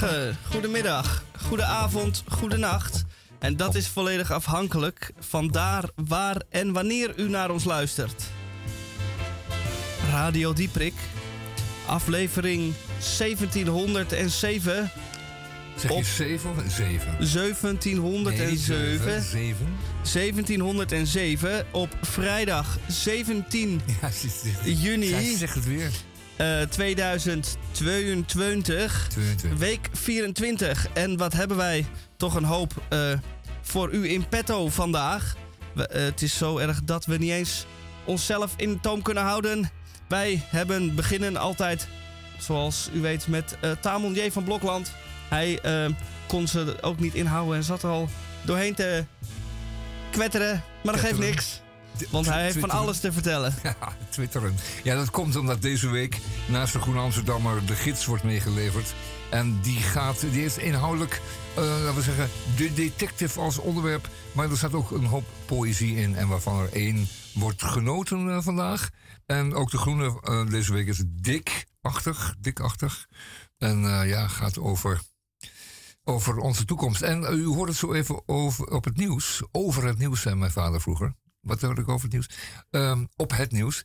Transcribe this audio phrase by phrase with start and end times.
[0.00, 3.04] Goedemorgen, goedemiddag, goedenavond, goedenacht.
[3.38, 8.22] En dat is volledig afhankelijk van daar, waar en wanneer u naar ons luistert.
[10.10, 10.94] Radio Dieprik,
[11.86, 12.72] aflevering
[13.18, 14.90] 1707.
[15.76, 17.16] Zeg je Op- 7 of 7?
[17.32, 19.22] 1707.
[19.22, 19.76] 7.
[20.12, 25.90] 1707 op vrijdag 17 Ja, ze zegt- juni zegt het weer.
[26.40, 29.06] Eh, 2022.
[29.08, 29.58] 22.
[29.58, 30.86] Week 24.
[30.92, 31.86] En wat hebben wij
[32.16, 33.12] toch een hoop eh,
[33.62, 35.36] voor u in petto vandaag.
[35.74, 37.66] We- eh, het is zo erg dat we niet eens
[38.04, 39.70] onszelf in toom kunnen houden.
[40.08, 41.88] Wij hebben beginnen altijd,
[42.38, 44.30] zoals u weet, met eh Tamon J.
[44.30, 44.92] van Blokland.
[45.28, 45.90] Hij eh,
[46.26, 48.08] kon ze ook niet inhouden en zat er al
[48.42, 49.04] doorheen te
[50.10, 50.62] kwetteren.
[50.84, 51.60] Maar dat geeft niks,
[52.10, 53.54] want hij heeft van alles te vertellen.
[53.62, 53.76] Ja,
[54.08, 54.56] twitteren.
[54.82, 58.94] Ja, dat komt omdat deze week naast de Groene Amsterdammer de gids wordt meegeleverd.
[59.30, 61.20] En die gaat, die heeft inhoudelijk,
[61.54, 64.08] eh, laten we zeggen, de detective als onderwerp.
[64.32, 68.38] Maar er staat ook een hoop poëzie in en waarvan er één wordt genoten eh,
[68.40, 68.90] vandaag.
[69.26, 73.06] En ook de Groene eh, deze week is dikachtig, dikachtig.
[73.58, 75.00] En ja, gaat over,
[76.04, 77.02] over onze toekomst.
[77.02, 79.42] En u hoort het zo even over, op het nieuws.
[79.52, 81.14] Over het nieuws, zei mijn vader vroeger.
[81.40, 82.28] Wat hoorde ik over het nieuws?
[82.70, 83.84] Ehm, op het nieuws.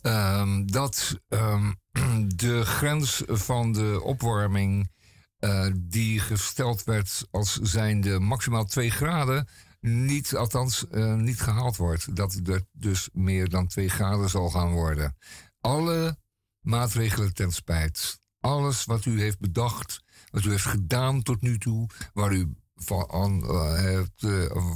[0.00, 1.72] ehm, dat ehm,
[2.44, 4.90] de grens van de opwarming
[5.38, 9.48] eh, die gesteld werd als zijnde maximaal 2 graden,
[9.80, 12.16] niet, althans eh, niet gehaald wordt.
[12.16, 15.16] Dat het dus meer dan 2 graden zal gaan worden.
[15.60, 16.18] Alle
[16.60, 18.18] maatregelen ten spijt.
[18.40, 23.44] Alles wat u heeft bedacht, wat u heeft gedaan tot nu toe, waar u van,
[23.48, 24.00] eh,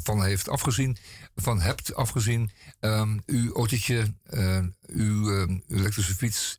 [0.03, 0.97] van heeft afgezien,
[1.35, 2.51] van hebt afgezien,
[2.81, 6.59] ehm, uw autootje, eh, uw eh, elektrische fiets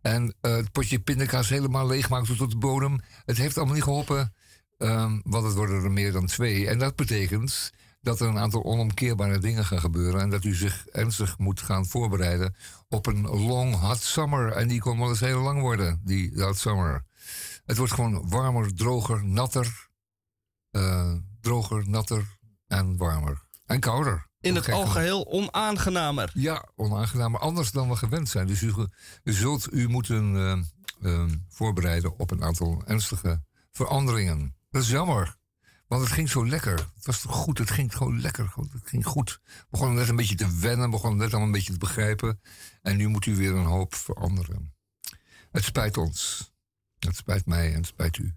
[0.00, 3.00] en eh, het potje pindakaas helemaal leegmaken tot de bodem.
[3.24, 4.34] Het heeft allemaal niet geholpen,
[4.78, 6.68] ehm, want het worden er meer dan twee.
[6.68, 10.86] En dat betekent dat er een aantal onomkeerbare dingen gaan gebeuren en dat u zich
[10.86, 12.54] ernstig moet gaan voorbereiden
[12.88, 14.52] op een long hot summer.
[14.52, 17.04] En die kon wel eens heel lang worden, die hot summer.
[17.64, 19.87] Het wordt gewoon warmer, droger, natter.
[20.70, 23.46] Eh, droger, natter en warmer.
[23.66, 24.26] En kouder.
[24.40, 26.30] In het algeheel onaangenamer.
[26.34, 28.46] Ja, onaangenaam, maar anders dan we gewend zijn.
[28.46, 28.72] Dus u,
[29.24, 34.56] u zult u moeten eh, eh, voorbereiden op een aantal ernstige veranderingen.
[34.70, 35.36] Dat is jammer,
[35.86, 36.78] want het ging zo lekker.
[36.94, 38.52] Het was toch goed, het ging gewoon lekker.
[38.72, 39.40] Het ging goed.
[39.44, 42.40] We begonnen net een beetje te wennen, we begonnen net allemaal een beetje te begrijpen.
[42.82, 44.74] En nu moet u weer een hoop veranderen.
[45.50, 46.50] Het spijt ons.
[46.98, 48.34] Het spijt mij en het spijt u.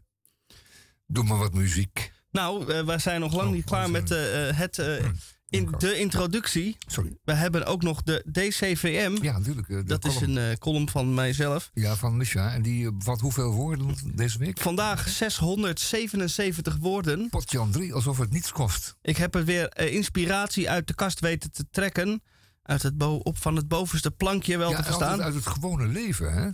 [1.06, 2.14] Doe maar wat muziek.
[2.32, 5.06] Nou, eh, wij zijn nog lang Oh, niet klaar oh, met eh, eh, het, eh,
[5.50, 6.78] in de introductie.
[6.88, 7.18] Sorry.
[7.24, 9.18] We hebben ook nog de DCVM.
[9.22, 9.88] Ja, natuurlijk.
[9.88, 11.70] dat is een column van mijzelf.
[11.74, 12.54] Ja, van Misha.
[12.54, 14.60] En die bevat hoeveel woorden deze week?
[14.60, 17.30] Vandaag 677 woorden.
[17.30, 18.96] Potjan 3, alsof het niets kost.
[19.02, 22.24] Ik heb er weer inspiratie uit de kast weten te trekken.
[22.64, 25.22] Uit het bo- op van het bovenste plankje wel ja, te verstaan.
[25.22, 26.50] uit het gewone leven, hè?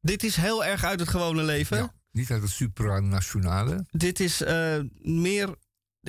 [0.00, 1.76] Dit is heel erg uit het gewone leven.
[1.76, 3.86] Ja, niet uit het supranationale.
[3.90, 5.54] Dit is eh, meer,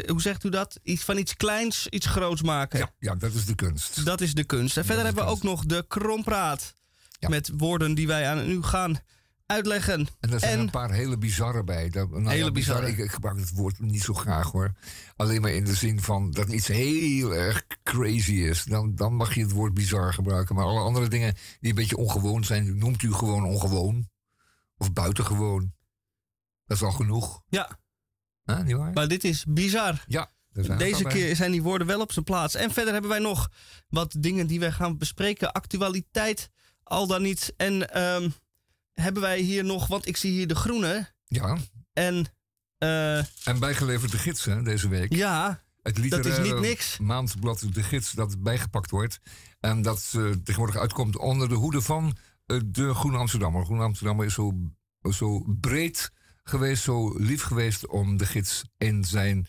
[0.07, 0.79] hoe zegt u dat?
[0.83, 2.79] Iets van iets kleins, iets groots maken.
[2.79, 4.05] Ja, ja, dat is de kunst.
[4.05, 4.77] Dat is de kunst.
[4.77, 6.75] En verder hebben we ook nog de krompraat.
[7.19, 7.29] Ja.
[7.29, 8.99] Met woorden die wij aan u gaan
[9.45, 10.07] uitleggen.
[10.19, 11.89] En er zijn En- een paar hele bizarre bij.
[11.89, 12.97] Dat, nou ja, Hele bizar, bizarre.
[12.97, 14.71] Ik, ik gebruik het woord niet zo graag hoor.
[15.15, 18.63] Alleen maar in de zin van dat iets heel erg crazy is.
[18.63, 20.55] Dan, dan mag je het woord bizar gebruiken.
[20.55, 24.09] Maar alle andere dingen die een beetje ongewoon zijn, noemt u gewoon ongewoon.
[24.77, 25.73] Of buitengewoon.
[26.67, 27.41] Dat is al genoeg.
[27.49, 27.79] Ja,
[28.43, 28.93] Huh, niet waar?
[28.93, 30.03] maar dit is bizar.
[30.07, 30.31] ja.
[30.77, 32.55] Deze keer zijn die woorden wel op zijn plaats.
[32.55, 33.49] En verder hebben wij nog
[33.89, 35.51] wat dingen die wij gaan bespreken.
[35.51, 36.49] Actualiteit,
[36.83, 37.53] al dan niet.
[37.57, 38.29] En ehm,
[38.93, 41.11] hebben wij hier nog, want ik zie hier de groene.
[41.25, 41.57] Ja,
[41.93, 42.25] En
[42.77, 45.13] eh, en bijgeleverd de gids hè, deze week.
[45.13, 46.97] ja, Het dat is niet niks.
[46.97, 49.19] maandblad De Gids dat bijgepakt wordt.
[49.59, 53.65] En dat eh, tegenwoordig uitkomt onder de hoede van eh, de Groene Amsterdammer.
[53.65, 54.53] Groene Amsterdammer is zo,
[55.11, 56.11] zo breed
[56.49, 59.47] geweest, zo lief geweest om de gids in zijn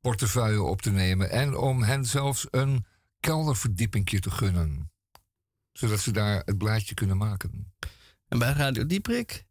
[0.00, 1.30] portefeuille op te nemen.
[1.30, 2.84] En om hen zelfs een
[3.20, 4.90] kelderverdiepingje te gunnen.
[5.72, 7.74] Zodat ze daar het blaadje kunnen maken.
[8.28, 9.44] En bij Radio Dieprik,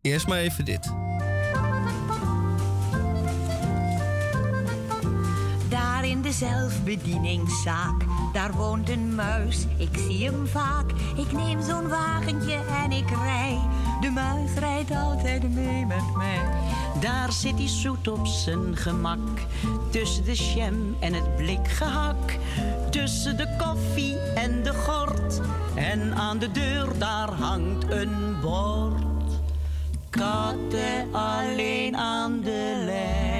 [0.00, 0.92] eerst maar even dit.
[5.68, 9.66] Daar in de zelfbedieningszaak, daar woont een muis.
[9.78, 10.90] Ik zie hem vaak.
[11.16, 13.60] Ik neem zo'n wagentje en ik rij.
[14.04, 16.40] De muis rijdt altijd mee met mij.
[17.00, 19.40] Daar zit hij zoet op zijn gemak.
[19.90, 22.36] Tussen de jam en het blikgehak.
[22.90, 25.40] Tussen de koffie en de gort.
[25.74, 29.40] En aan de deur daar hangt een bord.
[30.10, 33.33] katten alleen aan de lijn.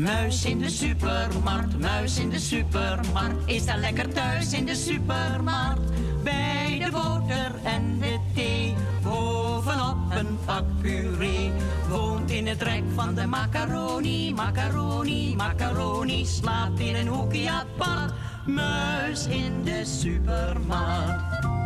[0.00, 3.46] Muis in de supermarkt, muis in de supermarkt.
[3.46, 5.80] Is daar lekker thuis in de supermarkt.
[6.22, 8.74] Bij de boter en de thee.
[9.02, 11.52] Bovenop een pak puree.
[11.88, 16.26] Woont in het rek van de macaroni, macaroni, macaroni.
[16.26, 18.12] Slaapt in een hoekje apart.
[18.46, 21.59] Muis in de supermarkt.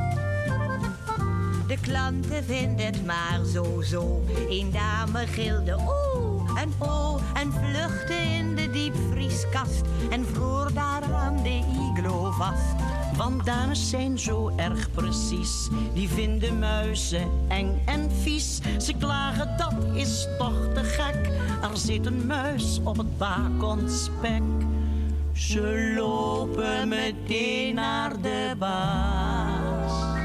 [1.66, 4.24] De klanten vinden het maar zo zo.
[4.48, 11.42] Een dame gilde oeh en oh en vluchtte in de diepvrieskast en vroor daar aan
[11.42, 11.60] de
[11.94, 12.74] iglo vast.
[13.16, 18.60] Want dames zijn zo erg precies, die vinden muizen eng en vies.
[18.78, 21.30] Ze klagen dat is toch te gek,
[21.62, 24.42] er zit een muis op het bakonspek.
[25.32, 30.23] Ze lopen meteen naar de baas.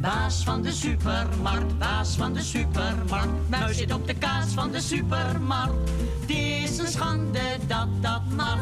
[0.00, 3.48] Baas van de supermarkt, baas van de supermarkt.
[3.48, 5.90] Muis zit op de kaas van de supermarkt.
[6.20, 8.58] Het is een schande dat dat mag.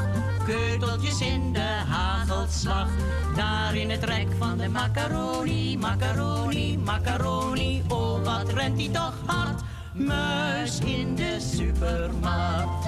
[0.47, 2.89] Keuteltjes in de hagelslag.
[3.35, 7.83] Daar in het rek van de macaroni, macaroni, macaroni.
[7.89, 9.61] Oh, wat rent die toch hard.
[9.95, 12.87] Muis in de supermarkt.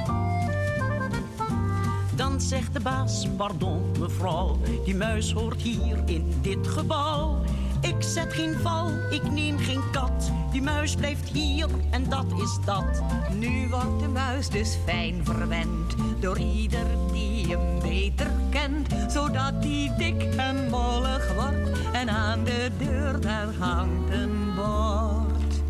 [2.16, 7.40] Dan zegt de baas, pardon mevrouw, die muis hoort hier in dit gebouw.
[7.80, 10.32] Ik zet geen val, ik neem geen kat.
[10.52, 13.02] Die muis blijft hier en dat is dat.
[13.34, 18.88] Nu wordt de muis dus fijn verwend door ieder die hem beter kent.
[19.12, 25.62] Zodat die dik en mollig wordt en aan de deur daar hangt een bord.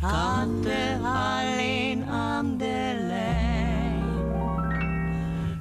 [0.00, 1.89] Katten alleen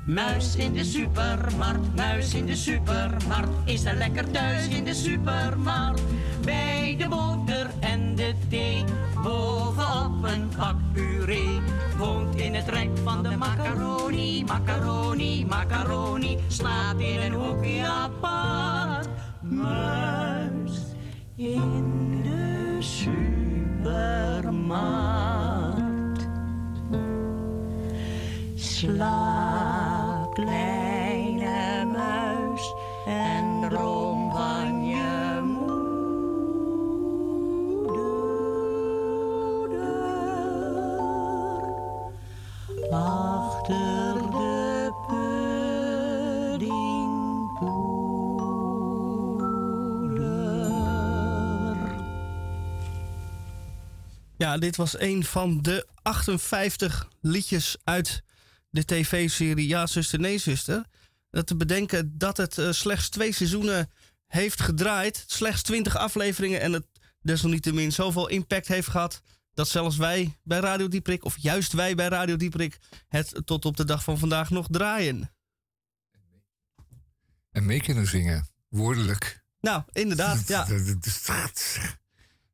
[0.10, 3.50] Muis in de supermarkt, muis in de supermarkt.
[3.66, 6.02] Is er lekker thuis in de supermarkt.
[6.44, 8.84] Bij de boter en de thee.
[9.24, 11.60] Bovenop een pak puree.
[11.98, 16.38] Woont in het rek van de macaroni, macaroni, macaroni.
[16.48, 19.10] Slaapt in een hoekje apart.
[19.42, 20.80] Muis
[21.36, 24.30] in de supermarkt.
[28.56, 29.89] Slaap,
[30.46, 32.74] kleine muis,
[33.06, 35.78] en droom van je moeder.
[42.92, 44.92] Achter de
[46.50, 46.78] puddingpoeder.
[54.38, 58.24] Ja, dit was een van de 58 liedjes uit
[58.70, 60.86] de tv-serie Ja, zuster, nee, zuster.
[61.30, 63.90] Dat te bedenken dat het eh, slechts twee seizoenen
[64.28, 65.24] heeft gedraaid.
[65.28, 66.86] Slechts 20 afleveringen en het
[67.22, 69.22] desalniettemin zoveel impact heeft gehad.
[69.54, 72.78] Dat zelfs wij bij Radio Dieprik, of juist wij bij Radio Dieprik,
[73.08, 75.32] het tot op de dag van vandaag nog draaien.
[77.52, 79.44] En mee kunnen zingen, woordelijk.
[79.62, 80.68] Nou, inderdaad, ja.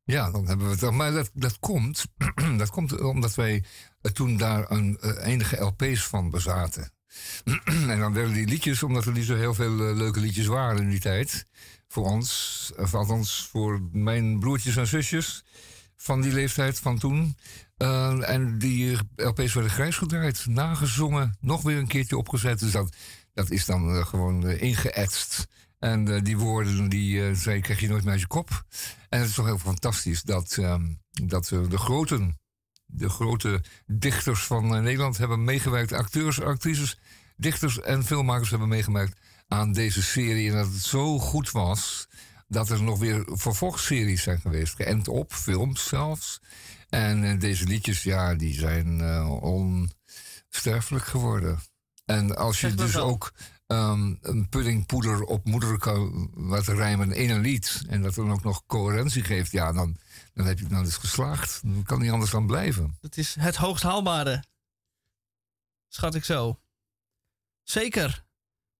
[0.06, 0.94] Ja, dan hebben we het.
[0.94, 2.06] Maar dat, dat, komt,
[2.58, 3.64] dat komt omdat wij
[4.14, 6.92] toen daar een, eh, enige LP's van bezaten.
[7.66, 10.82] en dan werden die liedjes, omdat er niet zo heel veel eh, leuke liedjes waren
[10.82, 11.46] in die tijd.
[11.88, 15.44] Voor ons, of althans voor mijn broertjes en zusjes
[15.98, 17.38] van die leeftijd van toen.
[17.78, 22.60] En die LP's werden grijs gedraaid, nagezongen, nog weer een keertje opgezet.
[22.60, 22.96] Dus dat,
[23.34, 25.48] dat is dan gewoon ingeëtst.
[25.80, 28.66] En die woorden, die zei, krijg je nooit meer uit je kop.
[29.10, 32.40] En het is toch heel fantastisch dat, um, dat de groten,
[32.86, 35.92] de grote dichters van Nederland hebben meegewerkt.
[35.92, 37.00] Acteurs, actrices,
[37.38, 40.50] dichters en filmmakers hebben meegewerkt aan deze serie.
[40.50, 42.08] En dat het zo goed was
[42.48, 44.76] dat er nog weer vervolgseries zijn geweest.
[44.76, 46.42] Geënt op, films zelfs.
[46.90, 49.02] En deze liedjes, ja, die zijn
[49.42, 51.60] onsterfelijk geworden.
[52.06, 53.34] En als je dus ook
[53.68, 57.82] um, een puddingpoeder op moeder kan laten rijmen in een lied.
[57.88, 59.52] En dat dan ook nog coherentie geeft.
[59.52, 59.98] Ja, dan,
[60.36, 61.62] dan heb je dan dus geslaagd.
[61.64, 62.98] Dan kan niet anders dan blijven.
[63.02, 64.44] Dat is het hoogst haalbare.
[65.88, 66.60] Schat ik zo.
[67.64, 68.26] Zeker.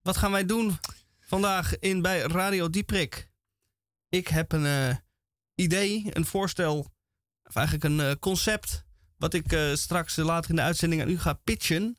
[0.02, 0.80] Wat gaan wij doen
[1.20, 3.30] vandaag in bij Radio Dieprik?
[4.10, 4.96] Ik heb een uh,
[5.56, 6.94] idee, een voorstel,
[7.44, 8.86] of eigenlijk een uh, concept,
[9.18, 11.98] wat ik uh, straks later in de uitzending aan u ga pitchen.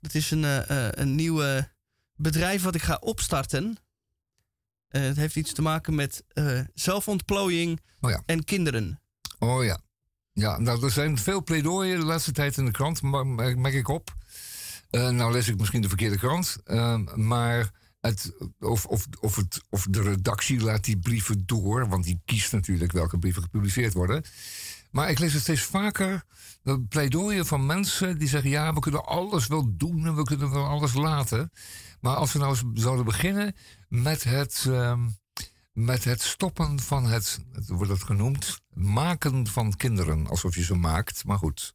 [0.00, 0.44] Dat is een,
[1.00, 1.70] een nieuwe
[2.14, 3.76] bedrijf wat ik ga opstarten.
[4.90, 8.22] Uh, het heeft iets te maken met uh, zelfontplooiing oh ja.
[8.26, 9.00] en kinderen.
[9.38, 9.80] Oh ja.
[10.32, 14.14] Ja, nou, er zijn veel pleidooien de laatste tijd in de krant, merk ik op.
[14.90, 16.56] Uh, nou lees ik misschien de verkeerde krant.
[17.14, 17.70] maar
[18.00, 22.52] het, of, of, of, het, of de redactie laat die brieven door, want die kiest
[22.52, 24.24] natuurlijk welke brieven gepubliceerd worden.
[24.90, 26.24] Maar ik lees het steeds vaker,
[26.88, 30.66] pleidooien van mensen die zeggen: ja, we kunnen alles wel doen en we kunnen wel
[30.66, 31.52] alles laten.
[32.00, 33.54] Maar als we nou eens zouden beginnen
[33.88, 35.08] met het, ehm,
[35.72, 40.26] met het stoppen van het, wordt het genoemd, maken van kinderen.
[40.26, 41.24] Alsof je ze maakt.
[41.24, 41.74] Maar goed,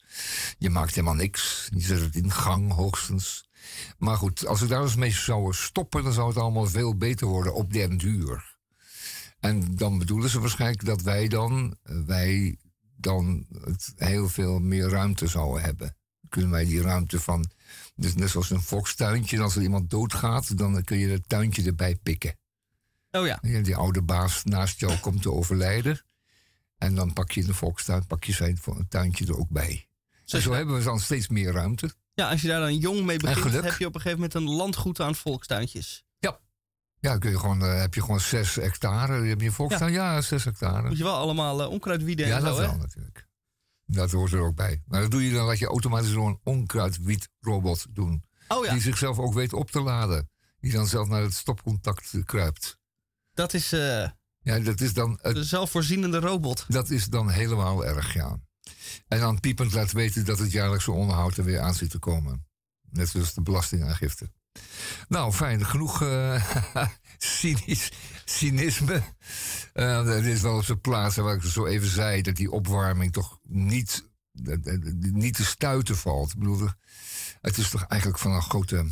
[0.58, 1.70] je maakt helemaal niks.
[1.74, 3.50] Je zet het in gang hoogstens.
[3.98, 7.28] Maar goed, als we daar eens mee zouden stoppen, dan zou het allemaal veel beter
[7.28, 8.56] worden op den duur.
[9.40, 12.58] En dan bedoelen ze waarschijnlijk dat wij dan, wij
[12.96, 15.96] dan het heel veel meer ruimte zouden hebben.
[16.30, 17.52] Kunnen wij die ruimte van,
[17.96, 21.96] dus net zoals een volkstuintje, als er iemand doodgaat, dan kun je het tuintje erbij
[21.96, 22.38] pikken.
[23.12, 23.42] Oh ja.
[23.42, 26.02] En die oude baas naast jou komt te overlijden.
[26.78, 28.60] En dan pak je in de volkstuin, pak je zijn
[28.90, 29.88] tuintje er ook bij.
[30.24, 31.94] Zo, zo hebben we dan steeds meer ruimte.
[32.14, 34.50] Ja, als je daar dan jong mee begint, heb je op een gegeven moment een
[34.50, 36.05] landgoed aan volkstuintjes.
[37.10, 37.18] Ja.
[37.18, 39.26] Kun je gewoon, uh, heb je gewoon zes hectare.
[39.26, 39.94] Heb je een volkstuin?
[39.94, 40.88] Ja, ja zes hectare.
[40.88, 43.28] Moet je wel allemaal uh, onkruid wieden ja, en zo, dat wel natuurlijk.
[43.86, 44.84] Dat hoort er ook bij.
[44.88, 48.24] Maar dat doe je dan, laat je automatisch zo'n onkruidwiedrobot doen.
[48.48, 48.72] Oh ja.
[48.72, 50.30] Die zichzelf ook weet op te laden.
[50.60, 52.78] Die dan zelf naar het stopcontact kruipt.
[53.34, 53.74] Dat is...
[53.74, 54.10] Uh,
[54.40, 55.20] ja, dat is dan...
[55.22, 56.66] de zelfvoorzienende robot.
[56.68, 58.40] Dat is dan helemaal erg, ja.
[59.08, 62.48] En dan piepend laat weten dat het jaarlijkse onderhoud er weer aan zit te komen.
[62.90, 64.32] Net zoals de belastingaangifte.
[65.08, 65.66] Nou, fijn.
[65.66, 66.04] Genoeg
[67.18, 67.92] cynisch,
[68.26, 69.04] cynisme.
[69.74, 73.14] Uh, het is wel op zijn plaats, waar ik zo even zei, dat die opwarming
[73.14, 74.10] toch niet,
[75.12, 76.32] niet te stuiten valt.
[76.32, 76.70] Ik bedoel,
[77.42, 78.92] het is toch eigenlijk van een grote,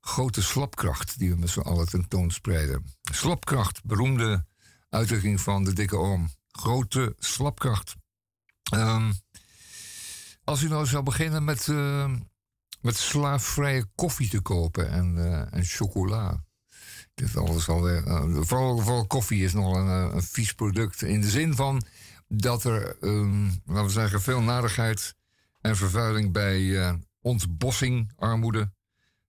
[0.00, 2.96] grote slapkracht die we met z'n allen tentoonspreiden.
[3.12, 4.46] Slapkracht, beroemde
[4.88, 6.30] uitdrukking van de dikke oom.
[6.50, 7.94] Grote slapkracht.
[8.74, 9.14] Um,
[10.44, 12.12] als u nou zou beginnen met, uh,
[12.82, 16.44] met slaafvrije koffie te kopen en, uh, en chocola.
[17.14, 21.02] Dit alles alweer, uh, vooral, vooral koffie is nog een, een, vies product.
[21.02, 21.82] In de zin van
[22.28, 25.14] dat er, um, laten we zeggen, veel narigheid
[25.60, 28.72] en vervuiling bij ontbossing, armoede,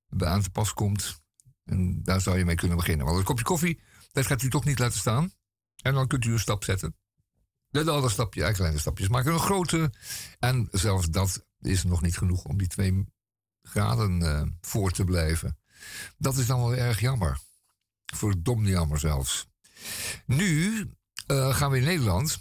[0.09, 1.21] bij aan te pas komt.
[1.65, 3.05] En daar zou je mee kunnen beginnen.
[3.05, 3.81] Want een kopje koffie,
[4.11, 5.31] dat gaat u toch niet laten staan.
[5.81, 6.95] En dan kunt u een stap zetten.
[7.69, 9.93] De andere stapje, kleine stapjes maken een grote.
[10.39, 13.05] En zelfs dat is nog niet genoeg om die twee
[13.63, 15.57] graden uh, voor te blijven.
[16.17, 17.39] Dat is dan wel erg jammer.
[18.05, 19.47] Verdomd jammer zelfs.
[20.25, 20.79] Nu
[21.27, 22.39] uh, gaan we in Nederland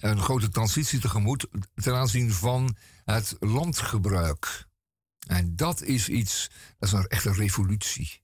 [0.00, 4.66] een grote transitie tegemoet ten aanzien van het landgebruik.
[5.26, 8.22] En dat is iets, dat is een echte revolutie.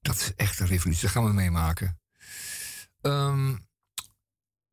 [0.00, 2.00] Dat is echt een revolutie, dat gaan we meemaken.
[3.00, 3.66] Um,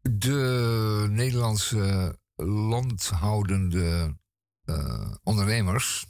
[0.01, 4.17] de Nederlandse landhoudende
[4.65, 6.05] uh, ondernemers,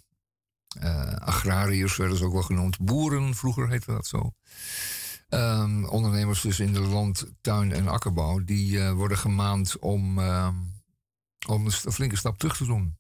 [1.20, 4.32] agrariërs werden ze ook wel genoemd, boeren, vroeger heette dat zo.
[5.30, 10.20] Um, ondernemers dus in de land, tuin en akkerbouw, die uh, worden gemaand om,
[11.48, 12.98] om een flinke stap terug te doen.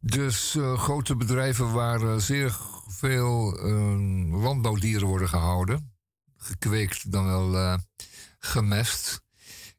[0.00, 2.56] Dus grote bedrijven waar zeer
[2.88, 3.52] veel
[4.30, 5.92] landbouwdieren worden gehouden,
[6.36, 7.78] gekweekt dan wel
[8.38, 9.22] gemest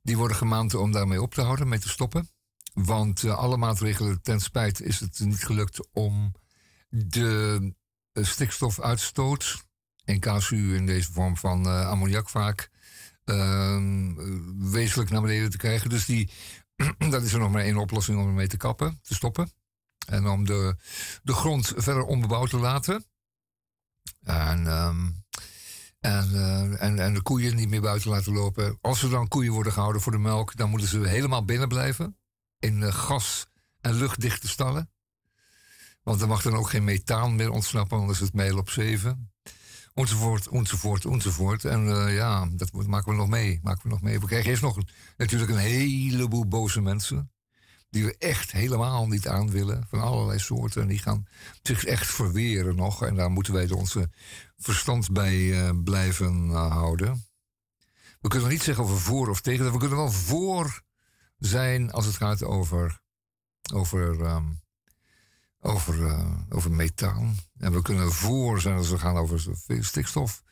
[0.01, 2.29] die worden gemaand om daarmee op te houden, mee te stoppen.
[2.73, 6.33] Want alle maatregelen ten spijt is het niet gelukt om
[6.91, 7.59] de
[8.13, 9.63] uh, stikstofuitstoot,
[10.05, 12.69] en KSU in deze vorm van uh, ammoniak vaak,
[13.23, 14.15] ehm,
[14.71, 15.89] wezenlijk naar beneden te krijgen.
[15.89, 16.31] Dus die,
[17.13, 19.51] dat is er nog maar één oplossing om ermee te kappen, te stoppen.
[20.07, 20.75] En om de,
[21.23, 23.05] de grond verder onbebouwd te laten.
[24.23, 25.23] En um,
[26.01, 28.77] en, en, de koeien niet meer buiten laten lopen.
[28.81, 32.17] Als er dan koeien worden gehouden voor de melk, dan moeten ze helemaal binnen blijven.
[32.59, 33.47] In gas-
[33.81, 34.91] en luchtdichte stallen.
[36.03, 39.31] Want er mag dan ook geen methaan meer ontsnappen, anders is het mail op zeven.
[39.93, 41.65] Enzovoort, enzovoort, enzovoort.
[41.65, 43.59] En uh, ja, dat maken we nog mee.
[43.63, 44.19] Maken we nog mee.
[44.19, 44.77] We krijgen eerst nog
[45.17, 47.31] natuurlijk een heleboel boze mensen
[47.89, 50.81] die we echt helemaal niet aan willen, van allerlei soorten.
[50.81, 51.27] En die gaan
[51.61, 53.03] zich echt verweren nog.
[53.05, 54.09] En daar moeten wij onze
[54.57, 57.25] verstand bij uh, blijven uh, houden.
[58.21, 60.81] We kunnen niet zeggen of we voor of tegen We kunnen wel voor
[61.37, 63.01] zijn als het gaat over,
[63.73, 64.61] over, um,
[65.61, 67.35] over, uh, over methaan.
[67.57, 69.41] En we kunnen voor zijn als het gaat over
[69.79, 70.43] stikstof.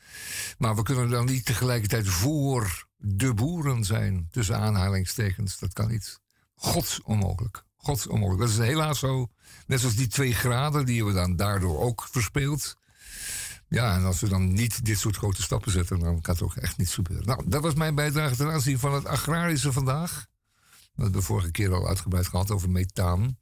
[0.57, 5.59] Maar we kunnen dan niet tegelijkertijd voor de boeren zijn, tussen aanhalingstekens.
[5.59, 6.19] Dat kan niet.
[6.55, 7.63] Gods onmogelijk.
[7.75, 8.41] Gods onmogelijk.
[8.41, 9.27] Dat is helaas zo.
[9.67, 12.77] Net zoals die twee graden die we dan daardoor ook verspeeld.
[13.67, 16.55] Ja, en als we dan niet dit soort grote stappen zetten, dan kan het ook
[16.55, 17.25] echt niets gebeuren.
[17.25, 20.27] Nou, dat was mijn bijdrage ten aanzien van het agrarische vandaag.
[20.69, 23.37] We hebben de vorige keer al uitgebreid gehad over methaan.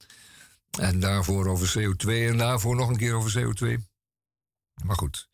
[0.79, 3.83] En daarvoor over CO2 en daarvoor nog een keer over CO2.
[4.83, 5.29] Maar goed.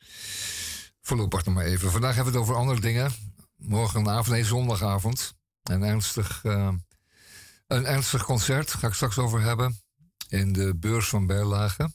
[1.01, 1.91] Voorlopig nog maar even.
[1.91, 3.11] Vandaag hebben we het over andere dingen.
[3.55, 5.33] Morgenavond, nee, zondagavond.
[5.63, 6.73] Een ernstig, uh,
[7.67, 9.81] een ernstig concert, ga ik straks over hebben.
[10.27, 11.91] In de beurs van Berlage.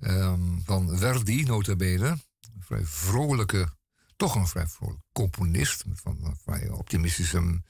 [0.00, 2.06] Um, van Verdi, nota bene.
[2.06, 3.68] Een vrij vrolijke,
[4.16, 5.84] toch een vrij vrolijke componist.
[5.94, 7.62] Van vrij optimistische,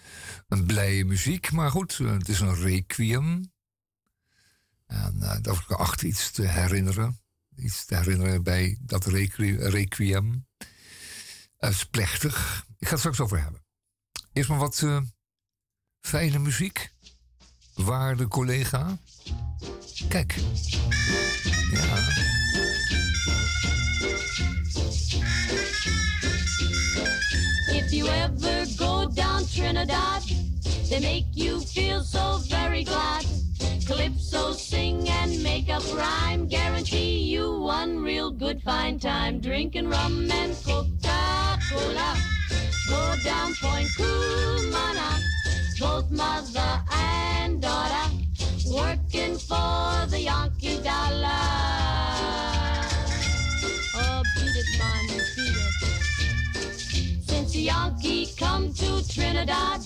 [0.48, 1.52] een blije muziek.
[1.52, 3.51] Maar goed, eh, het is een requiem.
[4.92, 7.22] En uh, dat geacht iets te herinneren
[7.56, 10.46] iets te herinneren bij dat requiem.
[11.58, 12.66] Dat is plechtig.
[12.78, 13.64] Ik ga het straks over hebben.
[14.32, 15.00] Eerst maar wat uh,
[16.00, 16.92] fijne muziek.
[17.74, 18.98] Waarde collega.
[20.08, 20.34] Kijk.
[21.72, 21.96] Ja.
[27.72, 30.22] If you ever go down Trinidad,
[30.88, 33.41] they make you feel so very glad.
[33.86, 36.46] Calypso sing and make up rhyme.
[36.46, 39.40] Guarantee you one real good fine time.
[39.40, 42.16] Drinking rum and Coca-Cola.
[42.88, 45.20] Go down Point Cumana.
[45.80, 48.10] Both mother and daughter.
[48.72, 51.28] Working for the Yankee dollar.
[53.94, 55.72] Oh, beat it, man, beat it.
[57.28, 59.80] Since the Yankee come to Trinidad,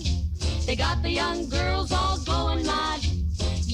[0.66, 3.15] they got the young girls all going mad.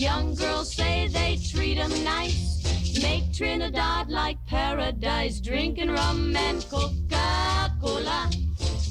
[0.02, 2.58] Young girls say they treat 'em nice.
[3.00, 5.38] Make Trinidad like paradise.
[5.38, 8.28] Drinking rum and Coca-Cola.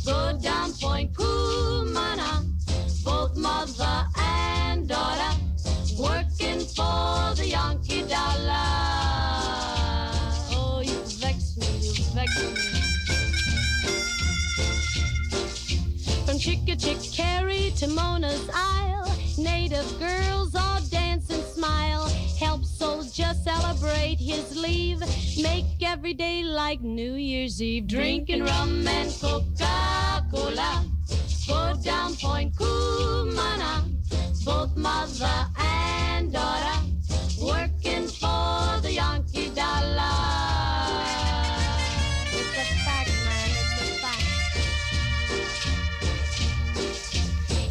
[0.06, 2.46] Go down Point Cumana.
[3.03, 5.34] Both mother and daughter.
[6.00, 8.70] Working for the Yankee dollar.
[10.56, 12.51] Oh, you vex me, you vex me.
[16.25, 20.80] From Chickachickarry to Mona's Isle, native girls all
[21.71, 22.07] smile.
[22.39, 24.99] Help soldier celebrate his leave.
[25.41, 27.88] Make every day like New Year's Eve.
[27.88, 30.86] Drinking rum and Coca-Cola.
[31.47, 33.84] Go down Point Cumana.
[34.45, 36.79] Both mother and daughter.
[37.41, 40.17] Working for the Yankee dollar.
[42.38, 43.49] It's a fact, man.
[43.62, 44.25] It's a fact.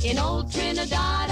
[0.04, 1.30] In old Trinidad,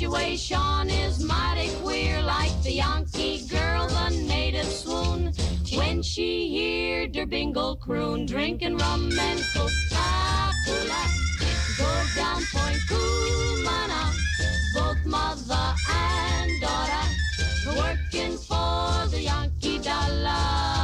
[0.00, 5.30] situation is mighty queer, like the Yankee girl, the native swoon.
[5.76, 11.02] When she heard her bingle croon, drinking rum and Coca-Cola.
[11.76, 14.02] Go down Point Cumana,
[14.74, 17.06] both mother and daughter,
[17.76, 20.79] working for the Yankee dollar.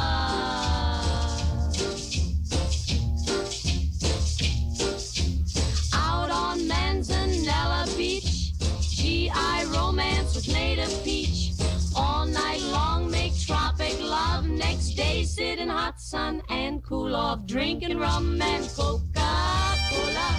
[15.57, 17.45] In hot sun and cool off.
[17.45, 20.29] Drinking rum and Coca-Cola.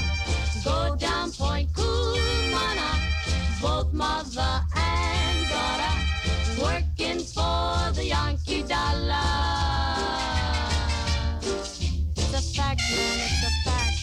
[0.65, 2.91] Go down Point Cumana.
[3.61, 5.95] Both mother and daughter
[6.63, 9.25] working for the Yankee dollar.
[12.17, 13.97] It's a fact, man, it's a fact.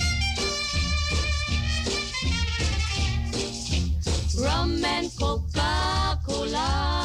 [4.44, 7.05] Rum and Coca-Cola.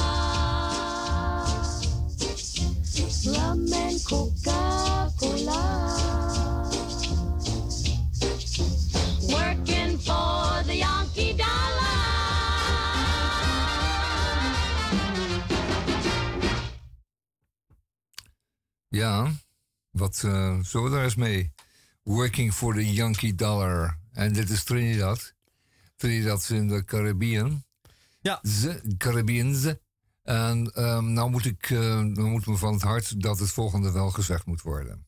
[4.11, 5.63] Coca-Cola.
[9.29, 11.91] Working for the Yankee dollar.
[18.89, 19.33] Ja,
[19.91, 21.53] wat uh, zullen we daar eens mee?
[22.03, 23.99] Working for the Yankee dollar.
[24.13, 25.35] En dit is Trinidad.
[25.97, 27.65] Trinidad in de Caribbean.
[28.21, 28.39] Ja.
[28.43, 29.75] Ze, Caribbeans.
[30.23, 33.93] En um, nou moet ik, uh, nou moet me van het hart dat het volgende
[33.93, 35.07] wel gezegd moet worden.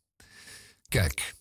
[0.89, 1.35] Kijk,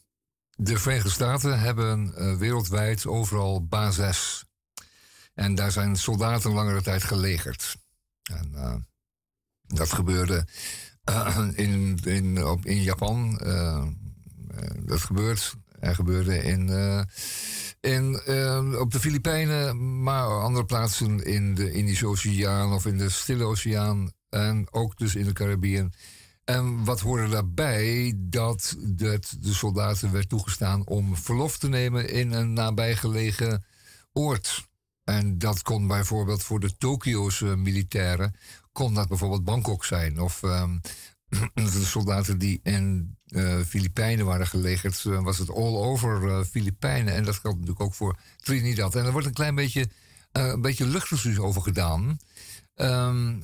[0.55, 4.45] de Verenigde Staten hebben uh, wereldwijd overal bases.
[5.33, 7.77] En daar zijn soldaten langere tijd gelegerd.
[8.23, 8.75] En uh,
[9.61, 10.47] dat gebeurde
[11.55, 13.37] in, in, op, in Japan.
[14.85, 15.53] dat gebeurt.
[15.79, 16.69] Er gebeurde in
[17.81, 23.09] en uh, op de Filipijnen, maar andere plaatsen in de Indische Oceaan of in de
[23.09, 24.11] Stille Oceaan.
[24.29, 25.93] En ook dus in de Caribbean.
[26.43, 28.13] En wat hoorde daarbij?
[28.17, 33.65] Dat het de soldaten werd toegestaan om verlof te nemen in een nabijgelegen
[34.13, 34.67] oord.
[35.03, 38.35] En dat kon bijvoorbeeld voor de Tokio's militairen,
[38.71, 40.19] kon dat bijvoorbeeld Bangkok zijn.
[40.21, 40.81] Of um,
[41.53, 47.13] de soldaten die in uh, Filipijnen waren gelegerd, uh, was het all over uh, Filipijnen.
[47.13, 48.95] En dat geldt natuurlijk ook voor Trinidad.
[48.95, 49.89] En er wordt een klein beetje,
[50.31, 52.19] een beetje over gedaan.
[52.75, 53.43] Um,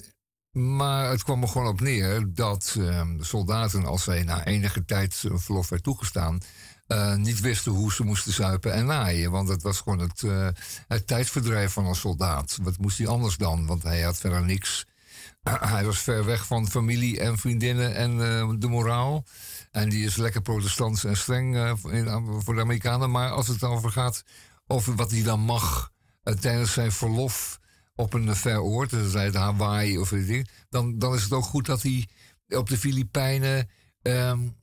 [0.52, 5.23] Maar het kwam er gewoon op neer dat ehm, soldaten, als zij na enige tijd
[5.34, 6.39] verlof werd toegestaan,
[6.88, 9.32] uh, niet wisten hoe ze moesten zuipen en naaien.
[9.32, 10.47] Want dat was gewoon het, uh,
[10.88, 12.58] het tijdverdrijf van een soldaat.
[12.62, 13.65] Wat moest hij anders dan?
[13.65, 14.86] Want hij had verder niks.
[15.74, 19.26] hij was ver weg van familie en vriendinnen en uh, de moraal.
[19.72, 21.56] En die is lekker protestants en streng
[21.92, 23.12] in, voor de Amerikanen.
[23.12, 24.24] Maar als het over gaat
[24.68, 25.92] over wat hij dan mag
[26.40, 27.60] tijdens zijn verlof
[27.96, 31.82] op een ver oord, dus Hawaii of ik, dan, dan is het ook goed dat
[31.82, 32.08] hij
[32.48, 33.70] op de Filipijnen
[34.02, 34.56] um,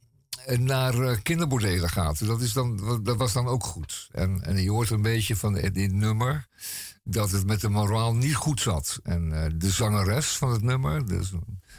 [0.46, 2.26] naar kinderbordelen gaat.
[2.26, 4.08] Dat, is dan, dat was dan ook goed.
[4.12, 6.46] En, en je hoort een beetje van dit nummer
[7.04, 9.00] dat het met de moraal niet goed zat.
[9.02, 11.32] En uh, de zangeres van het nummer, dus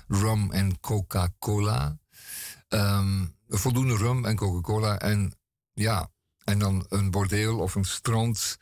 [0.07, 1.97] rum en Coca-Cola.
[2.69, 4.99] Um, voldoende rum en Coca-Cola.
[4.99, 5.33] En
[5.73, 6.09] ja,
[6.43, 8.57] en dan een bordeel of een strand.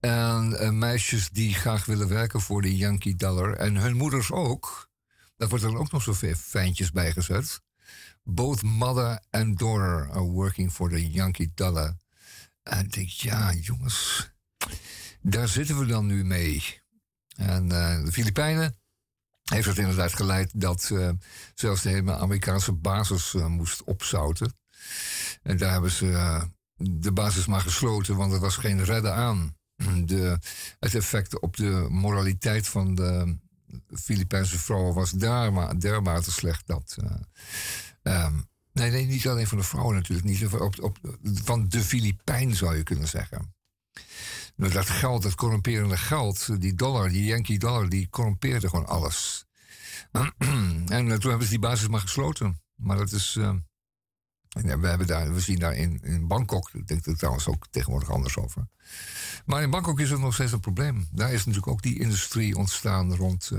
[0.00, 3.52] En uh, meisjes die graag willen werken voor de Yankee Dollar.
[3.52, 4.88] En hun moeders ook.
[5.36, 7.60] Daar wordt dan ook nog zoveel fijntjes bij gezet.
[8.22, 11.96] Both mother and daughter are working for the Yankee Dollar.
[12.62, 14.33] En ik denk, ja, jongens,
[15.26, 16.80] daar zitten we dan nu mee.
[17.36, 18.76] En uh, de Filipijnen
[19.44, 21.10] heeft het inderdaad geleid dat uh,
[21.54, 24.56] zelfs de hele Amerikaanse basis uh, moest opzouten.
[25.42, 26.40] En daar hebben ze
[26.76, 29.56] de basis maar gesloten, want er was geen redden aan.
[30.04, 30.38] De,
[30.80, 33.38] het effect op de moraliteit van de
[33.94, 36.96] Filipijnse vrouwen was derma, dermate slecht dat
[38.04, 40.28] Um, nee, nee, niet alleen van de vrouwen natuurlijk.
[40.28, 43.54] Niet op, op, van de Filipijn zou je kunnen zeggen.
[44.56, 49.46] Nou, dat geld, dat corrumperende geld, die dollar, die Yankee dollar, die corrumpeerde gewoon alles.
[50.88, 52.60] en uh, toen hebben ze die basis maar gesloten.
[52.74, 53.36] Maar dat is.
[53.38, 53.54] Uh,
[54.48, 58.10] we, hebben daar, we zien daar in, in Bangkok, ik denk er trouwens ook tegenwoordig
[58.10, 58.66] anders over.
[59.46, 61.08] Maar in Bangkok is het nog steeds een probleem.
[61.12, 63.50] Daar is natuurlijk ook die industrie ontstaan rond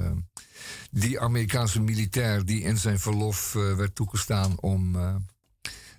[0.91, 4.93] die Amerikaanse militair die in zijn verlof werd toegestaan om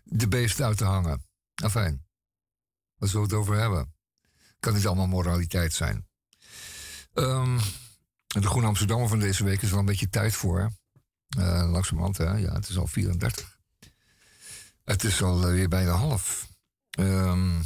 [0.02, 1.22] de beest uit te hangen.
[1.54, 2.04] Afijn,
[2.96, 3.95] waar zullen we het over hebben?
[4.60, 6.06] Kan niet allemaal moraliteit zijn.
[7.14, 7.60] Um,
[8.26, 10.72] de Groene Amsterdammer van deze week is wel een beetje tijd voor.
[11.38, 12.36] Uh, langzamerhand, hè?
[12.36, 13.58] Ja, het is al 34.
[14.84, 16.48] Het is al weer bijna half.
[16.98, 17.64] Um,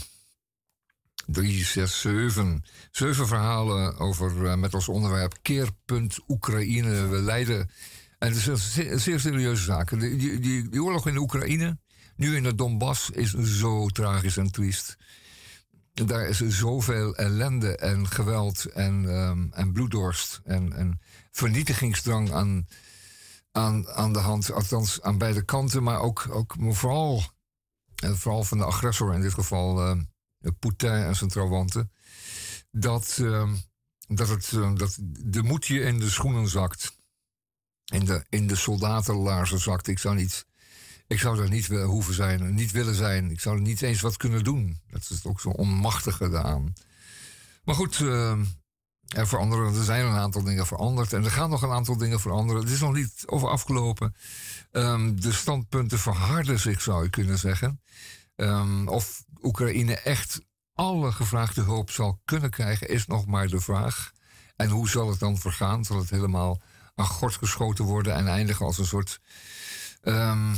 [1.26, 2.64] drie, zes, zeven.
[2.90, 7.06] Zeven verhalen over, uh, met als onderwerp Keerpunt Oekraïne.
[7.06, 7.70] We leiden.
[8.18, 10.00] En het is een zeer, serieuze zaak.
[10.00, 11.78] Die, oorlog in Oekraïne,
[12.16, 14.96] nu in de Donbass, is zo tragisch en triest.
[15.92, 21.00] Daar is zoveel ellende en geweld en, um, en bloeddorst en,
[21.30, 22.68] vernietigingsdrang aan,
[23.52, 24.52] aan, aan de hand.
[24.52, 27.22] Althans, aan beide kanten, maar ook, ook vooral,
[27.94, 29.86] vooral van de agressor in dit geval.
[29.86, 30.00] Uh,
[30.58, 31.92] Poetin en zijn trawanten,
[32.70, 33.52] dat, uh,
[34.08, 36.98] dat, het, dat de moed je in de schoenen zakt.
[37.84, 39.86] In de, in de soldatenlaarzen zakt.
[39.86, 40.46] Ik zou, niet,
[41.10, 43.30] ik zou daar niet hoeven zijn, niet willen zijn.
[43.30, 44.78] Ik zou er niet eens wat kunnen doen.
[44.90, 46.72] Dat is ook zo onmachtige aan.
[47.64, 48.38] Maar goed, uh,
[49.08, 51.12] er, veranderen, er zijn een aantal dingen veranderd.
[51.12, 52.62] En er gaan nog een aantal dingen veranderen.
[52.62, 54.14] Het is nog niet over afgelopen.
[54.72, 57.80] Um, de standpunten verharden zich, zou je kunnen zeggen.
[58.36, 60.40] Um, of Oekraïne echt
[60.74, 64.12] alle gevraagde hulp zal kunnen krijgen, is nog maar de vraag.
[64.56, 65.84] En hoe zal het dan vergaan?
[65.84, 66.60] Zal het helemaal
[66.94, 69.20] aan gort geschoten worden en eindigen als een soort
[70.02, 70.54] um,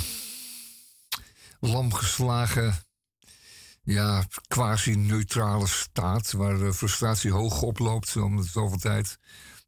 [1.63, 2.75] lamgeslagen,
[3.83, 9.19] ja, quasi-neutrale staat waar de frustratie hoog oploopt om de zoveel tijd?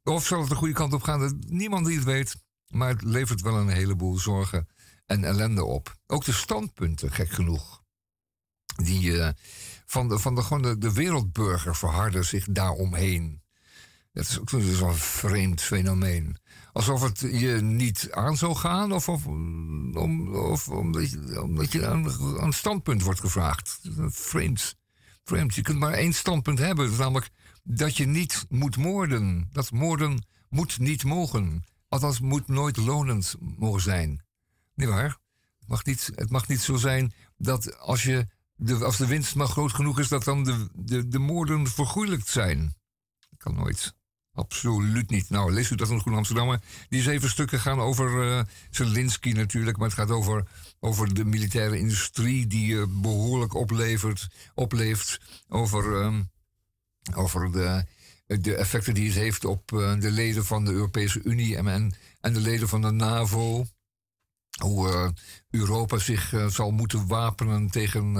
[0.03, 1.43] Of zal het de goede kant op gaan?
[1.47, 2.35] Niemand die het weet,
[2.67, 4.67] maar het levert wel een heleboel zorgen
[5.05, 5.95] en ellende op.
[6.07, 7.83] Ook de standpunten, gek genoeg
[8.75, 9.29] die uh,
[9.85, 13.43] van, de, van de, de wereldburger verharden zich daaromheen.
[14.11, 16.37] Dat is ook zo'n vreemd fenomeen.
[16.75, 19.97] Alsof het je niet aan zou gaan, of, of, om,
[20.69, 22.05] omdat je, je aan,
[22.43, 23.79] een standpunt wordt gevraagd.
[24.07, 24.75] Vreemd.
[25.23, 25.55] Vreemd.
[25.55, 27.29] Je kunt maar één standpunt hebben, namelijk
[27.63, 29.49] dat je niet moet moorden.
[29.51, 31.65] Dat moorden moet niet mogen.
[31.87, 34.23] Althans, moet nooit lonend mogen zijn.
[34.73, 35.17] Niet waar?
[35.59, 39.35] Het mag niet, het mag niet zo zijn dat als je de, als de winst
[39.35, 42.75] maar groot genoeg is, dat dan de, de, de moorden vergoeilijkt zijn.
[43.29, 43.95] Dat kan nooit.
[44.35, 45.29] Absoluut niet.
[45.29, 46.59] Nou, lees u dat in Groen Amsterdam.
[46.89, 50.47] Die zeven stukken gaan over uh, Zelensky natuurlijk, maar het gaat over,
[50.79, 55.19] over de militaire industrie die uh, behoorlijk oplevert, opleeft.
[55.49, 56.19] Over, uh,
[57.13, 57.85] over de,
[58.25, 62.33] de effecten die het heeft op uh, de leden van de Europese Unie en, en
[62.33, 63.65] de leden van de NAVO.
[64.61, 65.13] Hoe
[65.49, 68.15] Europa zich zal moeten wapenen tegen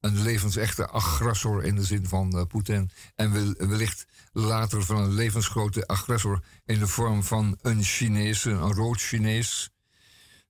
[0.00, 2.90] een levensechte agressor in de zin van Poetin.
[3.14, 9.00] En wellicht later van een levensgrote agressor in de vorm van een Chinees, een rood
[9.00, 9.70] Chinees.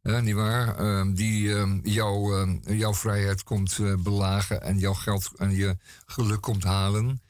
[0.02, 0.76] Ja, niet waar?
[0.76, 6.40] Ehm, die ehm, jouw, ehm, jouw vrijheid komt belagen en jouw geld en je geluk
[6.40, 7.22] komt halen.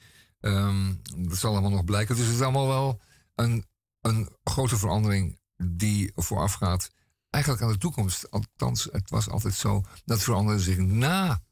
[1.16, 2.16] dat zal allemaal nog blijken.
[2.16, 3.00] Dus het is allemaal wel
[3.34, 3.64] een,
[4.00, 6.90] een grote verandering die voorafgaat.
[7.32, 8.30] Eigenlijk aan de toekomst.
[8.30, 9.82] Althans, het was altijd zo.
[10.04, 11.42] Dat veranderde zich na,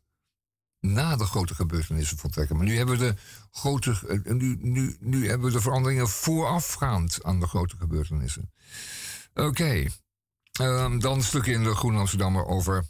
[0.81, 2.57] na de grote gebeurtenissen voltrekken.
[2.57, 3.15] Maar nu hebben we de
[3.51, 8.53] grote, eh, nu, nu, nu hebben we de veranderingen voorafgaand aan de grote gebeurtenissen.
[9.35, 9.87] Oké.
[10.53, 12.85] Ehm, dan een stukje in de Groen Amsterdammer over,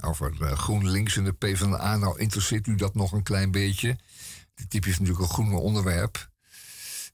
[0.00, 1.96] over GroenLinks en de PvdA.
[1.96, 3.98] Nou, interesseert u dat nog een klein beetje?
[4.54, 6.30] Dit typisch is natuurlijk een groene onderwerp.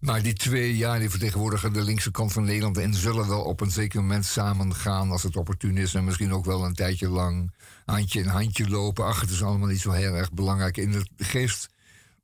[0.03, 3.61] Maar die twee, ja, die vertegenwoordigen de linkse kant van Nederland en zullen wel op
[3.61, 5.95] een zeker moment samen gaan als het opportun is.
[5.95, 9.05] En misschien ook wel een tijdje lang handje in handje lopen.
[9.05, 11.69] Ach, het is allemaal niet zo heel erg belangrijk in de geest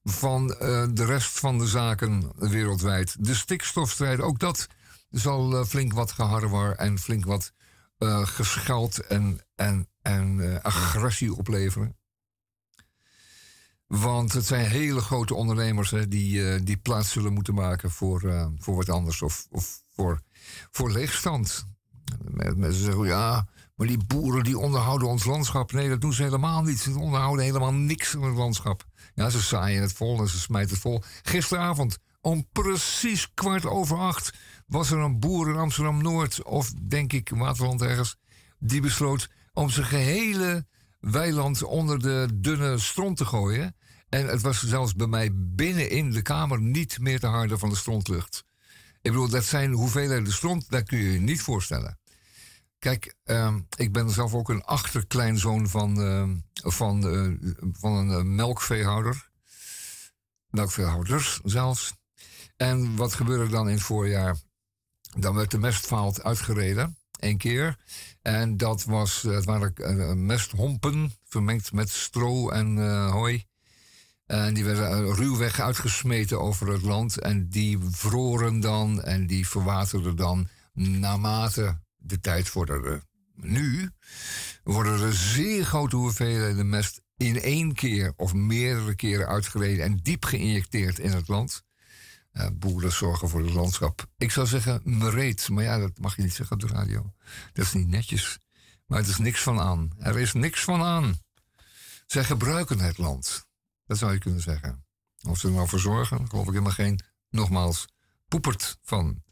[0.05, 3.17] van uh, de rest van de zaken wereldwijd.
[3.25, 4.67] De stikstofstrijd, ook dat
[5.11, 7.53] zal uh, flink wat geharrewar en flink wat
[7.99, 11.98] uh, gescheld en, en, en agressie opleveren.
[13.89, 18.89] Want het zijn hele grote ondernemers die, die plaats zullen moeten maken voor, voor wat
[18.89, 20.21] anders of, of voor,
[20.71, 21.65] voor leegstand.
[22.57, 25.73] Mensen zeggen ja, maar die boeren die onderhouden ons landschap.
[25.73, 26.79] Nee, dat doen ze helemaal niet.
[26.79, 28.85] Ze onderhouden helemaal niks in het landschap.
[29.15, 31.03] Ja, ze zaaien het vol en ze smijten het vol.
[31.23, 34.33] Gisteravond om precies kwart over acht
[34.67, 38.17] was er een boer in Amsterdam Noord, of denk ik Waterland ergens,
[38.59, 40.67] die besloot om zijn gehele
[41.01, 43.77] weiland onder de dunne stront te gooien.
[44.09, 47.69] En het was zelfs bij mij binnen in de kamer niet meer te harde van
[47.69, 48.45] de strontlucht.
[49.03, 51.99] Ik bedoel, dat zijn hoeveelheden stront, dat kun je je niet voorstellen.
[52.79, 58.23] Kijk, ehm, ik ben zelf ook een achterkleinzoon van, uh, van, uh, van een uh,
[58.23, 59.31] melkveehouder.
[60.49, 61.93] Melkveehouders zelfs.
[62.57, 64.37] En wat gebeurde dan in het voorjaar?
[65.19, 67.77] Dan werd de mestvaalt uitgereden, één keer.
[68.23, 72.77] En dat was, het waren mesthompen, vermengd met stro en
[73.11, 73.47] hooi.
[74.29, 77.19] En die werden ruwweg uitgesmeten over het land.
[77.19, 83.03] En die vroren dan en die verwaterden dan naarmate de tijd vorderde.
[83.35, 83.91] Nu
[84.63, 90.25] worden er zeer grote hoeveelheden mest in één keer of meerdere keren uitgereden en diep
[90.25, 91.63] geïnjecteerd in het land.
[92.33, 94.07] Uh, boeren zorgen voor het landschap.
[94.17, 97.13] Ik zou zeggen mereed, maar ja, dat mag je niet zeggen op de radio.
[97.53, 98.39] Dat is niet netjes.
[98.87, 99.91] Maar het is niks van aan.
[99.99, 101.19] Er is niks van aan.
[102.07, 103.48] Zij gebruiken het land.
[103.89, 104.85] Dat zou je kunnen zeggen.
[105.29, 107.87] Of ze er nou voor zorgen, geloof ik helemaal geen, nogmaals,
[108.29, 109.23] poepert van.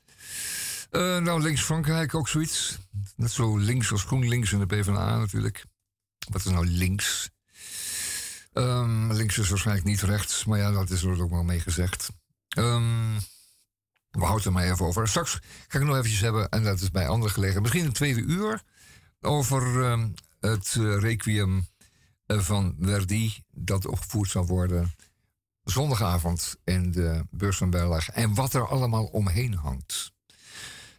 [0.91, 2.79] Uh, nou, links Frankrijk ook zoiets.
[3.17, 5.65] Net zo links als GroenLinks en de PvdA natuurlijk.
[6.31, 7.31] Wat is nou links?
[8.53, 12.09] Um, links is waarschijnlijk niet rechts, maar ja, dat is er ook wel mee gezegd.
[12.59, 13.17] Um,
[14.11, 15.09] we houden er maar even over.
[15.09, 15.39] Straks
[15.69, 18.63] ga ik nog eventjes hebben, en dat is bij andere gelegen, misschien een tweede uur,
[19.21, 21.67] over um, het uh, requiem
[22.27, 24.93] van Verdi, dat opgevoerd zal worden
[25.71, 28.13] zondagavond in de beurs van Berlage.
[28.13, 30.13] En wat er allemaal omheen hangt.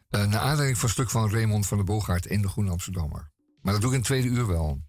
[0.09, 3.31] Uh, naar aanleiding van een stuk van Raymond van der Boogaard in de Groene Amsterdammer.
[3.61, 4.81] Maar dat doe ik in het tweede uur wel.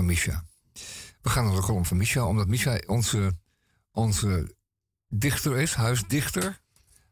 [0.00, 0.44] Van Misha.
[1.22, 3.38] We gaan naar de column van Misha, omdat Misha onze,
[3.90, 4.54] onze
[5.08, 6.60] dichter is, huisdichter,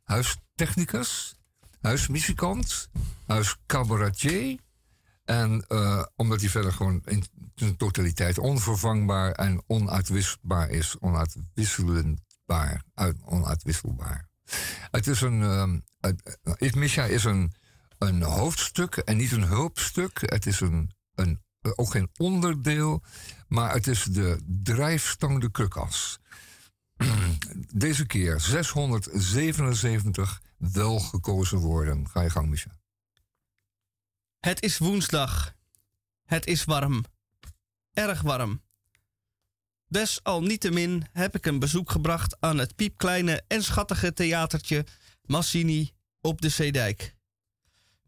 [0.05, 1.37] huistechnicus,
[1.81, 2.89] huismuzikant,
[3.27, 4.59] huiscabaretier.
[5.25, 7.25] En uh, omdat hij verder gewoon in
[7.55, 10.99] zijn totaliteit onvervangbaar en onuitwisbaar is.
[10.99, 12.85] Onuitwisselbaar.
[13.25, 14.29] onuitwisselbaar.
[14.91, 15.41] Het is een.
[15.41, 15.73] Uh,
[17.09, 17.53] is een,
[17.99, 20.21] een hoofdstuk en niet een hulpstuk.
[20.21, 21.43] Het is een, een,
[21.77, 23.03] ook geen onderdeel,
[23.49, 26.19] maar het is de drijfstang, de krukas.
[27.75, 32.09] Deze keer 677 welgekozen woorden.
[32.09, 32.77] Ga je gang, Misha.
[34.39, 35.55] Het is woensdag.
[36.25, 37.05] Het is warm.
[37.93, 38.63] Erg warm.
[39.87, 44.87] Desalniettemin heb ik een bezoek gebracht aan het piepkleine en schattige theatertje
[45.23, 47.17] Massini op de Zeedijk.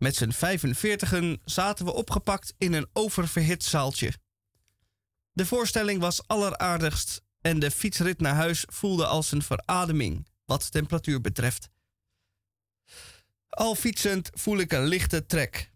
[0.00, 4.12] Met z'n 45 zaten we opgepakt in een oververhit zaaltje.
[5.32, 11.20] De voorstelling was alleraardigst en de fietsrit naar huis voelde als een verademing wat temperatuur
[11.20, 11.70] betreft.
[13.48, 15.72] Al fietsend voel ik een lichte trek.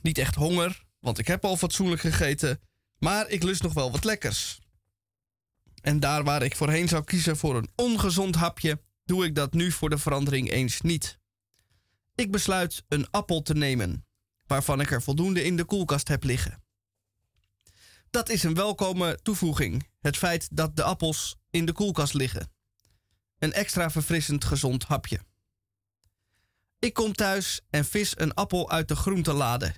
[0.00, 2.60] Niet echt honger, want ik heb al fatsoenlijk gegeten,
[2.98, 4.60] maar ik lust nog wel wat lekkers.
[5.80, 9.72] En daar waar ik voorheen zou kiezen voor een ongezond hapje, doe ik dat nu
[9.72, 11.22] voor de verandering eens niet.
[12.14, 14.06] Ik besluit een appel te nemen,
[14.46, 16.62] waarvan ik er voldoende in de koelkast heb liggen.
[18.10, 22.52] Dat is een welkome toevoeging, het feit dat de appels in de koelkast liggen.
[23.38, 25.20] Een extra verfrissend gezond hapje.
[26.78, 29.74] Ik kom thuis en vis een appel uit de groentelade.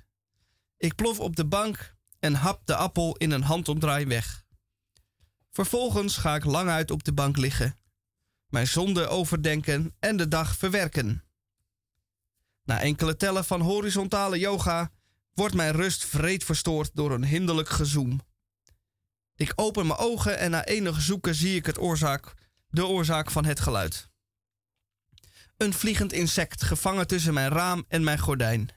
[0.77, 4.45] Ik plof op de bank en hap de appel in een handomdraai weg.
[5.51, 7.79] Vervolgens ga ik lang uit op de bank liggen,
[8.49, 11.26] mijn zonde overdenken en de dag verwerken.
[12.67, 14.91] Na enkele tellen van horizontale yoga
[15.33, 18.21] wordt mijn rust vreed verstoord door een hinderlijk gezoem.
[19.37, 22.35] Ik open mijn ogen en na enige zoeken zie ik het oorzaak,
[22.69, 24.09] de oorzaak van het geluid.
[25.57, 28.69] Een vliegend insect gevangen tussen mijn raam en mijn gordijn.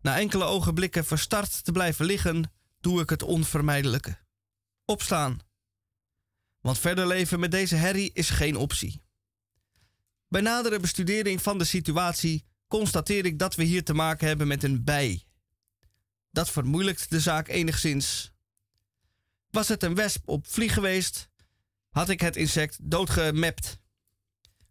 [0.00, 4.18] Na enkele ogenblikken verstard te blijven liggen, doe ik het onvermijdelijke.
[4.84, 5.40] Opstaan.
[6.60, 9.02] Want verder leven met deze herrie is geen optie.
[10.28, 14.62] Bij nadere bestudering van de situatie constateer ik dat we hier te maken hebben met
[14.62, 15.22] een bij.
[16.30, 18.32] Dat vermoeilijkt de zaak enigszins.
[19.50, 21.28] Was het een wesp op vlieg geweest,
[21.90, 23.78] had ik het insect doodgemapt.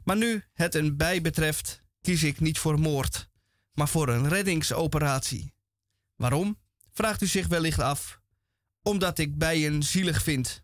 [0.03, 3.29] Maar nu het een bij betreft, kies ik niet voor moord,
[3.73, 5.53] maar voor een reddingsoperatie.
[6.15, 6.59] Waarom?
[6.91, 8.21] Vraagt u zich wellicht af.
[8.81, 10.63] Omdat ik bijen zielig vind.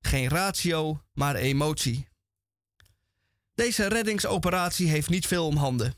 [0.00, 2.08] Geen ratio, maar emotie.
[3.54, 5.97] Deze reddingsoperatie heeft niet veel om handen.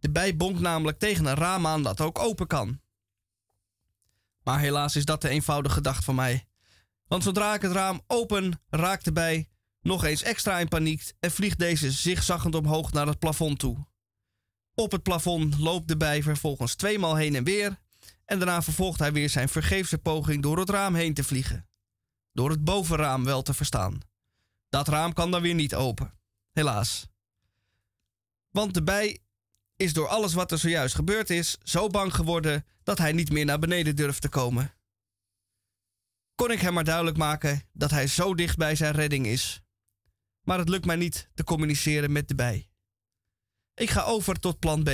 [0.00, 2.80] De bij bonkt namelijk tegen een raam aan dat ook open kan.
[4.42, 6.46] Maar helaas is dat de eenvoudige gedachte van mij.
[7.06, 9.48] Want zodra ik het raam open, raakt de bij
[9.80, 13.86] nog eens extra in paniek en vliegt deze zigzaggend omhoog naar het plafond toe.
[14.74, 17.78] Op het plafond loopt de bij vervolgens tweemaal heen en weer
[18.24, 21.68] en daarna vervolgt hij weer zijn vergeefse poging door het raam heen te vliegen.
[22.32, 24.00] Door het bovenraam wel te verstaan.
[24.68, 26.18] Dat raam kan dan weer niet open.
[26.52, 27.06] Helaas.
[28.50, 29.18] Want de bij
[29.80, 33.44] is door alles wat er zojuist gebeurd is zo bang geworden dat hij niet meer
[33.44, 34.74] naar beneden durft te komen.
[36.34, 39.62] Kon ik hem maar duidelijk maken dat hij zo dicht bij zijn redding is.
[40.42, 42.68] Maar het lukt mij niet te communiceren met de bij.
[43.74, 44.88] Ik ga over tot plan B.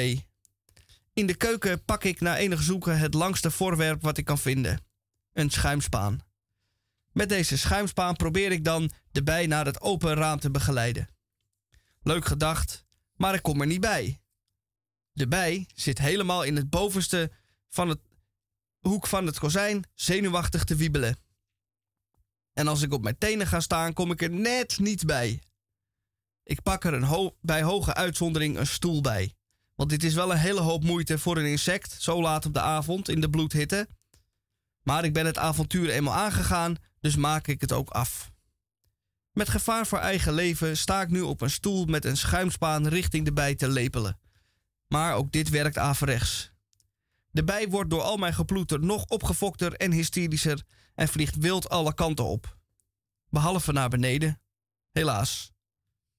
[1.13, 4.85] In de keuken pak ik na enig zoeken het langste voorwerp wat ik kan vinden:
[5.33, 6.21] een schuimspaan.
[7.13, 11.09] Met deze schuimspaan probeer ik dan de bij naar het open raam te begeleiden.
[12.03, 12.85] Leuk gedacht,
[13.17, 14.21] maar ik kom er niet bij.
[15.17, 17.31] De bij zit helemaal in het bovenste
[17.69, 18.01] van het
[18.79, 21.17] hoek van het kozijn zenuwachtig te wiebelen.
[22.53, 25.43] En als ik op mijn tenen ga staan, kom ik er net niet bij.
[26.43, 29.35] Ik pak er een bij hoge uitzondering een stoel bij.
[29.75, 32.61] Want dit is wel een hele hoop moeite voor een insect, zo laat op de
[32.61, 33.89] avond in de bloedhitte.
[34.83, 38.31] Maar ik ben het avontuur eenmaal aangegaan, dus maak ik het ook af.
[39.33, 43.25] Met gevaar voor eigen leven sta ik nu op een stoel met een schuimspaan richting
[43.25, 44.19] de bij te lepelen.
[44.89, 46.53] Maar ook dit werkt averechts.
[47.31, 50.63] De bij wordt door al mijn geploeter nog opgefokter en hysterischer
[50.95, 52.59] en vliegt wild alle kanten op.
[53.29, 54.41] Behalve naar beneden.
[54.93, 55.53] Helaas.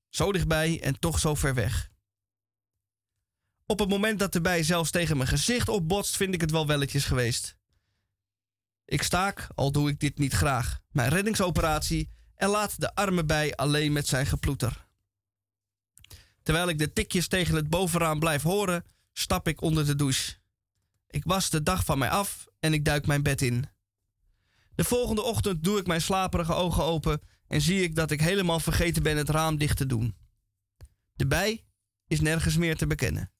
[0.09, 1.89] Zo dichtbij en toch zo ver weg.
[3.65, 6.68] Op het moment dat de bij zelfs tegen mijn gezicht opbotst, vind ik het wel
[6.68, 7.57] welletjes geweest.
[8.86, 13.55] Ik staak, al doe ik dit niet graag, mijn reddingsoperatie en laat de arme bij
[13.55, 14.86] alleen met zijn geploeter.
[16.47, 20.35] Terwijl ik de tikjes tegen het bovenraam blijf horen, stap ik onder de douche.
[21.07, 23.65] Ik was de dag van mij af en ik duik mijn bed in.
[24.75, 28.59] De volgende ochtend doe ik mijn slaperige ogen open en zie ik dat ik helemaal
[28.59, 30.15] vergeten ben het raam dicht te doen.
[31.13, 31.65] De bij
[32.07, 33.31] is nergens meer te bekennen.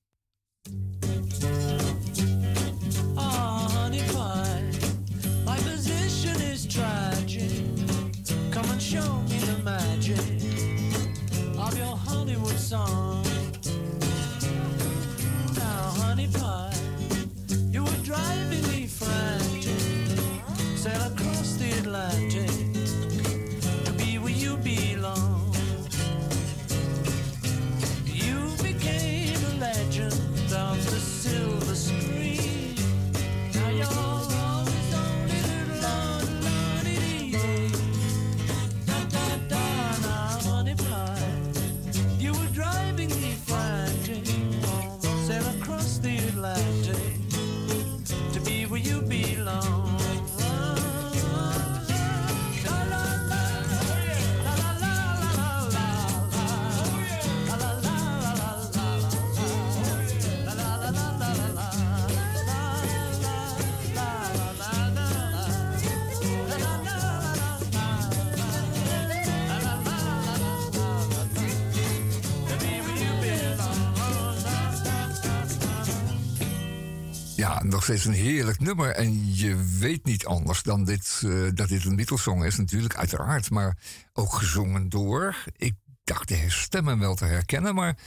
[77.78, 78.90] Nog steeds een heerlijk nummer.
[78.90, 83.50] En je weet niet anders dan dit, eh, dat dit een Beatles-song is, natuurlijk, uiteraard.
[83.50, 83.78] Maar
[84.14, 85.44] ook gezongen door.
[85.56, 85.74] Ik
[86.04, 87.98] dacht de stemmen wel te herkennen, maar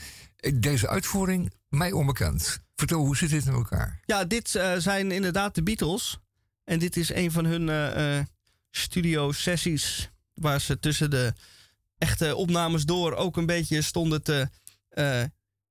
[0.53, 2.59] deze uitvoering mij onbekend.
[2.75, 3.99] Vertel, hoe zit dit in elkaar?
[4.05, 6.19] Ja, dit eh, zijn inderdaad de Beatles.
[6.63, 8.19] En dit is een van hun eh,
[8.71, 10.11] studio-sessies.
[10.33, 11.33] Waar ze tussen de
[11.97, 14.49] echte opnames door ook een beetje stonden te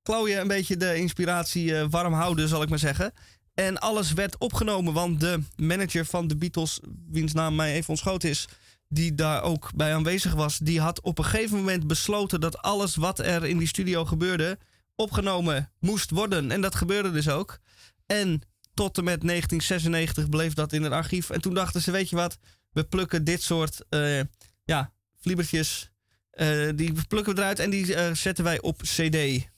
[0.02, 0.40] klooien.
[0.40, 3.12] Een beetje de inspiratie warm houden, zal ik maar zeggen.
[3.60, 6.80] En alles werd opgenomen, want de manager van de Beatles,
[7.10, 8.48] wiens naam mij even ontschoten is,
[8.88, 12.96] die daar ook bij aanwezig was, die had op een gegeven moment besloten dat alles
[12.96, 14.58] wat er in die studio gebeurde,
[14.94, 16.50] opgenomen moest worden.
[16.50, 17.58] En dat gebeurde dus ook.
[18.06, 18.42] En
[18.74, 21.30] tot en met 1996 bleef dat in het archief.
[21.30, 22.38] En toen dachten ze, weet je wat,
[22.72, 24.20] we plukken dit soort eh,
[24.64, 25.90] ja, vliebertjes,
[26.30, 29.48] eh, die plukken we eruit en die eh, zetten wij op cd.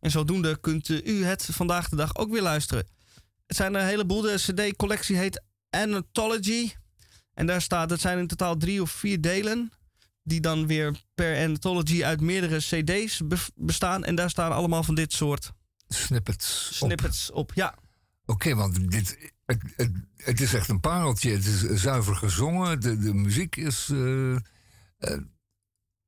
[0.00, 2.95] En zodoende kunt u het vandaag de dag ook weer luisteren.
[3.46, 4.20] Het zijn een heleboel.
[4.20, 6.72] De cd-collectie heet Anthology.
[7.34, 9.72] En daar staat, het zijn in totaal drie of vier delen.
[10.22, 14.04] Die dan weer per Anthology uit meerdere cd's be- bestaan.
[14.04, 15.52] En daar staan allemaal van dit soort
[15.88, 16.68] Snippets.
[16.68, 16.74] op.
[16.74, 17.52] snippets op.
[17.54, 17.74] Ja,
[18.28, 21.30] Oké, want dit, het, het, het is echt een pareltje.
[21.30, 22.80] Het is zuiver gezongen.
[22.80, 24.40] De, de muziek is, eh, eh,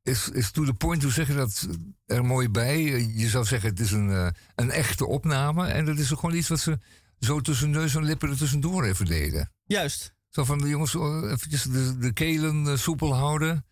[0.02, 1.02] is, is to the point.
[1.02, 1.68] Hoe zeg je dat
[2.06, 2.82] er mooi bij?
[3.14, 5.66] Je zou zeggen, het is een, eh, een echte opname.
[5.66, 6.78] En dat is ook gewoon iets wat ze
[7.20, 9.52] zo tussen neus en lippen er tussendoor even deden.
[9.66, 10.16] juist.
[10.28, 13.66] Zo van de jongens, eh, eventjes de, de kelen eh, soepel houden.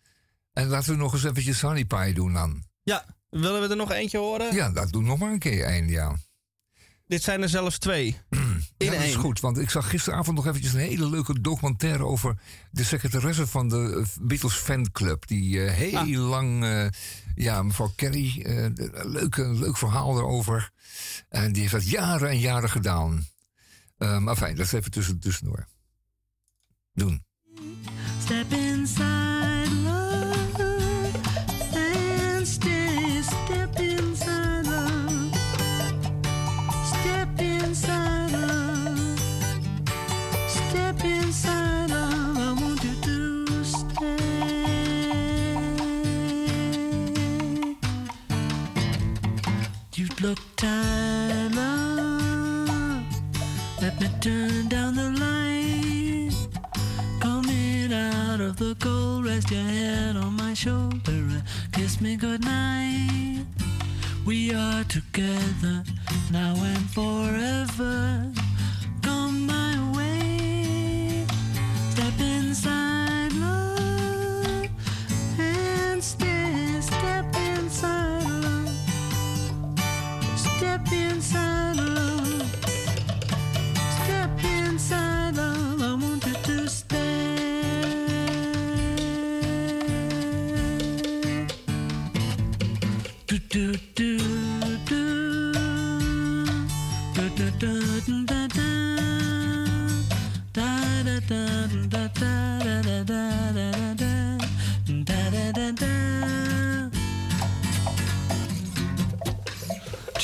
[0.53, 2.63] En laten we nog eens eventjes honey pie doen dan.
[2.83, 4.53] Ja, willen we er nog eentje horen?
[4.55, 6.15] Ja, dat doen nog maar een keer eind, ja.
[7.07, 8.17] Dit zijn er zelfs twee.
[8.77, 9.15] In ja, dat is één.
[9.19, 12.37] goed, want ik zag gisteravond nog eventjes een hele leuke documentaire over
[12.71, 15.27] de secretaresse van de eh, Beatles fanclub.
[15.27, 16.29] Die eh, heel Ah.
[16.29, 16.65] lang,
[17.35, 20.71] ja, mevrouw Kerry, een leuk, een leuk verhaal erover.
[21.29, 23.25] En die heeft dat jaren en jaren gedaan.
[23.97, 25.67] Eh, maar fijn, dat is even tussen, tussendoor.
[26.93, 27.25] Doen.
[28.19, 30.63] Step inside love
[31.73, 33.21] and stay.
[33.21, 35.29] Step inside love.
[36.85, 39.17] Step inside love.
[40.47, 42.37] Step inside love.
[42.37, 44.15] I want you to stay.
[49.91, 50.86] You look tired,
[59.47, 63.45] rest your head on my shoulder and kiss me goodnight.
[64.25, 65.83] We are together
[66.31, 68.46] now and forever.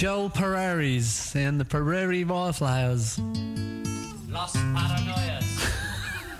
[0.04, 3.18] Joel Pereiris and the Prairie Wildflowers.
[4.30, 5.46] Los Paranoias.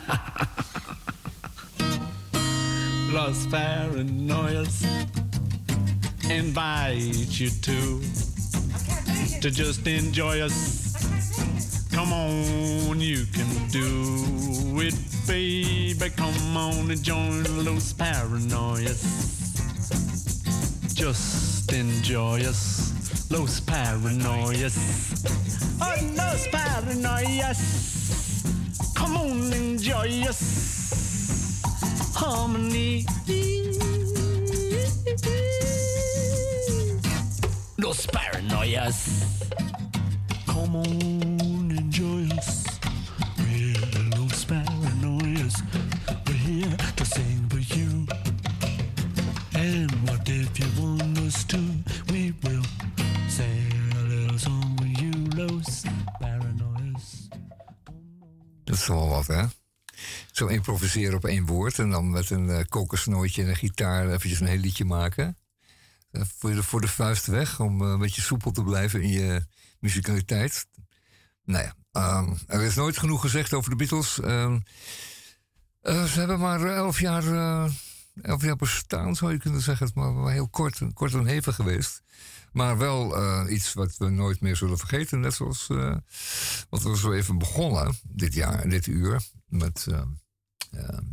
[3.14, 4.84] Los Paranoias
[6.30, 8.02] invite you to
[9.40, 11.88] to just enjoy us.
[11.92, 14.94] Come on, you can do it,
[15.28, 16.10] baby.
[16.16, 19.04] Come on and join Los Paranoias.
[20.94, 22.94] Just enjoy us,
[23.30, 24.78] Los Paranoias.
[25.82, 27.60] Oh, Los Paranoias.
[28.96, 30.42] Come on, enjoy us.
[32.16, 33.06] Harmony.
[37.78, 39.10] Los Paranoias.
[40.48, 41.53] Come on,
[60.32, 64.40] Zo improviseren op één woord en dan met een eh, kokosnootje en een gitaar eventjes
[64.40, 65.38] een heel liedje maken.
[66.14, 69.10] Eh, voor, de, voor de vuist weg, om eh, een beetje soepel te blijven in
[69.10, 69.46] je
[69.80, 70.68] muzikaliteit.
[71.46, 74.20] Nou ja, ehm, er is nooit genoeg gezegd over de Beatles.
[74.20, 74.60] Ehm,
[75.82, 77.24] eh, ze hebben maar elf jaar,
[78.22, 79.92] elf jaar bestaan, zou je kunnen zeggen.
[79.94, 82.02] Maar, maar heel kort, kort en hevig geweest.
[82.54, 85.20] Maar wel eh, iets wat we nooit meer zullen vergeten.
[85.20, 85.96] Net zoals eh,
[86.70, 89.22] wat we zo even begonnen dit jaar, dit uur.
[89.48, 90.02] Met uh,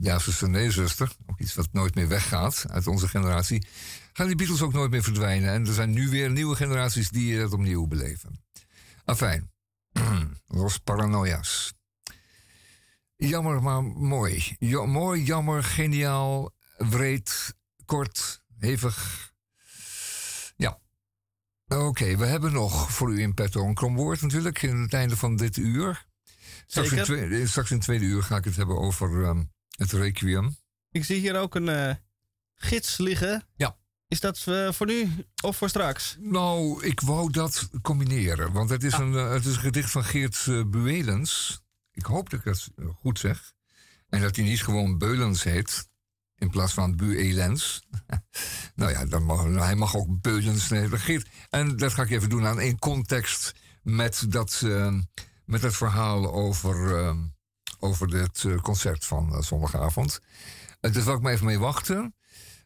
[0.00, 1.12] Ja, zuster, nee, zuster.
[1.26, 3.66] Ook iets wat nooit meer weggaat uit onze generatie.
[4.12, 5.50] Gaan die Beatles ook nooit meer verdwijnen.
[5.50, 8.44] En er zijn nu weer nieuwe generaties die het opnieuw beleven.
[9.04, 9.50] Afijn.
[10.46, 11.72] Los Paranoias.
[13.16, 14.56] Jammer, maar mooi.
[14.86, 19.29] Mooi, jammer, geniaal, wreed, kort, hevig.
[21.70, 21.86] Ja.
[21.86, 24.62] Oké, we hebben nog voor u in petto een kromwoord natuurlijk.
[24.62, 26.06] In het einde van dit uur.
[26.66, 27.28] Straks in, Zeker.
[27.28, 29.42] twee, straks in het tweede uur ga ik het hebben over ehm,
[29.76, 30.56] het requiem.
[30.90, 31.94] Ik zie hier ook een eh,
[32.54, 33.46] gids liggen.
[33.56, 33.76] Ja.
[34.08, 35.08] Is dat eh, voor nu
[35.42, 36.16] of voor straks?
[36.18, 38.52] Nou, ik wou dat combineren.
[38.52, 41.62] Want het is, een, eh, het is een gedicht van Geert Buelens.
[41.92, 43.52] Ik hoop dat ik dat eh, goed zeg.
[44.08, 45.88] En dat hij niet gewoon Beulens heet.
[46.40, 47.82] In plaats van Buelens.
[48.74, 50.70] nou ja, dan mag, hij mag ook Beulens.
[50.90, 53.54] Geert, en dat ga ik even doen aan één context.
[53.82, 54.98] Met dat, eh,
[55.44, 57.14] met dat verhaal over, eh,
[57.78, 60.20] over dit eh, concert van eh, zondagavond.
[60.80, 62.14] Uh, daar zal ik maar even mee wachten.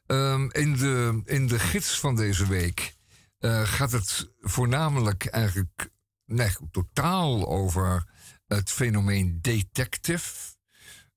[0.07, 2.97] Um, in, de, in de gids van deze week
[3.41, 5.91] uh, gaat het voornamelijk eigenlijk
[6.25, 8.09] nee, totaal over
[8.47, 10.54] het fenomeen detective.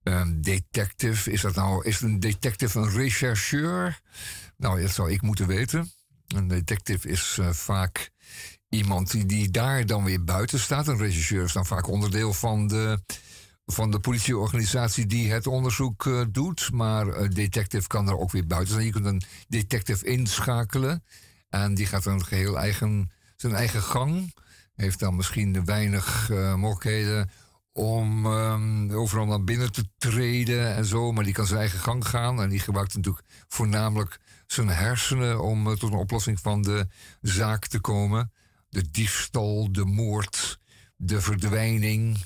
[0.08, 4.01] Um, detective, is dat nou, is een detective een rechercheur?
[4.58, 5.91] Nou, dat zou ik moeten weten.
[6.28, 8.10] Een detective is uh, vaak
[8.70, 10.88] iemand die, die daar dan weer buiten staat.
[10.88, 12.99] Een rechercheur is dan vaak onderdeel van de,
[13.66, 16.72] van de politieorganisatie die het onderzoek uh, doet.
[16.72, 18.86] Maar een detective kan er ook weer buiten zijn.
[18.86, 21.03] Je kunt een detective inschakelen.
[21.49, 24.34] En die gaat dan geheel eigen, zijn eigen gang.
[24.76, 27.30] Heeft dan misschien weinig uh, mogelijkheden
[27.78, 31.12] om um, overal naar binnen te treden en zo.
[31.12, 32.42] Maar die kan zijn eigen gang gaan.
[32.42, 36.88] En die gebruikt natuurlijk voornamelijk zijn hersenen om uh, tot een oplossing van de
[37.22, 38.32] zaak te komen.
[38.70, 40.60] De diefstal, de moord,
[40.96, 42.18] de verdwijning.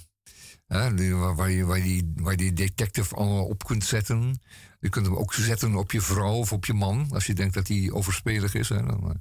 [0.68, 4.42] Hè, waar, je, waar, die, waar die detective allemaal op kunt zetten.
[4.80, 7.08] Je kunt hem ook zetten op je vrouw of op je man.
[7.10, 8.70] Als je denkt dat hij overspelig is.
[8.70, 9.12] Hè, dan uh,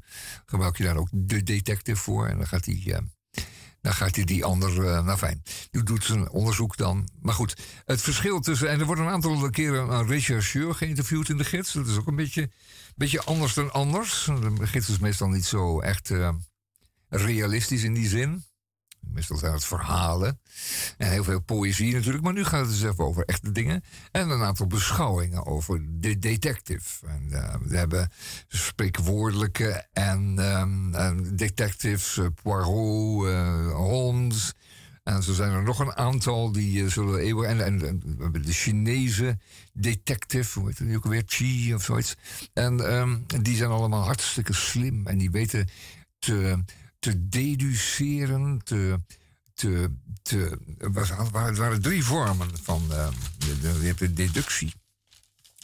[0.47, 2.26] gebruik je daar ook de detective voor.
[2.26, 2.97] En dan gaat hij, uh,
[3.81, 4.76] dan gaat hij die ander.
[4.76, 7.09] Uh, nou fijn, die doet zijn onderzoek dan.
[7.20, 8.70] Maar goed, het verschil tussen.
[8.70, 11.72] En er wordt een aantal keren een rechercheur geïnterviewd in de gids.
[11.72, 12.51] Dat is ook een beetje,
[12.97, 14.24] beetje anders dan anders.
[14.59, 16.31] De gids is meestal niet zo echt uh,
[17.09, 18.45] realistisch in die zin.
[19.01, 20.40] Meestal zijn het verhalen.
[20.96, 22.24] En heel veel poëzie natuurlijk.
[22.24, 23.84] Maar nu gaat het dus even over echte dingen.
[24.11, 27.07] En een aantal beschouwingen over de detective.
[27.07, 28.11] En, uh, we hebben
[28.48, 30.38] spreekwoordelijke en,
[30.92, 34.53] en detectives, uh, Poirot, uh, Holmes.
[35.03, 37.48] En zo zijn er nog een aantal die zullen eeuwen.
[37.48, 39.38] En, en, en, de Chinese
[39.72, 41.22] detective, hoe heet het ook alweer?
[41.26, 42.14] Chi of zoiets.
[42.53, 45.07] En um, die zijn allemaal hartstikke slim.
[45.07, 45.68] En die weten
[46.18, 46.64] te
[47.01, 49.01] te deduceren, te.
[49.55, 49.90] te,
[50.22, 52.82] te het waren drie vormen van.
[52.90, 54.72] Uh, je hebt de deductie,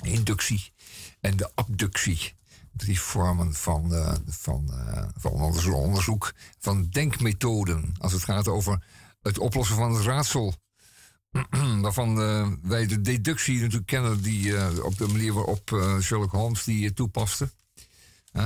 [0.02, 0.72] inductie
[1.20, 2.34] en de abductie.
[2.72, 5.30] Drie vormen van, uh, van, uh, van
[5.72, 7.94] onderzoek, van denkmethoden.
[7.98, 8.84] Als het gaat over
[9.22, 10.54] het oplossen van het raadsel.
[11.80, 12.16] Waarvan
[12.62, 17.50] wij de deductie natuurlijk kennen, die op de manier waarop Sherlock Holmes die toepaste.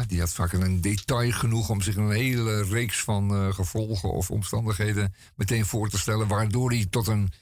[0.07, 4.31] Die had vaak een detail genoeg om zich een hele reeks van eh, gevolgen of
[4.31, 7.33] omstandigheden meteen voor te stellen, waardoor hij tot een,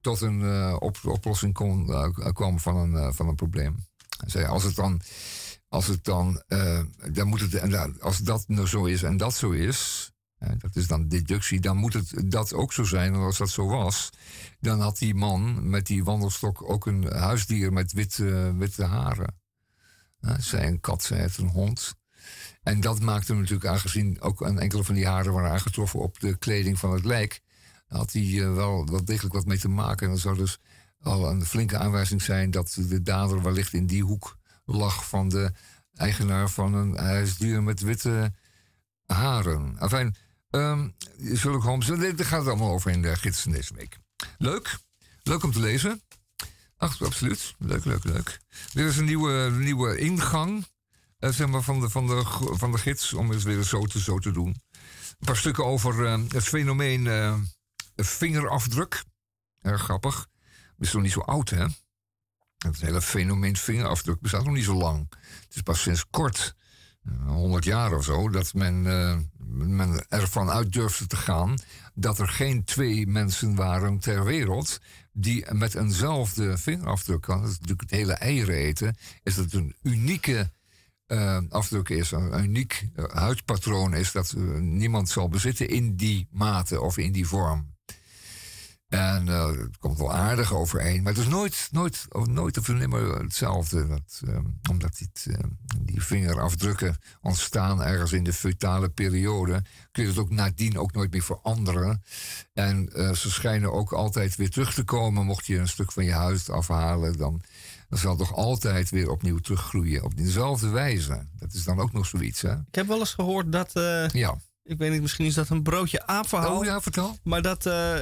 [0.00, 3.86] tot een eh, op, oplossing kon, eh, kwam van een, van een probleem.
[4.26, 5.00] Zei, als het dan,
[5.68, 6.42] als het dan,
[7.12, 10.10] dan moet het, als dat nou zo is en dat zo is,
[10.58, 13.14] dat is dan deductie, dan moet het dat ook zo zijn.
[13.14, 14.10] En als dat zo was,
[14.60, 19.41] dan had die man met die wandelstok ook een huisdier met witte, witte haren.
[20.22, 21.94] Ja, zij een kat, zij het een hond.
[22.62, 26.20] En dat maakte hem natuurlijk, aangezien ook een enkele van die haren waren aangetroffen op
[26.20, 27.40] de kleding van het lijk,
[27.86, 30.06] had hij eh, wel, wel degelijk wat mee te maken.
[30.06, 30.58] En dat zou dus
[31.00, 35.52] al een flinke aanwijzing zijn dat de dader wellicht in die hoek lag van de
[35.94, 38.32] eigenaar van een huisdier met witte
[39.06, 39.78] haren.
[39.78, 40.14] Enfin,
[40.50, 40.88] ehm
[41.34, 43.98] Sherlock Holmes, daar gaat het allemaal over in de gids deze week.
[44.38, 44.78] Leuk,
[45.22, 46.00] leuk om te lezen.
[46.82, 47.54] Ach, absoluut.
[47.58, 48.40] Leuk, leuk, leuk.
[48.72, 50.66] Dit is een nieuwe, nieuwe ingang
[51.18, 52.22] eh, zeg maar, van, de, van, de,
[52.52, 54.46] van de gids om het weer zo te, zo te doen.
[54.46, 57.38] Een paar stukken over eh, het fenomeen eh,
[57.96, 59.04] vingerafdruk.
[59.60, 60.28] Erg grappig.
[60.76, 61.66] Het is nog niet zo oud, hè?
[62.58, 65.06] Het hele fenomeen vingerafdruk bestaat nog niet zo lang.
[65.20, 66.54] Het is pas sinds kort,
[67.04, 68.82] eh, 100 jaar of zo, dat men,
[69.48, 71.58] men ervan uit durfde te gaan
[71.94, 74.78] dat er geen twee mensen waren ter wereld
[75.12, 77.40] die met eenzelfde vingerafdruk kan.
[77.40, 78.96] Dat is natuurlijk het hele eieren eten.
[79.22, 80.50] Is dat een unieke
[81.06, 86.28] eh, afdruk is, een uniek eh, huidpatroon is dat eh, niemand zal bezitten in die
[86.30, 87.71] mate of in die vorm.
[88.92, 92.68] En eh, het komt wel aardig overeen, maar het is nooit, nooit, of nooit of
[92.68, 93.86] nimmer hetzelfde.
[93.86, 94.38] Dat, eh,
[94.70, 95.44] omdat dit, eh,
[95.78, 99.62] die vingerafdrukken ontstaan ergens in de feutale periode,
[99.92, 102.02] kun je het ook nadien ook nooit meer veranderen.
[102.52, 105.24] En eh, ze schijnen ook altijd weer terug te komen.
[105.26, 107.42] Mocht je een stuk van je huid afhalen, dan,
[107.88, 110.04] dan zal het toch altijd weer opnieuw teruggroeien.
[110.04, 111.26] Op dezelfde wijze.
[111.38, 112.52] Dat is dan ook nog zoiets, hè?
[112.52, 114.36] Ik heb wel eens gehoord dat, eh, Ja.
[114.64, 116.58] Ik weet niet, misschien is dat een broodje aapverhaal.
[116.58, 117.18] Oh ja, vertel.
[117.22, 117.94] Maar dat eh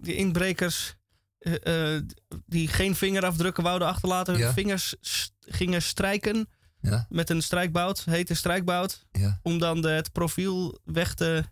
[0.00, 0.96] die inbrekers
[1.38, 2.02] eh, eh,
[2.46, 4.52] die geen vingerafdrukken wouden achterlaten, hun Ja.
[4.52, 6.48] vingers st- gingen strijken
[6.80, 9.40] Ja, met een strijkbout, hete strijkbout, ja.
[9.42, 11.44] om dan de, het profiel weg te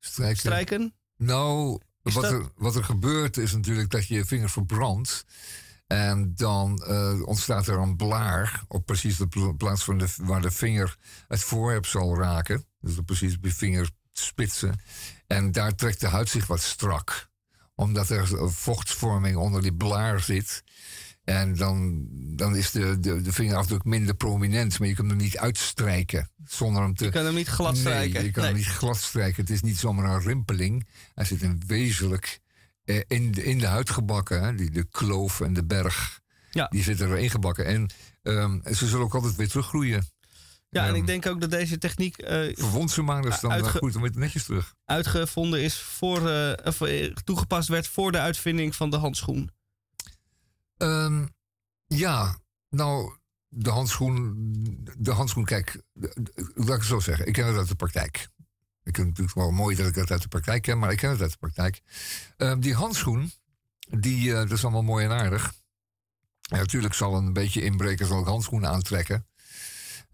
[0.00, 0.36] Strijken.
[0.38, 0.94] strijken.
[1.16, 5.24] Nou, Is wat, dat- er, wat er gebeurt is natuurlijk dat je je vinger verbrandt.
[5.86, 6.84] En dan
[7.24, 10.96] ontstaat er een blaar op precies de pla- plaats van de, waar de vinger
[11.28, 12.66] het voorwerp zal raken.
[12.80, 13.52] Dus precies op je
[14.16, 14.80] vingerspitsen.
[15.26, 17.28] En daar trekt de huid zich wat strak.
[17.74, 20.62] Omdat er vochtvorming onder die blaar zit.
[21.24, 24.78] En dan, dan is de, de, de vingerafdruk minder prominent.
[24.78, 27.04] Maar je kunt hem niet uitstrijken zonder hem te...
[27.04, 28.12] Je kan hem niet glad strijken.
[28.12, 29.42] Nee, je kan hem niet glad strijken.
[29.42, 30.88] Het is niet zomaar een rimpeling.
[31.14, 32.40] Er zit een wezenlijk
[32.84, 34.42] eh, in, de, in de huid gebakken.
[34.42, 34.54] Hè?
[34.54, 36.20] Die, de kloof en de berg.
[36.50, 36.66] Ja.
[36.70, 37.66] Die zitten erin gebakken.
[37.66, 37.90] En
[38.22, 40.06] ehm, ze zullen ook altijd weer teruggroeien.
[40.68, 43.78] Ja, en ik denk ook dat deze techniek eh, Verwond ze maar, dus dan Uitge-
[43.78, 44.74] goed, dan weer netjes terug.
[44.84, 49.50] uitgevonden is voor, eh, of eh, toegepast werd voor de uitvinding van de handschoen.
[50.76, 51.26] Ehm,
[51.86, 52.38] ja,
[52.70, 53.16] nou,
[53.48, 54.34] de handschoen,
[54.98, 55.82] de handschoen, kijk,
[56.54, 57.26] laat ik het zo zeggen.
[57.26, 58.16] Ik ken het uit de praktijk.
[58.82, 60.96] Ik vind het natuurlijk wel mooi dat ik het uit de praktijk ken, maar ik
[60.98, 61.80] ken het uit de praktijk.
[62.36, 63.32] Ehm, die handschoen,
[63.98, 65.52] die, eh, dat is allemaal mooi en aardig.
[66.40, 69.26] Ja, natuurlijk zal een beetje inbreker zal ook handschoenen aantrekken.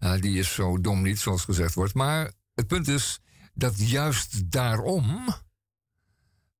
[0.03, 1.93] Eh, die is zo dom niet, zoals gezegd wordt.
[1.93, 3.19] Maar het punt is
[3.53, 5.35] dat juist daarom,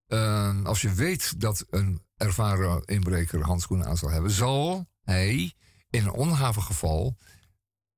[0.07, 5.53] eh, als je weet dat een ervaren inbreker handschoenen aan zal hebben, zal hij
[5.89, 7.17] in een onhaven geval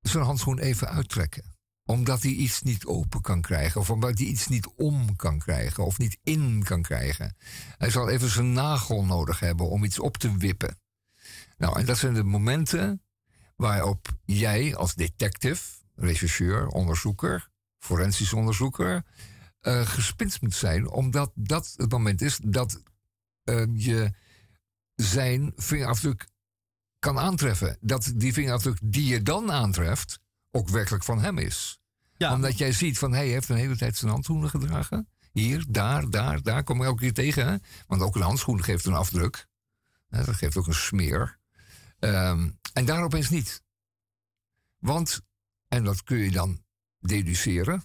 [0.02, 1.54] zijn handschoen even uittrekken
[1.88, 3.82] omdat hij iets niet open kan krijgen.
[3.82, 5.86] Of omdat hij iets niet om kan krijgen.
[5.86, 7.36] Of niet in kan krijgen.
[7.78, 10.80] Hij zal even zijn nagel nodig hebben om iets op te wippen.
[11.58, 13.05] Nou, en dat zijn de momenten
[13.56, 15.64] waarop jij als detective,
[15.96, 17.50] rechercheur, onderzoeker,
[17.80, 19.04] forensisch onderzoeker,
[19.66, 20.90] gespitst moet zijn.
[20.90, 22.82] Omdat dat het moment is dat
[23.44, 24.12] eh, je
[24.96, 26.28] zijn vingerafdruk
[27.00, 27.78] kan aantreffen.
[27.82, 30.20] Dat die vingerafdruk die je dan aantreft
[30.52, 31.80] ook werkelijk van hem is.
[32.18, 35.10] Ja, Omdat jij ziet van, hij heeft een hele tijd zijn handschoenen gedragen.
[35.32, 37.48] Hier, daar, daar, daar kom je elke keer tegen.
[37.48, 37.56] Hè?
[37.88, 39.48] Want ook een handschoen geeft een afdruk.
[40.10, 41.40] Dat geeft ook een smeer.
[42.06, 43.64] Ehm, en daar opeens niet.
[44.78, 45.22] Want,
[45.68, 46.64] en dat kun je dan
[47.00, 47.84] deduceren,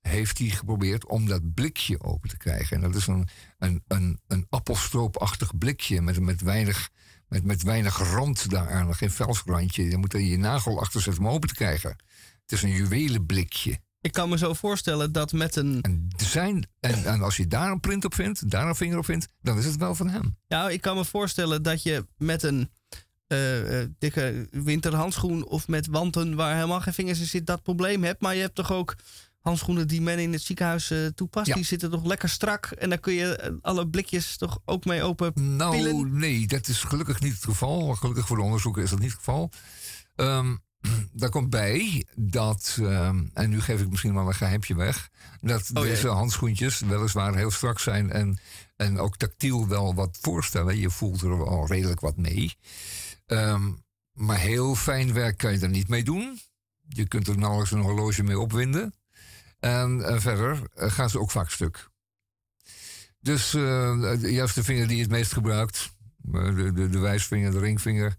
[0.00, 2.76] heeft hij geprobeerd om dat blikje open te krijgen.
[2.76, 3.28] En dat is een,
[3.58, 6.90] een, een, een appelstroopachtig blikje met, met, weinig,
[7.28, 9.88] met, met weinig rand daaraan, geen velsrandje.
[9.88, 11.90] Je moet er je nagel achter zetten om open te krijgen.
[12.42, 13.78] Het is een juwelenblikje.
[14.00, 15.80] ik kan me zo voorstellen dat met een.
[15.80, 19.04] En, zijn, en, en als je daar een print op vindt, daar een vinger op
[19.04, 20.36] vindt, dan is het wel van hem.
[20.46, 22.70] Ja, ik kan me voorstellen dat je met een
[23.26, 28.04] eh, eh, dikke winterhandschoen of met wanten waar helemaal geen vingers in zit, dat probleem
[28.04, 28.20] hebt.
[28.20, 28.94] Maar je hebt toch ook
[29.46, 31.46] handschoenen die men in het ziekenhuis eh, toepast.
[31.46, 31.54] Ja.
[31.54, 35.02] Die zitten toch lekker strak en daar kun je eh, alle blikjes toch ook mee
[35.02, 37.94] open Nou, nee, dat is gelukkig niet het geval.
[37.94, 39.50] Gelukkig voor de onderzoeken is dat niet het geval.
[40.14, 40.56] Ehm,
[41.12, 45.08] daar komt bij dat, ehm, en nu geef ik misschien wel een geheimpje weg,
[45.40, 48.38] dat Oh, deze handschoentjes weliswaar heel strak zijn en,
[48.76, 50.78] en ook tactiel wel wat voorstellen.
[50.78, 52.54] Je voelt er wel redelijk wat mee.
[53.26, 53.72] Ehm,
[54.12, 56.40] maar heel fijn werk kan je er niet mee doen.
[56.88, 58.94] Je kunt er nauwelijks een horloge mee opwinden.
[59.58, 61.88] En, verder eh, gaan ze ook vaak stuk.
[63.20, 65.92] Dus eh, juist de vinger die je het meest gebruikt,
[66.32, 68.16] eh, de, de, de wijsvinger, de ringvinger,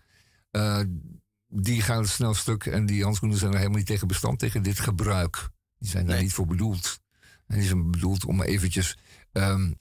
[1.48, 2.66] die gaan het snel stuk.
[2.66, 5.50] En die handschoenen zijn er helemaal niet tegen bestand tegen dit gebruik.
[5.78, 6.24] Die zijn daar Nee.
[6.24, 7.00] niet voor bedoeld.
[7.48, 8.98] En die zijn bedoeld om eventjes
[9.32, 9.74] ehm,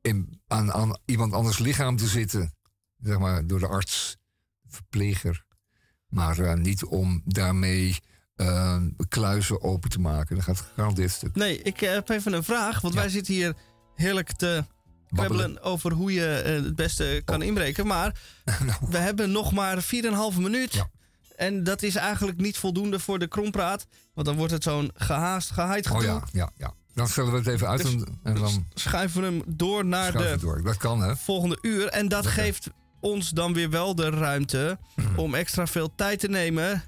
[0.00, 2.54] in, aan, aan iemand anders lichaam te zitten.
[2.96, 4.16] Zeg maar door de arts,
[4.76, 5.44] verpleger.
[6.08, 7.98] Maar eh, niet om daarmee
[8.36, 8.76] eh,
[9.08, 10.34] kluizen open te maken.
[10.36, 11.34] Dat gaat gegarandeerd stuk.
[11.36, 12.80] Nee, ik eh, heb even een vraag.
[12.80, 13.00] Want Ja.
[13.00, 13.54] wij zitten hier
[13.94, 14.64] heerlijk te
[15.08, 17.46] kwebbelen over hoe je het beste kan Oh.
[17.46, 17.86] inbreken.
[17.86, 18.20] Maar
[18.66, 20.72] Nou, we hebben nog maar 4,5 minuut.
[20.72, 20.90] Ja.
[21.36, 23.86] En dat is eigenlijk niet voldoende voor de krompraat.
[24.14, 26.06] Want dan wordt het zo'n gehaast, gehaaid oh gedoe.
[26.14, 26.72] ja, ja, ja.
[26.94, 30.36] Dan stellen we het even uit Dus- en, dan Schuiven we hem door naar de
[30.40, 30.62] door.
[30.62, 31.16] Dat kan, hè?
[31.16, 31.86] volgende uur.
[31.88, 32.70] En dat geeft
[33.00, 35.18] ons dan weer wel de ruimte Mhm.
[35.18, 36.82] om extra veel tijd te nemen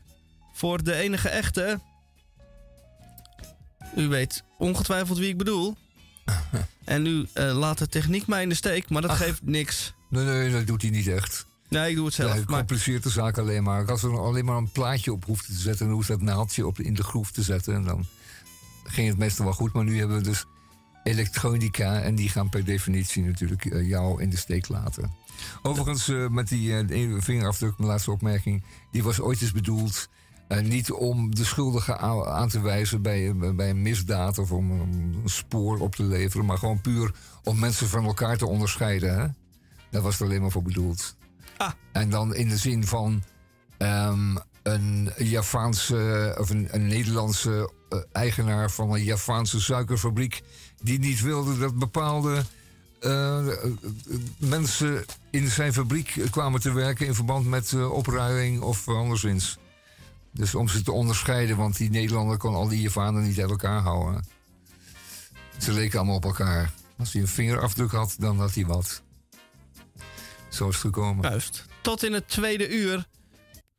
[0.52, 1.80] voor de enige echte.
[3.96, 5.76] U weet ongetwijfeld wie ik bedoel.
[6.84, 9.16] En nu eh, laat de techniek mij in de steek, maar dat Ach.
[9.16, 9.92] geeft niks.
[10.11, 11.46] Nee, nee, dat doet hij niet echt.
[11.68, 12.34] Nee, ik doe het zelf.
[12.34, 13.90] Maar compliceert de zaak alleen maar.
[13.90, 15.86] Als we er alleen maar een plaatje op hoefden te zetten...
[15.86, 17.74] en hoeft dat naaldje op, in de groef te zetten...
[17.74, 18.06] En dan
[18.84, 19.72] ging het meestal wel goed.
[19.72, 20.44] Maar nu hebben we dus
[21.04, 22.00] elektronica...
[22.00, 25.11] en die gaan per definitie natuurlijk eh, jou in de steek laten.
[25.62, 28.64] Overigens, eh, met die eh, vingerafdruk, mijn laatste opmerking...
[28.91, 30.09] die was ooit eens bedoeld...
[30.49, 34.39] eh, niet om de schuldige aan te wijzen bij, bij een misdaad...
[34.39, 36.47] of om een spoor op te leveren...
[36.47, 37.14] maar gewoon puur
[37.45, 39.18] om mensen van elkaar te onderscheiden.
[39.20, 39.26] Hè?
[39.91, 41.16] Daar was het alleen maar voor bedoeld.
[41.57, 41.70] Ah.
[41.93, 43.22] En dan in de zin van
[43.78, 47.72] ehm, een Javaanse of een, een Nederlandse
[48.12, 50.43] eigenaar van een Javaanse suikerfabriek.
[50.82, 52.45] die niet wilde dat bepaalde
[53.01, 53.70] eh, eh,
[54.38, 57.07] mensen in zijn fabriek kwamen te werken.
[57.07, 59.59] in verband met eh, opruiming of anderszins.
[60.32, 63.80] Dus om ze te onderscheiden, want die Nederlander kon al die Javanen niet uit elkaar
[63.80, 64.24] houden.
[65.59, 66.72] Ze leken allemaal op elkaar.
[66.99, 69.03] Als hij een vingerafdruk had, dan had hij wat.
[70.49, 71.30] Zo is het gekomen.
[71.30, 71.64] juist.
[71.80, 73.07] Tot in het tweede uur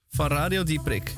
[0.10, 1.14] van Radio Dieprik.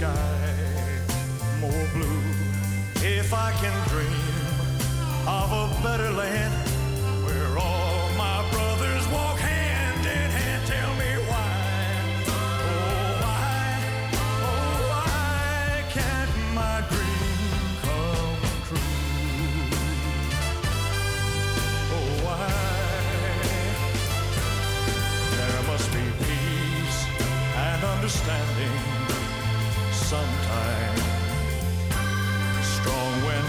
[0.00, 0.54] Sky
[1.60, 2.22] more blue.
[3.04, 4.46] If I can dream
[5.28, 6.54] of a better land
[7.24, 7.99] where all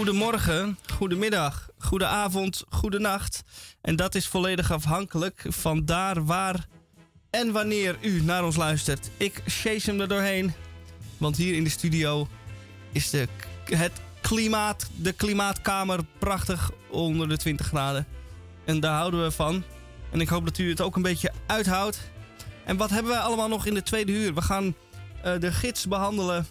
[0.00, 3.42] Goedemorgen, goedemiddag, goedenavond, goedenacht.
[3.80, 6.66] En dat is volledig afhankelijk van daar, waar
[7.30, 9.10] en wanneer u naar ons luistert.
[9.16, 10.52] Ik chase hem er doorheen,
[11.18, 12.28] want hier in de studio
[12.92, 13.28] is de,
[13.64, 18.06] het klimaat, de klimaatkamer prachtig onder de 20 graden.
[18.64, 19.64] En daar houden we van.
[20.10, 22.10] En ik hoop dat u het ook een beetje uithoudt.
[22.64, 24.34] En wat hebben wij allemaal nog in de tweede uur?
[24.34, 24.74] We gaan
[25.22, 26.46] eh, de gids behandelen.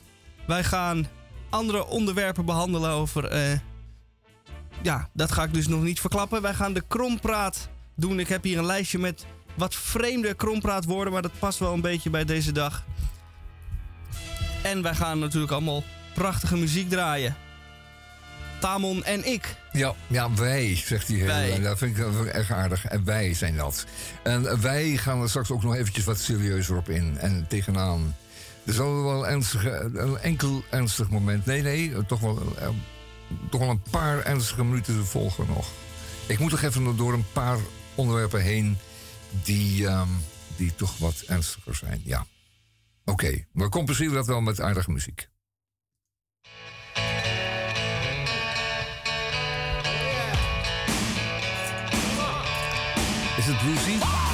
[0.48, 1.08] Wij gaan
[1.50, 3.26] andere onderwerpen behandelen over.
[3.26, 3.60] eh,
[4.82, 6.42] ja, dat ga ik dus nog niet verklappen.
[6.42, 8.20] Wij gaan de krompraat doen.
[8.20, 9.26] Ik heb hier een lijstje met
[9.56, 12.84] wat vreemde krompraatwoorden, maar dat past wel een beetje bij deze dag.
[14.64, 15.84] En wij gaan natuurlijk allemaal
[16.14, 17.36] prachtige muziek draaien.
[18.60, 19.56] Tamon en ik.
[19.72, 21.26] Ja, ja, wij, zegt hij.
[21.26, 21.60] Wij.
[21.60, 22.86] Dat vind ik erg aardig.
[22.86, 23.86] En wij zijn dat.
[24.24, 27.18] En wij gaan er straks ook nog eventjes wat serieuzer op in.
[27.18, 28.16] En tegenaan.
[28.70, 31.46] Er zal wel ernstige, een enkel ernstig moment...
[31.46, 32.70] Nee, nee, toch wel, eh,
[33.50, 35.68] toch wel een paar ernstige minuten volgen nog.
[36.28, 37.58] Ik moet toch even door een paar
[37.96, 38.78] onderwerpen heen...
[39.44, 40.08] die, ehm,
[40.56, 42.26] die toch wat ernstiger zijn, ja.
[43.06, 45.30] Oké, we compenseren dat wel met aardige muziek.
[53.38, 54.29] Is het bluesy?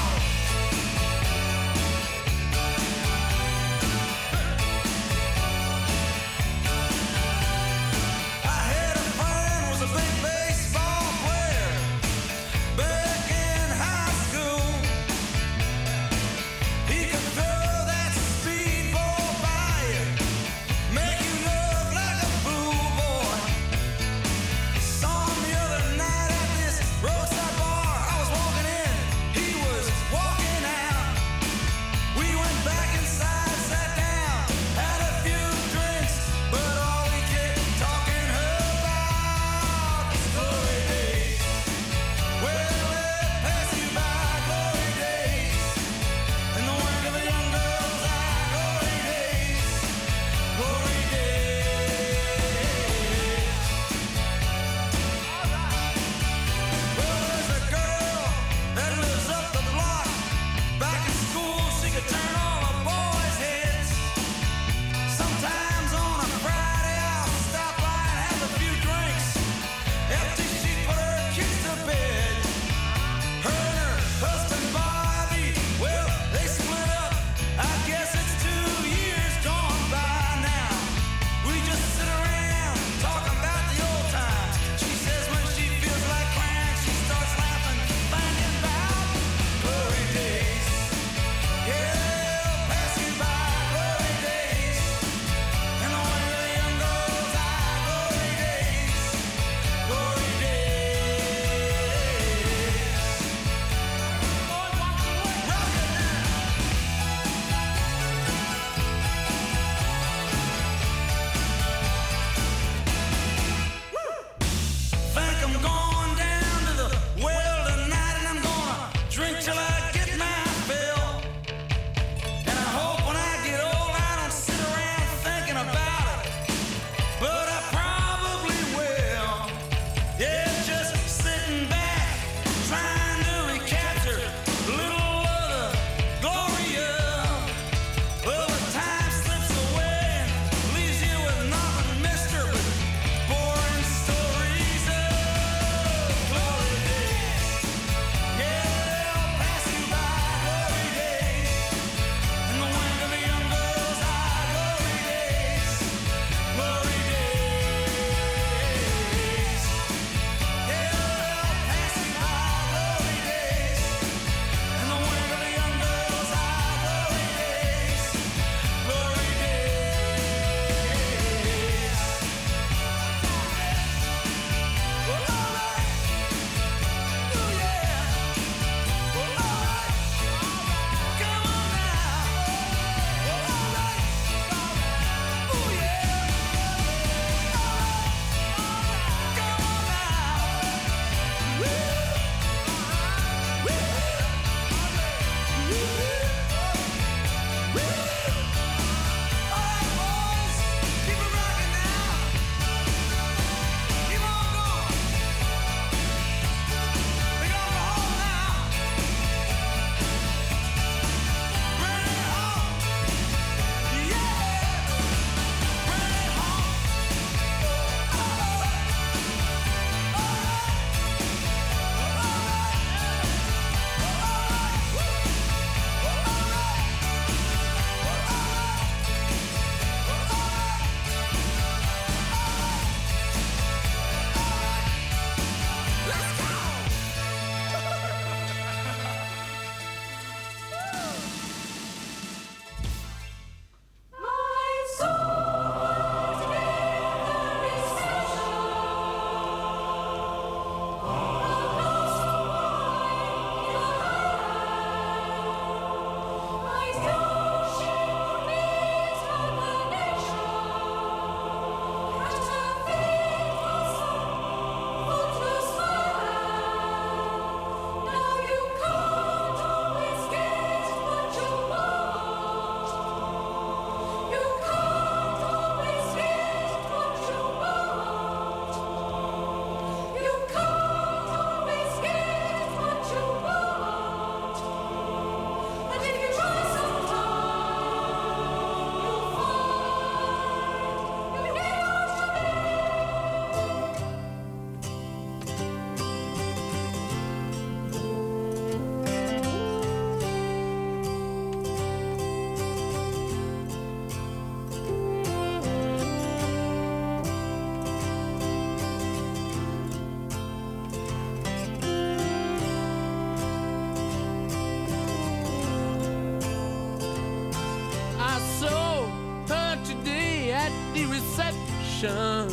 [321.95, 322.49] ocean.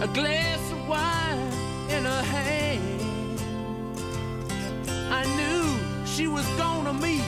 [0.00, 1.38] A glass of wine
[1.90, 3.40] in her hand.
[5.10, 7.24] I knew she was gonna meet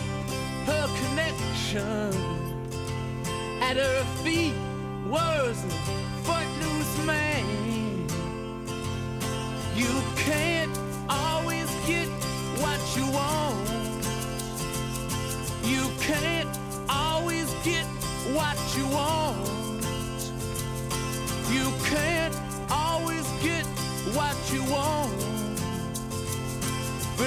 [0.67, 2.13] her connection.
[3.61, 4.55] At her feet
[5.09, 5.71] was a
[6.25, 7.36] footloose man.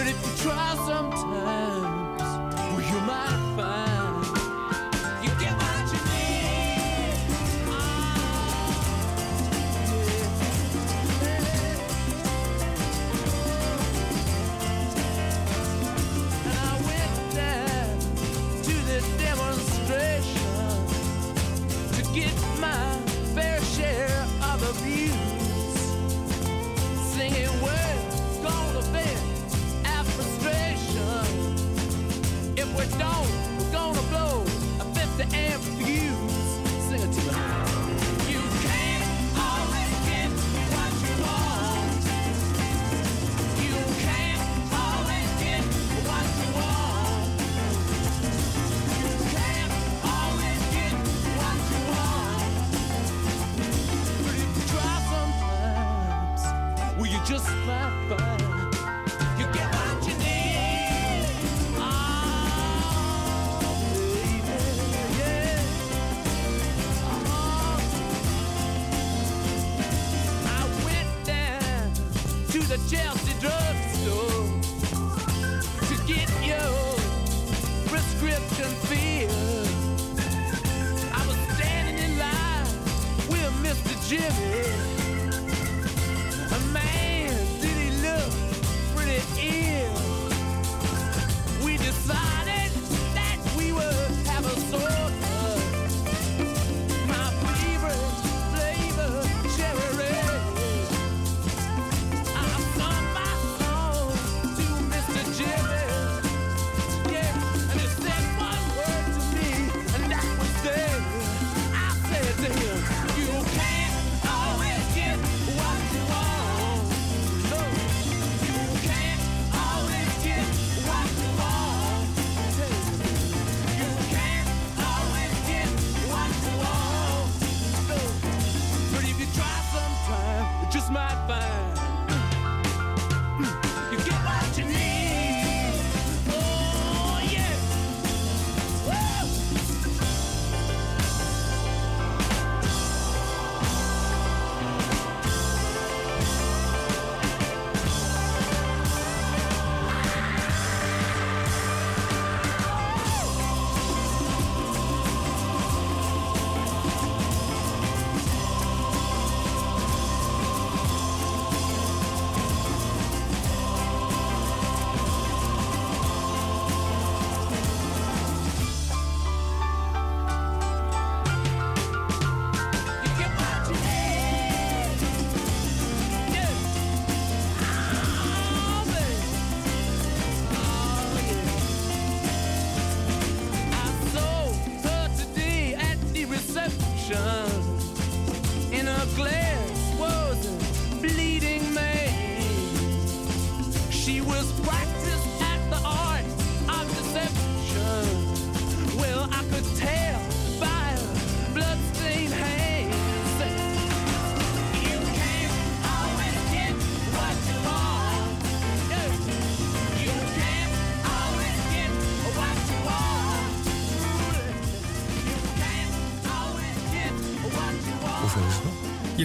[0.09, 2.21] if you try sometimes,
[2.73, 3.38] well, you might.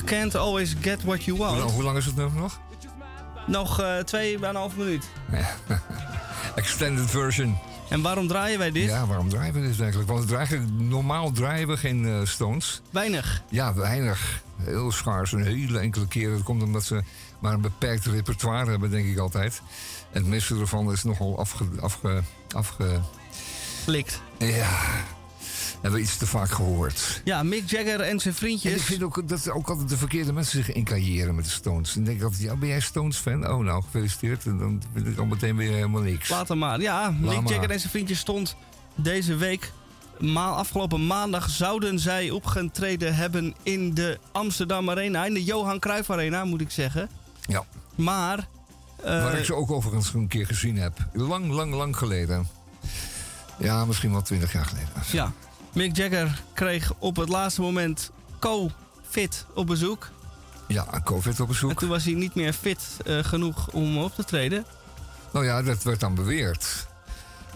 [0.05, 1.71] can't always get what you want.
[1.71, 2.61] Hoe, lang is het nog?
[3.47, 5.05] Nog uh, twee, bijna een half minuut.
[6.55, 7.59] Extended version.
[7.89, 8.89] En waarom draaien wij dit?
[8.89, 10.11] Ja, waarom draaien we dit dus eigenlijk?
[10.11, 12.83] Want eigenlijk, normaal draaien we geen eh, Stones.
[12.91, 13.43] Weinig.
[13.49, 14.43] Ja, weinig.
[14.57, 15.33] Heel schaars.
[15.33, 16.31] Een hele enkele keer.
[16.31, 17.03] Dat komt omdat ze
[17.39, 19.63] maar een beperkt repertoire hebben, denk ik altijd.
[20.11, 21.65] En het meeste ervan is nogal afge...
[21.81, 22.23] afge,
[22.55, 23.01] afge...
[24.39, 24.79] Ja,
[25.85, 27.21] hebben we iets te vaak gehoord.
[27.25, 28.73] Ja, Mick Jagger en zijn vriendjes.
[28.73, 31.97] Ik vind ook dat ook altijd de verkeerde mensen zich incailleren met de Stones.
[31.97, 33.51] En denk dat ja, ben jij Stones-fan?
[33.51, 34.45] Oh, nou, gefeliciteerd.
[34.45, 36.29] En dan vind ik al meteen weer helemaal niks.
[36.29, 36.81] Later maar.
[36.81, 38.57] Ja, Mick Jagger en zijn vriendjes stond
[38.95, 39.73] deze week
[40.19, 45.25] Ma afgelopen maandag zouden zij opgetreden hebben in de Amsterdam Arena.
[45.25, 47.09] In de Johan Cruijff Arena, moet ik zeggen.
[47.47, 47.65] Ja.
[47.95, 48.39] Maar...
[48.97, 51.09] Eh, Waar ik ze ook overigens een keer gezien heb.
[51.13, 52.49] Lang, lang, lang geleden.
[53.59, 54.89] Ja, misschien wel twintig jaar geleden.
[55.13, 55.33] Ja.
[55.75, 60.09] Mick Jagger kreeg op het laatste moment co-fit op bezoek.
[60.69, 61.79] Ja, COVID op En bezoek.
[61.79, 64.65] toen was hij niet meer fit eh, genoeg om op te treden.
[65.33, 66.87] Nou ja, dat werd dan beweerd.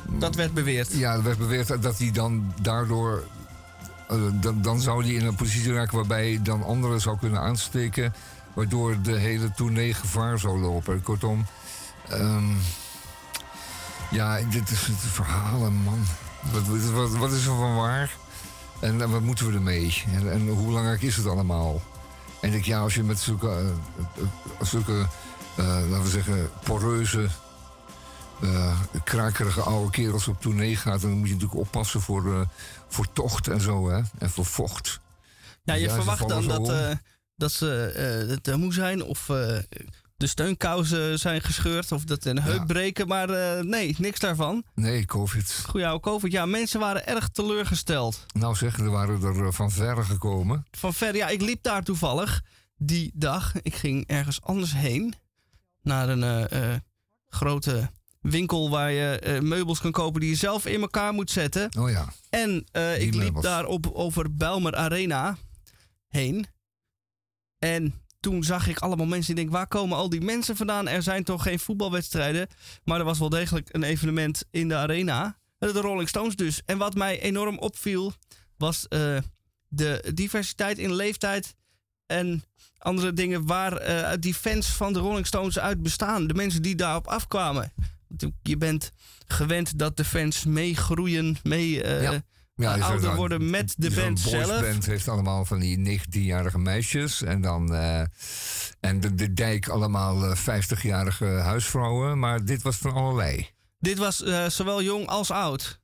[0.07, 0.93] Dat werd beweerd.
[0.93, 3.25] Ja, er werd beweerd dat hij dan daardoor...
[4.09, 7.41] eh, dan, dan zou hij in een positie raken waarbij hij dan anderen zou kunnen
[7.41, 8.15] aansteken...
[8.55, 11.03] waardoor de hele tournee gevaar zou lopen.
[11.03, 11.47] Kortom,
[12.09, 12.49] ehm,
[14.11, 16.05] ja, dit is het verhalen, man.
[16.43, 18.17] Wat, wat, is er van waar?
[18.81, 20.05] En, en wat moeten we ermee?
[20.13, 21.81] En, en hoe belangrijk is het allemaal?
[22.41, 23.69] En ik ja, als je met zulke, eh,
[24.17, 25.07] eh, zulke
[25.57, 27.29] eh, laten we zeggen, poreuze
[28.41, 32.47] eh, krakerige oude kerels op tournee gaat, dan moet je natuurlijk oppassen voor,
[32.89, 34.01] voor tocht en zo, hè?
[34.19, 35.01] En voor vocht.
[35.63, 36.97] Ja, je Ja, verwacht dan dat,
[37.37, 39.31] dat ze te moe zijn of
[40.19, 42.65] de steunkousen zijn gescheurd of dat een heup Ja.
[42.65, 43.09] breken.
[43.09, 44.65] Maar eh, nee, niks daarvan.
[44.75, 45.63] Nee, COVID.
[45.69, 46.33] Goeie oude COVID.
[46.33, 48.27] Ja, mensen waren erg teleurgesteld.
[48.33, 50.67] Nou zeg, er waren er eh, van verre gekomen.
[50.71, 52.43] Van ver, ja, ik liep daar toevallig
[52.77, 53.53] die dag.
[53.63, 55.15] Ik ging ergens anders heen.
[55.83, 56.75] Naar een eh,
[57.27, 57.91] grote
[58.21, 61.71] winkel waar je meubels kan kopen die je zelf in elkaar moet zetten.
[61.79, 62.51] Oh ja, En
[62.99, 63.45] ik liep meubels.
[63.45, 65.37] daar op, over Bijlmer Arena
[66.09, 66.47] heen.
[67.59, 67.95] En
[68.29, 70.89] toen zag ik allemaal mensen die denken, waar komen al die mensen vandaan?
[70.89, 72.49] Er zijn toch geen voetbalwedstrijden?
[72.85, 75.39] Maar er was wel degelijk een evenement in de arena.
[75.59, 76.63] De Rolling Stones dus.
[76.65, 78.13] En wat mij enorm opviel,
[78.57, 79.17] was eh,
[79.69, 81.55] de diversiteit in leeftijd
[82.07, 82.45] en
[82.79, 86.27] andere dingen waar eh, die fans van de Rolling Stones uit bestaan.
[86.27, 87.73] De mensen die daarop afkwamen.
[88.43, 88.93] Je bent
[89.27, 92.23] gewend dat de fans meegroeien, mee eh, Ja.
[92.59, 94.47] Ja, er ouder worden met de band zelf.
[94.49, 97.23] boysband heeft allemaal van die 19-jarige meisjes.
[97.23, 97.75] En dan.
[97.75, 98.01] eh,
[98.81, 102.19] en de, de dijk allemaal eh, 50-jarige huisvrouwen.
[102.19, 103.49] Maar dit was van allerlei.
[103.79, 105.81] Dit was eh, zowel jong als oud.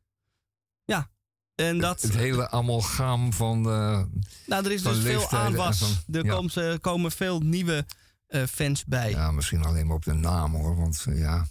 [0.84, 1.10] Ja.
[1.55, 3.56] En dat, Het hele amalgaam van.
[3.70, 4.02] eh,
[4.46, 5.78] nou, er is dus veel aanwas.
[5.78, 6.34] van- er ja.
[6.34, 7.86] komt, eh, komen veel nieuwe
[8.26, 9.10] eh, fans bij.
[9.10, 10.76] Ja, misschien alleen maar op de naam hoor.
[10.76, 11.46] Want eh, ja.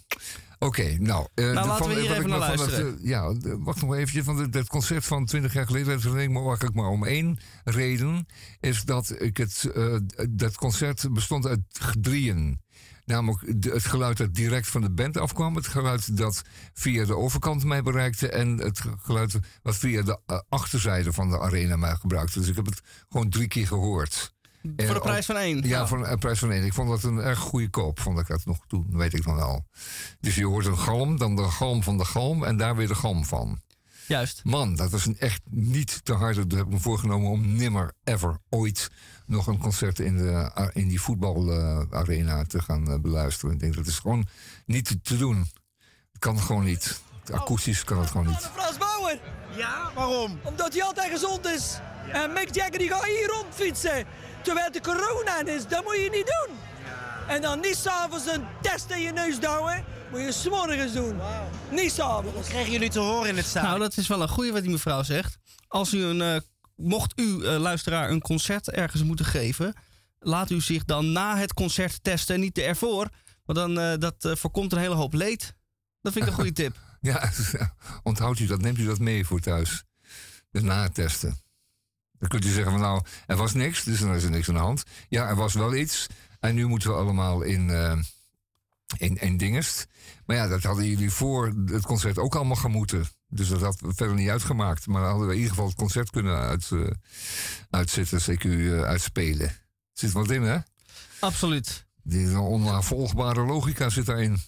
[0.58, 1.26] Oké, nou.
[1.34, 2.86] eh, Nou, laten we hier even naar van luisteren.
[2.92, 4.24] het, eh, ja, wacht nog even.
[4.24, 6.00] Van het concert van 20 jaar geleden.
[6.02, 8.26] Dat me eigenlijk maar om één reden.
[8.60, 9.70] Is dat ik het.
[9.74, 9.96] eh,
[10.30, 11.60] dat concert bestond uit
[12.00, 12.62] drieën.
[13.04, 15.56] Namelijk de- het geluid dat direct van de band afkwam.
[15.56, 18.28] Het geluid dat via de overkant mij bereikte.
[18.28, 22.38] En het geluid wat via de achterzijde van de arena mij gebruikte.
[22.38, 24.32] Dus ik heb het gewoon drie keer gehoord.
[24.64, 25.62] En Voor de ook- prijs van één.
[25.62, 26.64] ja, Nou, voor een prijs van één.
[26.64, 29.34] Ik vond dat een erg goede koop, vond ik dat nog toen, weet ik nog
[29.36, 29.64] wel.
[30.20, 32.94] Dus je hoort een galm, dan de galm van de galm en daar weer de
[32.94, 33.58] galm van.
[34.06, 34.40] Juist.
[34.44, 36.46] Man, dat was een echt niet te harde.
[36.46, 38.90] Daar heb ik me voorgenomen om nimmer, ever, ooit
[39.26, 43.54] nog een concert in, de, a- in die voetbalarena te gaan eh, beluisteren.
[43.54, 44.26] Ik denk dat is gewoon
[44.66, 45.38] niet te, doen.
[45.38, 47.00] Het kan gewoon niet.
[47.32, 48.50] Akoestisch kan het gewoon niet.
[48.54, 49.18] Frans Bauer.
[49.56, 50.38] Ja, waarom?
[50.42, 51.78] Omdat hij altijd gezond is.
[52.12, 54.04] En Mick Jagger die gaat hier rondfietsen.
[54.44, 55.66] Terwijl de corona is.
[55.66, 56.56] Dat moet je niet doen.
[57.28, 59.84] En dan niet s'avonds een test in je neus douwen.
[60.10, 61.16] Moet je s'morgens doen.
[61.70, 62.34] Niet s'avonds.
[62.34, 63.70] Wat kregen jullie te horen in het stadion?
[63.70, 65.38] Nou, dat is wel een goeie wat die mevrouw zegt.
[65.68, 66.40] Als u een, eh,
[66.76, 69.74] mocht u, eh, luisteraar, een concert ergens moeten geven...
[70.18, 73.08] laat u zich dan na het concert testen, niet ervoor.
[73.44, 75.54] Want dan eh, dat, voorkomt een hele hoop leed.
[76.00, 76.76] Dat vind ik een goede tip.
[77.00, 77.30] Ja,
[78.02, 79.84] onthoudt u dat, neemt u dat mee voor thuis.
[80.50, 81.43] De natesten.
[82.24, 84.54] Dan kunt u zeggen van nou, er was niks, dus dan is er niks aan
[84.54, 84.82] de hand.
[85.08, 86.06] Ja, er was wel iets.
[86.40, 87.98] En nu moeten we allemaal in, eh
[88.96, 89.86] in, in dingest.
[90.26, 93.06] Maar ja, dat hadden jullie voor het concert ook allemaal gaan moeten.
[93.28, 94.86] Dus dat had verder niet uitgemaakt.
[94.86, 96.90] Maar dan hadden we in ieder geval het concert kunnen uit, eh,
[97.70, 99.56] uitzetten, CQ uh, uitspelen.
[99.92, 100.58] Zit wat in, hè?
[101.20, 101.86] Absoluut.
[102.02, 104.38] Die onnavolgbare logica zit daarin.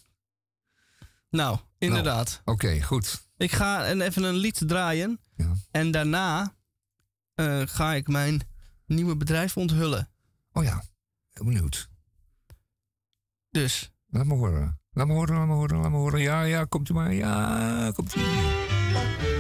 [1.31, 2.41] Nou, inderdaad.
[2.45, 3.25] Oké, goed.
[3.37, 5.21] Ik ga een, even een lied draaien.
[5.37, 5.53] Ja.
[5.71, 6.56] En daarna
[7.37, 8.41] eh, ga ik mijn
[8.87, 10.09] nieuwe bedrijf onthullen.
[10.53, 10.83] Oh ja,
[11.31, 11.89] heel benieuwd.
[13.51, 14.81] Dus, Laat me horen.
[14.91, 16.21] Laat me horen, laat me horen, laat me horen.
[16.21, 17.13] Ja, ja, komt u maar.
[17.13, 18.21] Ja, komt u.
[18.21, 19.36] Have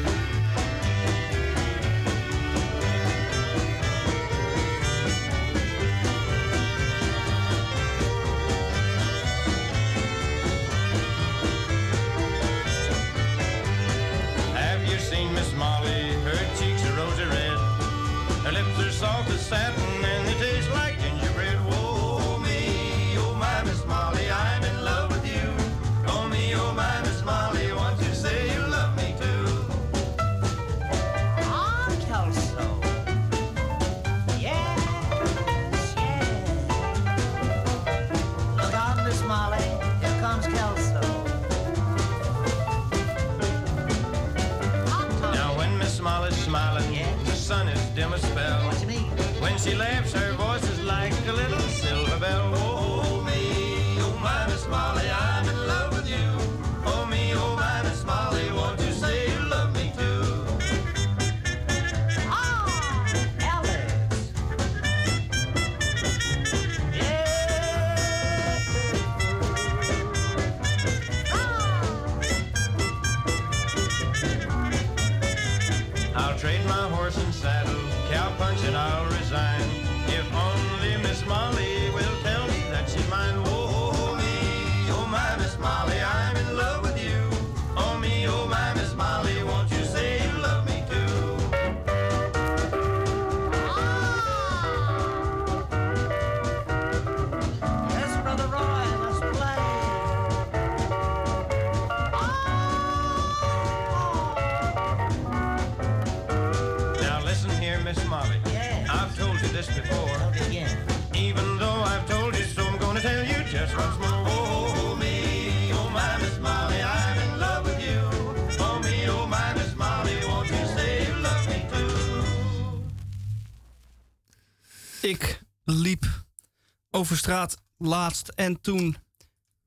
[127.06, 128.96] over straat laatst en toen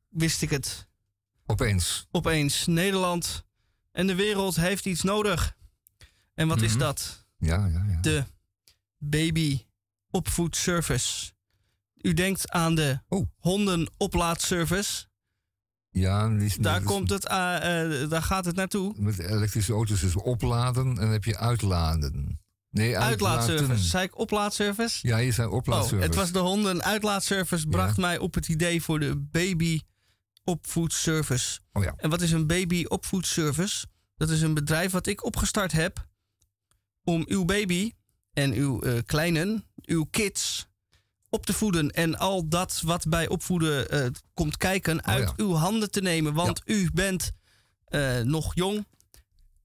[0.10, 0.88] wist ik het
[1.46, 2.08] Opeens.
[2.12, 2.66] opeens.
[2.66, 3.44] Nederland
[3.92, 5.56] en de wereld heeft iets nodig.
[6.34, 6.80] En wat is Mhm.
[6.80, 7.26] dat?
[7.38, 8.00] Ja, ja, ja.
[8.02, 8.24] De
[8.98, 9.66] baby
[10.12, 11.32] opvoedservice.
[12.02, 13.28] U denkt aan de Oh.
[13.38, 15.06] hondenoplaadservice.
[15.90, 18.94] Ja, die is- Daar, komt het, eh, eh, daar gaat het naartoe.
[18.98, 22.40] Met elektrische auto's is opladen en dan heb je uitladen.
[22.72, 23.84] Nee, Uitlaatservice.
[23.84, 25.08] Zei ik oplaadservice?
[25.08, 26.08] Ja, je zei Oh, oplaadservice.
[26.08, 29.82] het was de hondenuitlaatservice bracht mij op het idee voor de baby
[30.44, 31.60] opvoedservice.
[31.74, 31.94] Oh ja.
[31.98, 33.86] En wat is een baby opvoedservice?
[34.18, 36.08] Dat is een bedrijf wat ik opgestart heb
[37.04, 37.94] om uw baby
[38.34, 40.68] en uw eh, kleinen, uw kids
[41.30, 45.34] op te voeden en al dat wat bij opvoeden eh, komt kijken uit ja.
[45.36, 46.34] uw handen te nemen.
[46.34, 47.32] Want u bent
[47.86, 48.88] eh, nog jong,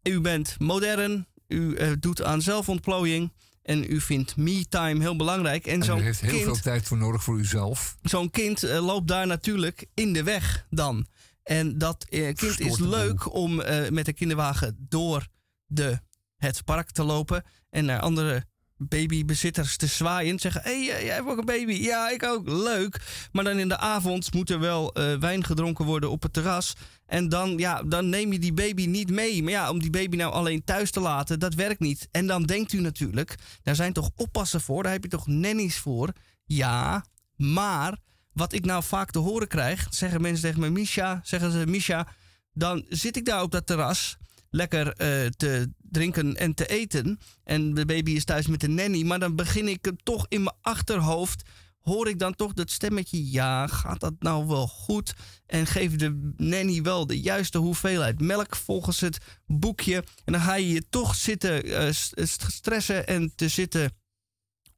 [0.02, 5.66] u bent modern, u eh, doet aan zelfontplooiing en u vindt me-time heel belangrijk.
[5.66, 7.97] En, En zo'n er heeft heel kind veel tijd voor nodig voor uzelf.
[8.03, 11.07] zo'n kind eh, loopt daar natuurlijk in de weg dan.
[11.43, 12.89] En dat eh, kind Verstoort is boel.
[12.89, 13.57] leuk om
[13.91, 15.27] met de kinderwagen door
[15.66, 16.01] de,
[16.37, 18.45] het park te lopen en naar andere
[18.77, 20.39] babybezitters te zwaaien.
[20.39, 21.73] Zeggen, hé, hey, jij hebt ook een baby.
[21.73, 22.49] Ja, ik ook.
[22.49, 23.01] Leuk.
[23.33, 26.75] Maar dan in de avond moet er wel wijn gedronken worden op het terras.
[27.06, 29.43] En dan, ja, dan neem je die baby niet mee.
[29.43, 32.09] Maar ja, om die baby nou alleen thuis te laten, dat werkt niet.
[32.10, 34.82] En dan denkt u natuurlijk, daar zijn toch oppassen voor?
[34.82, 36.12] Daar heb je toch nannies voor?
[36.44, 37.05] Ja,
[37.36, 37.98] maar
[38.32, 42.09] wat ik nou vaak te horen krijg, zeggen mensen tegen me, Misha, zeggen ze, Misha,
[42.52, 44.16] dan zit ik daar op dat terras
[44.51, 47.18] lekker eh, te drinken en te eten.
[47.44, 49.02] En de baby is thuis met de nanny.
[49.02, 51.43] Maar dan begin ik toch in mijn achterhoofd.
[51.85, 53.31] Hoor ik dan toch dat stemmetje?
[53.31, 55.15] Ja, gaat dat nou wel goed?
[55.47, 60.05] En geeft de nanny wel de juiste hoeveelheid melk volgens het boekje?
[60.24, 62.12] En dan ga je je toch zitten eh, s-
[62.48, 63.93] stressen en te zitten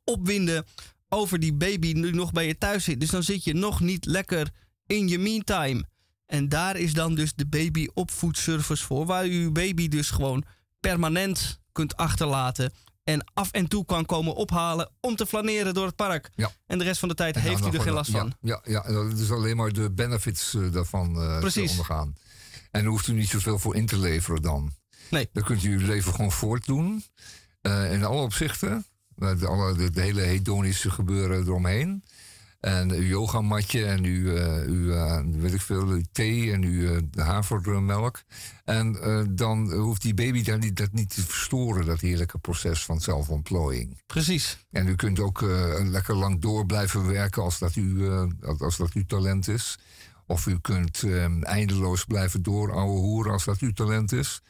[0.04, 0.64] opwinden
[1.08, 3.00] over die baby nu nog bij je thuis zit.
[3.00, 4.50] Dus dan zit je nog niet lekker
[4.86, 5.84] in je meantime.
[6.26, 10.44] En daar is dan dus de baby opvoedservice voor, waar u uw baby dus gewoon
[10.80, 12.72] permanent kunt achterlaten
[13.06, 16.30] en af en toe kan komen ophalen om te flaneren door het park.
[16.34, 16.50] Ja.
[16.66, 18.34] En de rest van de tijd heeft u nog er geen last van.
[18.40, 21.70] Ja, ja, ja, dat is alleen maar de benefits eh, daarvan te Precies.
[21.70, 22.14] ondergaan.
[22.70, 24.72] En daar hoeft u niet zoveel voor in te leveren dan.
[25.10, 25.28] Nee.
[25.32, 27.04] Dan kunt u uw leven gewoon voortdoen.
[27.60, 28.86] eh, in alle opzichten.
[29.14, 32.04] Met alle, de, de hele hedonische gebeuren eromheen.
[32.60, 36.94] En uw yogamatje en uw, eh, uw eh, weet ik veel, uw thee en uw
[36.94, 38.22] eh, havermelk.
[38.64, 38.96] En
[39.30, 44.02] dan hoeft die baby daar niet, dat niet te verstoren, dat heerlijke proces van zelfontplooiing.
[44.06, 44.66] Precies.
[44.70, 45.40] En u kunt ook
[45.84, 48.08] lekker lang door blijven werken als dat, u,
[48.58, 49.78] als- dat uw talent is.
[50.26, 51.02] Of u kunt
[51.40, 54.42] eindeloos blijven door ouwe hoeren als dat uw talent is.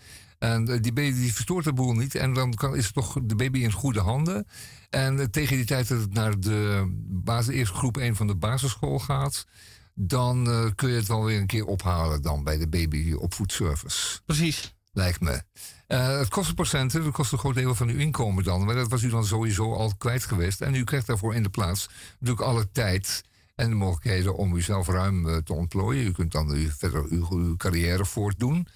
[0.46, 2.14] En die baby die verstoort de boel niet.
[2.14, 4.46] En dan kan, is het toch de baby in goede handen.
[4.90, 8.34] En eh, tegen die tijd dat het naar de basis, eerst groep 1 van de
[8.34, 9.46] basisschool gaat...
[9.94, 14.20] dan eh, kun je het wel weer een keer ophalen dan bij de baby opvoedservice.
[14.26, 14.74] Precies.
[14.92, 15.42] Lijkt me.
[15.86, 18.64] Eh, het kost een procenten, dat kost een groot deel van uw inkomen dan.
[18.64, 20.60] Maar dat was u dan sowieso al kwijt geweest.
[20.60, 23.22] En u krijgt daarvoor in de plaats natuurlijk alle tijd
[23.54, 26.06] en de mogelijkheden om uzelf ruim te ontplooien.
[26.06, 28.68] U kunt dan uw, verder uw, uw carrière voortdoen.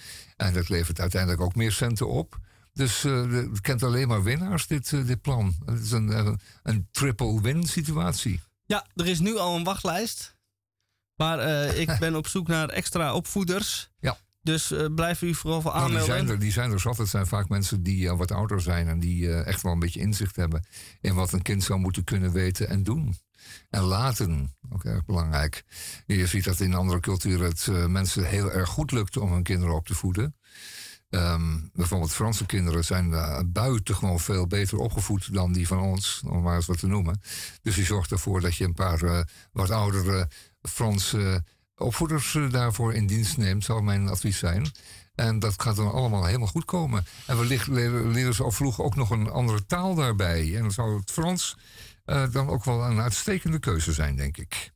[0.47, 2.39] En dat levert uiteindelijk ook meer centen op.
[2.73, 5.55] Dus eh, de- het kent alleen maar winnaars, dit, eh, dit plan.
[5.65, 8.41] Het is een, een, een triple-win situatie.
[8.67, 10.37] Ja, er is nu al een wachtlijst.
[11.17, 13.91] Maar eh, ik ben op zoek naar extra opvoeders.
[14.01, 14.19] Ja.
[14.43, 16.17] Dus eh, blijf u vooral voor Nou, die, aanmelden.
[16.17, 16.99] zijn er, die zijn er zat.
[16.99, 19.79] Het zijn vaak mensen die eh, wat ouder zijn en die eh, echt wel een
[19.79, 20.67] beetje inzicht hebben
[21.01, 23.17] in wat een kind zou moeten kunnen weten en doen.
[23.71, 25.65] En laten, ook erg belangrijk.
[26.07, 29.43] Je ziet dat in andere culturen het eh, mensen heel erg goed lukt om hun
[29.43, 30.35] kinderen op te voeden.
[31.11, 36.43] Ehm, bijvoorbeeld Franse kinderen zijn uh, buitengewoon veel beter opgevoed dan die van ons, om
[36.43, 37.21] maar eens wat te noemen.
[37.63, 39.21] Dus die zorgt ervoor dat je een paar eh,
[39.53, 40.29] wat oudere
[40.63, 41.45] Franse
[41.77, 44.71] opvoeders eh, daarvoor in dienst neemt, zou mijn advies zijn.
[45.15, 47.05] En dat gaat dan allemaal helemaal goed komen.
[47.27, 50.57] En wellicht leren, leren ze al vroeg ook nog een andere taal daarbij.
[50.57, 51.65] En dan zou het Frans eh,
[52.11, 54.73] dan ook wel een uitstekende keuze zijn, denk ik.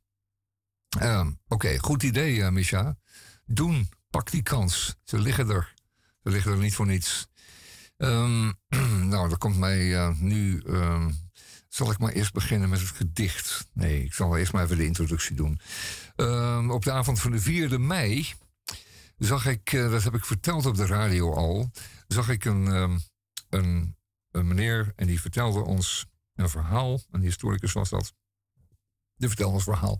[0.99, 2.97] Ehm, Oké, goed idee, uh, Misha.
[3.45, 4.95] Doen, pak die kans.
[5.03, 5.73] Ze liggen er.
[6.23, 7.27] Ze liggen er niet voor niets.
[7.97, 8.51] Ehm,
[9.13, 10.59] nou, dat komt mij eh, nu.
[10.59, 11.11] ehm,
[11.67, 13.67] zal ik maar eerst beginnen met het gedicht?
[13.73, 15.59] Nee, ik zal eerst maar even de introductie doen.
[16.71, 18.33] Op de avond van de 4e mei
[19.17, 21.71] zag ik, eh, dat heb ik verteld op de radio al,
[22.07, 22.65] zag ik een,
[23.49, 23.95] een,
[24.31, 26.05] een meneer en die vertelde ons
[26.35, 28.13] een verhaal, een historicus was dat.
[29.15, 29.99] Die vertelde ons verhaal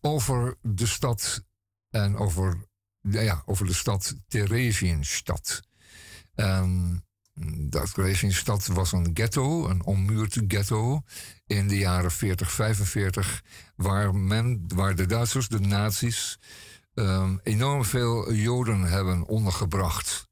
[0.00, 1.44] over de stad
[1.90, 2.66] en over,
[3.00, 5.60] ja, over de stad Theresienstadt.
[6.34, 7.04] En
[7.68, 11.02] dat Theresienstadt was een ghetto, een ommuurd ghetto
[11.46, 13.42] in de jaren 40, 45,
[13.76, 16.38] waar, men, waar de Duitsers, de nazi's,
[16.94, 20.28] ehm, enorm veel Joden hebben ondergebracht.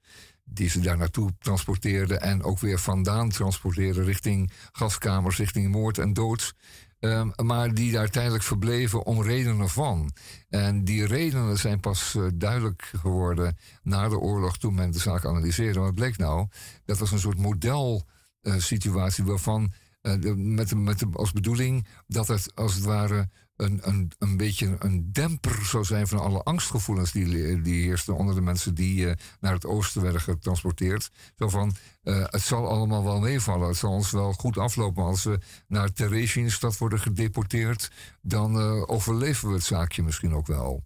[0.59, 6.13] Die ze daar naartoe transporteerden en ook weer vandaan transporteerden richting gaskamers, richting moord en
[6.13, 6.55] dood.
[7.01, 10.13] Ehm, maar die daar tijdelijk verbleven om redenen van.
[10.49, 15.25] En die redenen zijn pas eh, duidelijk geworden na de oorlog toen men de zaak
[15.27, 15.81] analyseerde.
[15.81, 16.47] Wat bleek nou?
[16.85, 22.29] Dat was een soort modelsituatie waarvan eh, de- met, de- met de, als bedoeling dat
[22.29, 23.29] het als het ware
[23.59, 28.35] een, een, een beetje een demper zou zijn van alle angstgevoelens die, die heersten onder
[28.35, 31.11] de mensen die eh, naar het oosten werden getransporteerd.
[31.39, 35.05] Zo van, eh, het zal allemaal wel meevallen, het zal ons wel goed aflopen.
[35.05, 37.91] Als we naar Theresienstadt worden gedeporteerd,
[38.23, 40.85] dan eh, overleven we het zaakje misschien ook wel.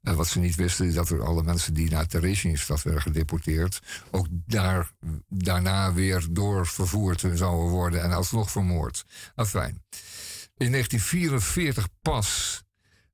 [0.00, 4.26] Wat ze niet wisten, is dat er alle mensen die naar Theresienstadt werden gedeporteerd, ook
[4.30, 4.90] daar,
[5.28, 9.04] daarna weer doorvervoerd zouden worden en alsnog vermoord.
[9.34, 9.82] Afijn.
[10.56, 12.62] In 1944 pas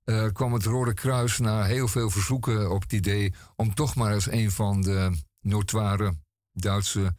[0.04, 4.12] eh, kwam het Rode Kruis na heel veel verzoeken op het idee om toch maar
[4.14, 6.14] eens een van de notoire
[6.52, 7.16] Duitse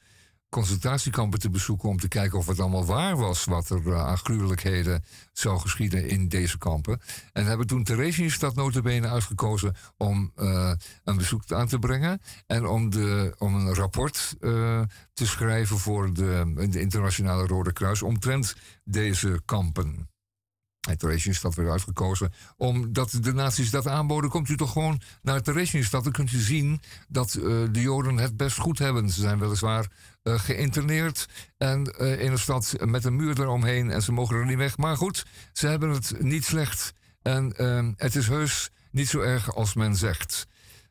[0.51, 4.17] concentratiekampen te bezoeken om te kijken of het allemaal waar was wat er eh, aan
[4.17, 5.03] gruwelijkheden
[5.33, 7.01] zou geschieden in deze kampen.
[7.33, 10.71] En hebben toen Theresienstadt notabene uitgekozen om eh,
[11.03, 14.81] een bezoek aan te brengen en om, de, om een rapport eh,
[15.13, 20.09] te schrijven voor de, de internationale Rode Kruis omtrent deze kampen.
[20.81, 24.29] En Theresienstadt werd uitgekozen omdat de nazi's dat aanboden.
[24.29, 28.37] Komt u toch gewoon naar Theresienstadt, dan kunt u zien dat eh, de Joden het
[28.37, 29.09] best goed hebben.
[29.09, 29.87] Ze zijn weliswaar
[30.23, 31.25] eh, geïnterneerd
[31.57, 34.77] en eh, in een stad met een muur eromheen en ze mogen er niet weg.
[34.77, 39.55] Maar goed, ze hebben het niet slecht en ehm, het is heus niet zo erg
[39.55, 40.47] als men zegt.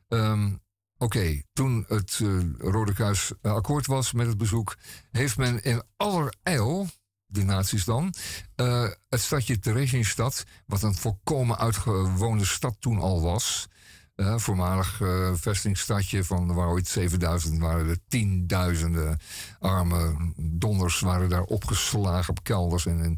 [0.07, 0.49] Ehm,
[0.97, 2.19] Oké, toen het
[2.57, 4.77] Rode Kruis akkoord was met het bezoek,
[5.11, 6.87] heeft men in allerijl,
[7.31, 8.13] de nazi's dan,
[8.55, 13.67] eh, het stadje Theresienstadt, wat een volkomen uitgewoonde stad toen al was,
[14.15, 19.19] eh, voormalig eh, vestingstadje van waar ooit 7000 waren er tienduizenden
[19.59, 23.17] arme donders waren daar opgeslagen op kelders en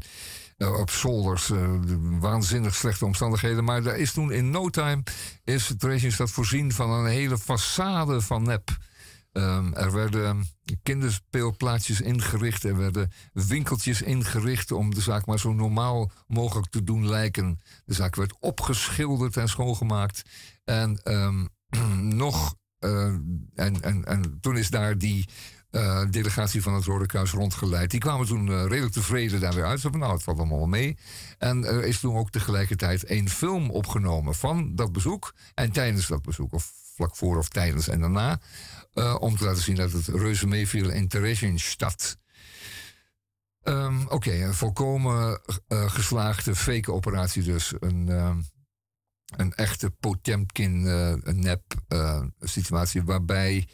[0.58, 1.50] op zolders.
[2.20, 3.64] waanzinnig slechte omstandigheden.
[3.64, 5.02] Maar daar is toen in no time
[5.44, 8.76] is Theresienstadt voorzien van een hele façade van nep.
[9.34, 10.46] Ehm, er werden
[10.82, 12.64] kinderspeelplaatsjes ingericht.
[12.64, 17.60] Er werden winkeltjes ingericht om de zaak maar zo normaal mogelijk te doen lijken.
[17.84, 20.22] De zaak werd opgeschilderd en schoongemaakt.
[20.64, 21.46] En ehm,
[22.24, 22.54] nog.
[22.78, 23.06] eh,
[23.54, 25.28] en, en, en toen is daar die
[25.70, 27.90] eh, delegatie van het Rode Kruis rondgeleid.
[27.90, 29.80] Die kwamen toen eh, redelijk tevreden daar weer uit.
[29.80, 30.96] Ze van, nou, het valt allemaal mee.
[31.38, 35.34] En er is toen ook tegelijkertijd één film opgenomen van dat bezoek.
[35.54, 38.40] En tijdens dat bezoek, of vlak voor of tijdens en daarna.
[38.94, 42.18] Eh, om te laten zien dat het reuze meeviel in Theresienstadt.
[43.62, 47.72] Ehm, Oké, een volkomen eh, geslaagde fake operatie dus.
[47.80, 48.40] Een, ehm,
[49.36, 50.86] een echte Potemkin
[51.88, 53.68] eh, situatie waarbij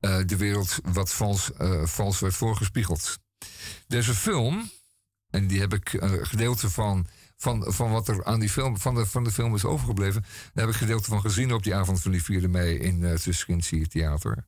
[0.00, 1.50] de wereld wat vals,
[1.82, 3.18] vals werd voorgespiegeld.
[3.86, 4.70] Deze film,
[5.30, 7.06] en die heb ik een gedeelte van,
[7.38, 10.64] van, van wat er aan die film, van de, van de film is overgebleven, daar
[10.64, 13.84] heb ik gedeelte van gezien op die avond van die 4e mei in het uh,
[13.84, 14.46] Theater.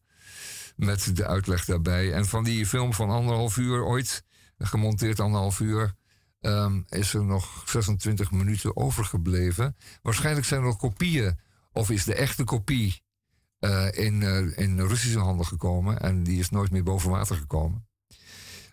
[0.77, 2.13] Met de uitleg daarbij.
[2.13, 4.25] En van die film van anderhalf uur ooit,
[4.59, 5.95] gemonteerd anderhalf uur,
[6.41, 9.77] ehm, is er nog 26 minuten overgebleven.
[10.03, 11.39] Waarschijnlijk zijn er nog kopieën,
[11.73, 13.03] of is de echte kopie
[13.59, 16.01] eh, in, eh, in Russische handen gekomen.
[16.01, 17.89] En die is nooit meer boven water gekomen.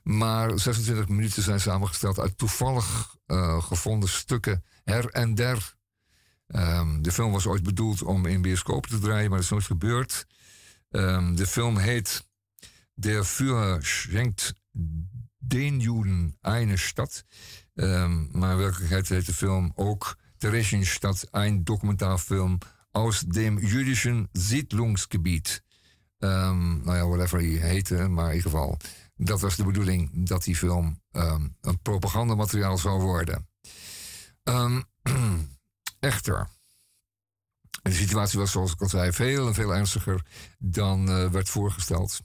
[0.08, 5.76] Maar 26 minuten zijn samengesteld uit toevallig eh, gevonden stukken her en der.
[6.48, 9.64] Ehm, de film was ooit bedoeld om in bioscopen te draaien, maar dat is nooit
[9.64, 10.28] gebeurd.
[10.90, 12.26] Ehm, de film heet
[12.94, 14.54] Der Führer schenkt
[15.38, 17.26] den Juden eine Stadt.
[17.74, 22.58] Ehm, maar in werkelijkheid heet de film ook Theresienstadt, een documentaarfilm
[22.92, 25.64] aus dem jüdischen Siedlungsgebied.
[26.20, 28.78] Ehm, nou ja, whatever hij heette, maar in ieder geval,
[29.18, 33.48] dat was de bedoeling dat die film ehm, een propagandamateriaal zou worden.
[34.44, 34.82] Ehm,
[36.00, 36.48] echter,
[37.82, 40.26] de situatie was, zoals ik al zei, veel en veel ernstiger
[40.58, 42.20] dan eh, werd voorgesteld.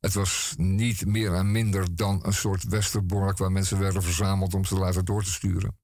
[0.00, 4.64] Het was niet meer en minder dan een soort westerbork waar mensen werden verzameld om
[4.64, 5.78] ze later door te sturen.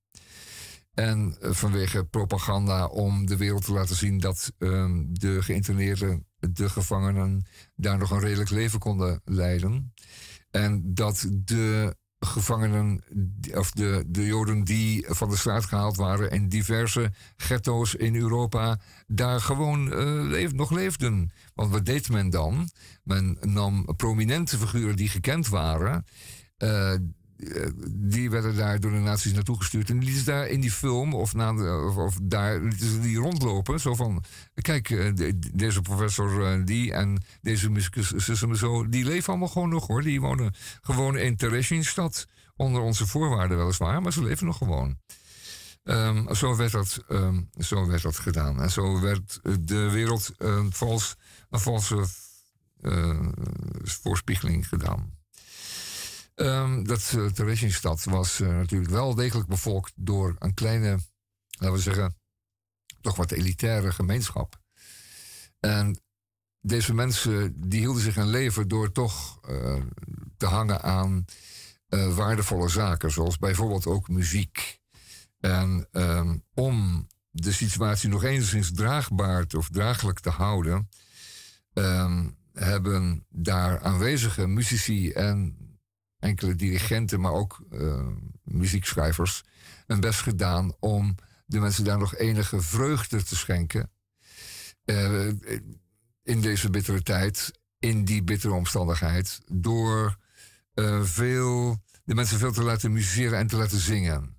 [0.95, 7.45] En vanwege propaganda om de wereld te laten zien dat ehm, de geïnterneerden, de gevangenen,
[7.75, 9.93] daar nog een redelijk leven konden leiden.
[10.51, 13.03] En dat de gevangenen,
[13.55, 18.79] of de, de Joden die van de straat gehaald waren in diverse ghetto's in Europa,
[19.07, 19.95] daar gewoon
[20.29, 21.31] leef- nog leefden.
[21.55, 22.71] Want wat deed men dan?
[23.03, 26.05] Men nam prominente figuren die gekend waren.
[26.57, 26.95] eh,
[27.91, 29.91] die werden daar door de nazi's naartoe gestuurd.
[29.91, 31.53] En die lieten daar in die film, of, na
[31.95, 32.61] of, daar
[33.03, 33.81] die rondlopen.
[33.81, 38.09] Zo van, kijk, eh, de- deze professor eh, die en deze muzikus
[38.53, 40.03] zo, die leven allemaal gewoon nog hoor.
[40.03, 42.27] Die wonen gewoon in Theresienstadt.
[42.57, 44.99] Onder onze voorwaarden weliswaar, maar ze leven nog gewoon.
[45.85, 48.62] Ehm, zo, werd dat, ehm, zo werd dat gedaan.
[48.62, 51.17] En zo werd eh, de wereld een, vals,
[51.51, 52.05] een valse
[52.81, 53.29] eh,
[53.83, 55.19] voorspiegeling gedaan.
[56.41, 60.99] Ehm, dat uh, was eh, natuurlijk wel degelijk bevolkt door een kleine,
[61.51, 62.17] laten we zeggen,
[63.01, 64.61] toch wat elitaire gemeenschap.
[65.59, 66.01] En
[66.61, 69.83] deze mensen die hielden zich in leven door toch eh,
[70.37, 71.25] te hangen aan
[72.15, 74.79] waardevolle zaken, zoals bijvoorbeeld ook muziek.
[75.41, 80.89] En ehm, om de situatie nog enigszins draagbaar of draaglijk te houden,
[81.73, 85.60] ehm, hebben daar aanwezige muzici en
[86.21, 88.07] enkele dirigenten, maar ook eh,
[88.43, 89.45] muziekschrijvers,
[89.87, 91.15] hun best gedaan om
[91.47, 93.91] de mensen daar nog enige vreugde te schenken.
[94.85, 95.29] eh,
[96.23, 100.17] in deze bittere tijd, in die bittere omstandigheid, door
[100.75, 104.37] eh, veel, de mensen veel te laten musiceren en te laten zingen.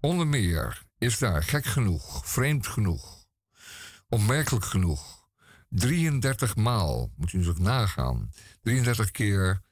[0.00, 3.26] Onder meer is daar gek genoeg, vreemd genoeg,
[4.08, 5.28] opmerkelijk genoeg,
[5.68, 8.30] 33 maal, moet u ook nagaan,
[8.62, 9.62] 33 keer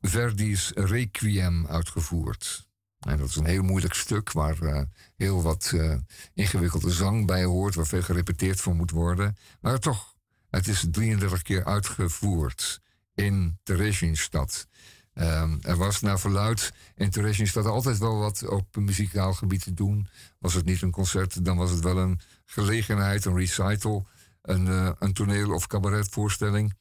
[0.00, 2.66] Verdi's Requiem uitgevoerd.
[2.98, 4.82] En dat is een heel moeilijk stuk waar eh,
[5.16, 5.96] heel wat eh,
[6.34, 9.36] ingewikkelde zang bij hoort, waar veel gerepeteerd voor moet worden.
[9.60, 10.14] Maar toch,
[10.50, 12.80] het is 33 keer uitgevoerd
[13.14, 14.66] in Theresienstadt.
[15.14, 20.08] Ehm, er was naar verluid in Theresienstadt altijd wel wat op muzikaal gebied te doen.
[20.38, 24.06] Was het niet een concert, dan was het wel een gelegenheid, een recital,
[24.42, 26.74] een, eh, een toneel- of cabaretvoorstelling.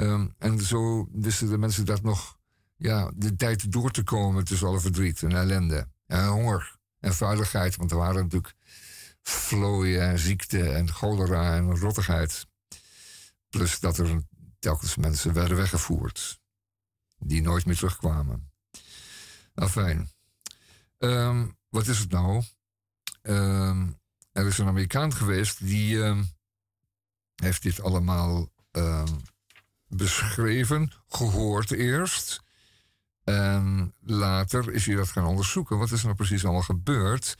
[0.00, 2.38] Ehm, en zo wisten de mensen dat nog
[2.76, 5.88] ja, de tijd door te komen tussen alle verdriet en ellende.
[6.06, 8.54] En honger en vuiligheid, want er waren natuurlijk
[9.22, 12.46] vlooien en ziekte en cholera en rottigheid.
[13.48, 14.22] Plus dat er
[14.58, 16.40] telkens mensen werden weggevoerd
[17.18, 18.52] die nooit meer terugkwamen.
[19.54, 20.10] Afijn.
[20.98, 22.42] Ehm wat is het nou?
[23.22, 23.88] Ehm,
[24.32, 26.02] er is een Amerikaan geweest die
[27.34, 28.52] heeft dit allemaal
[29.90, 32.42] beschreven, gehoord eerst.
[33.24, 35.78] En later is hij dat gaan onderzoeken.
[35.78, 37.36] Wat is nou precies allemaal gebeurd?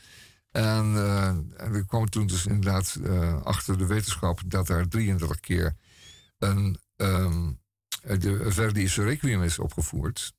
[0.50, 5.76] En, eh, en kwam toen dus inderdaad eh, achter de wetenschap dat er 33 keer
[6.38, 7.52] een, ehm,
[8.18, 10.32] de Requiem is opgevoerd.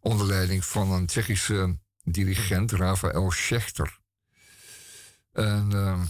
[0.00, 3.98] Onder leiding van een Tsjechische dirigent, Rafael Schechter.
[5.32, 6.04] En ehm,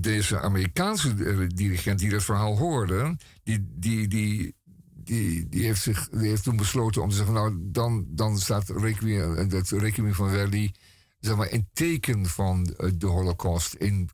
[0.00, 4.54] deze Amerikaanse eh, dirigent die dat verhaal hoorde, die, die, die,
[4.94, 9.34] die, die, heeft, zich, heeft toen besloten om te zeggen: Nou, dan, dan staat Requiem,
[9.36, 10.72] eh, het Requiem van Verdi
[11.20, 14.10] zeg maar, in teken van eh, de Holocaust in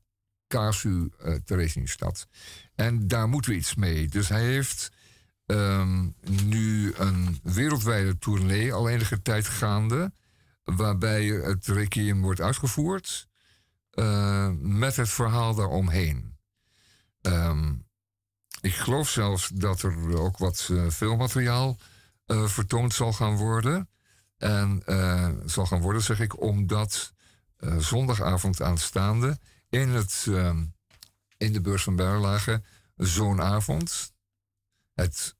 [0.46, 2.26] Kasu, uh, Theresienstadt.
[2.74, 4.08] En daar moeten we iets mee.
[4.08, 4.92] Dus hij heeft
[5.46, 6.08] ehm,
[6.44, 10.12] nu een wereldwijde tournee al enige tijd gaande,
[10.64, 13.28] waarbij het Requiem wordt uitgevoerd.
[13.96, 16.36] Uh, met het verhaal daaromheen.
[17.22, 17.86] Um,
[18.60, 21.78] ik geloof zelfs dat er ook wat uh, filmmateriaal
[22.26, 23.88] uh, vertoond zal gaan worden.
[24.36, 24.82] En
[25.46, 27.12] zal gaan worden, zeg ik, omdat
[27.78, 30.26] zondagavond aanstaande in, het,
[31.36, 32.62] in de beurs van Berlage
[32.96, 34.12] zo'n avond,
[34.94, 35.36] het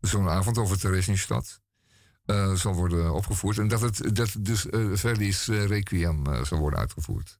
[0.00, 1.60] zo'n avond over Theresienstadt,
[2.24, 3.58] eh zal worden opgevoerd.
[3.58, 7.38] En dat het dat dus eh Verdi's eh, Requiem eh, zal worden uitgevoerd.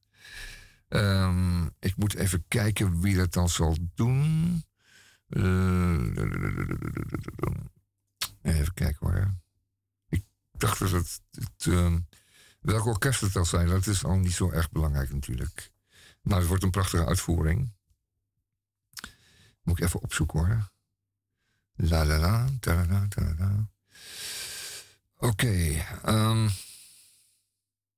[0.87, 4.63] Ehm, ik moet even kijken wie dat dan zal doen.
[5.27, 6.07] Eh,
[8.41, 9.33] even kijken hoor.
[10.09, 11.21] Ik dacht dat het.
[11.31, 11.99] het ehm,
[12.59, 15.71] welk orkest het zal zijn, dat is al niet zo erg belangrijk natuurlijk.
[16.21, 17.73] Maar het wordt een prachtige uitvoering.
[19.61, 20.71] Moet ik even opzoeken hoor.
[21.75, 23.69] La la la, ta la.
[25.17, 25.85] Oké.
[26.03, 26.49] ehm,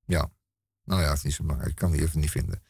[0.06, 0.30] ja.
[0.84, 1.72] Nou ja, het is niet zo belangrijk.
[1.72, 2.64] Ik kan die even niet vinden.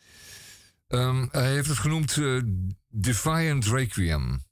[0.87, 2.41] Ehm, hij heeft het genoemd eh,
[2.87, 4.45] Defiant Requiem.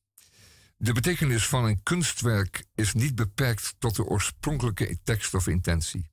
[0.78, 6.10] De betekenis van een kunstwerk is niet beperkt tot de oorspronkelijke tekst of intentie.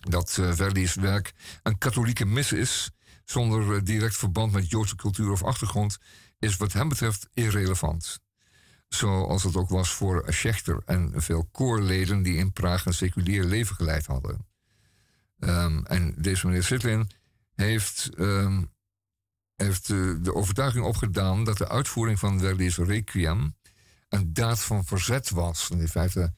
[0.00, 2.90] Dat eh, Verdi's werk een katholieke mis is,
[3.24, 5.98] zonder eh, direct verband met Joodse cultuur of achtergrond,
[6.38, 8.20] is wat hem betreft irrelevant.
[8.88, 13.76] Zoals het ook was voor Schechter en veel koorleden die in Praag een seculier leven
[13.76, 14.46] geleid hadden.
[15.38, 17.10] Ehm, en deze meneer Sitlin
[17.54, 18.62] heeft, ehm,
[19.66, 23.56] heeft eh, de overtuiging opgedaan dat de uitvoering van Verdi's Requiem
[24.08, 25.70] een daad van verzet was.
[25.70, 26.34] In feite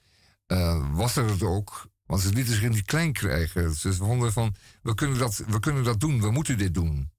[0.47, 3.75] eh, was er het ook, want ze lieten zich niet klein krijgen.
[3.75, 7.11] Ze vonden van, we kunnen, dat, we kunnen dat doen, we moeten dit doen.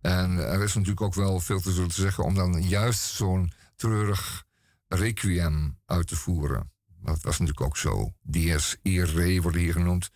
[0.00, 4.44] En er is natuurlijk ook wel veel te zullen zeggen om dan juist zo'n treurig
[4.88, 6.72] requiem uit te voeren.
[7.02, 8.12] Dat was natuurlijk ook zo.
[8.22, 10.10] Dies irae wordt hier genoemd.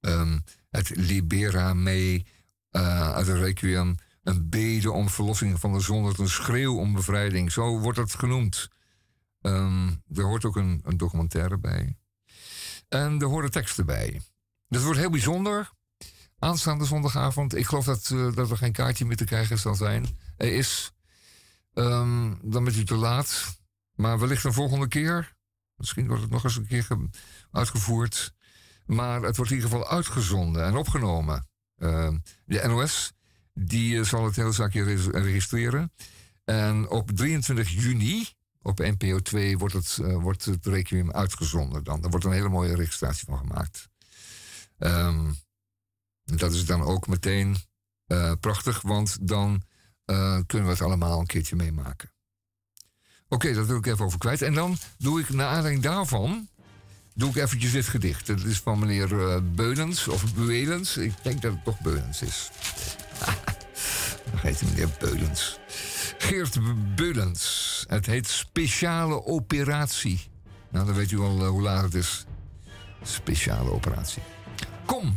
[0.00, 0.38] Ehm,
[0.70, 2.24] het libera me
[2.70, 3.96] eh, uit de requiem.
[4.22, 6.12] Een bede om verlossing van de zonde.
[6.22, 7.52] Een schreeuw om bevrijding.
[7.52, 8.68] Zo wordt het genoemd.
[9.40, 11.96] Ehm, er hoort ook een, een documentaire bij.
[12.88, 14.20] En er horen teksten bij.
[14.68, 15.70] Dat wordt heel bijzonder.
[16.38, 17.54] Aanstaande zondagavond.
[17.54, 20.18] Ik geloof dat, eh, dat er geen kaartje meer te krijgen zal zijn.
[20.36, 20.92] Er is.
[21.72, 23.58] Ehm, dan bent u te laat.
[23.94, 25.34] Maar wellicht een volgende keer.
[25.76, 27.08] Misschien wordt het nog eens een keer ge-
[27.50, 28.34] uitgevoerd.
[28.86, 31.48] Maar het wordt in ieder geval uitgezonden en opgenomen.
[31.76, 33.12] Ehm, de NOS
[33.62, 35.92] die eh, zal het hele zaakje re- registreren.
[36.44, 38.28] En op 23 juni,
[38.62, 41.84] op NPO 2, wordt het, eh, wordt het Requiem uitgezonden.
[41.84, 42.00] Dan.
[42.00, 43.88] Daar wordt een hele mooie registratie van gemaakt.
[44.78, 45.30] Ehm,
[46.24, 47.56] dat is dan ook meteen
[48.06, 49.62] eh, prachtig, want dan
[50.46, 52.12] kunnen we het allemaal een keertje meemaken.
[53.28, 54.42] Oké, dat wil ik even over kwijt.
[54.42, 56.48] En dan doe ik, naar aanleiding daarvan,
[57.14, 58.26] doe ik eventjes dit gedicht.
[58.26, 60.96] Het is van meneer Beulens, of Beulens.
[60.96, 62.50] Ik denk dat het toch Beulens is.
[64.42, 65.58] Heet meneer Beulens.
[66.18, 66.58] Geert
[66.94, 67.84] Beulens.
[67.88, 70.30] Het heet Speciale Operatie.
[70.70, 72.24] Nou, dan weet u al eh, hoe laat het is.
[73.02, 74.22] Speciale operatie.
[74.84, 75.16] Kom,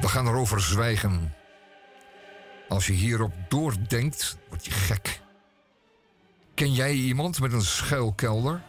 [0.00, 1.34] we gaan erover zwijgen.
[2.68, 5.20] Als je hierop doordenkt, word je gek.
[6.54, 8.62] Ken jij iemand met een schuilkelder?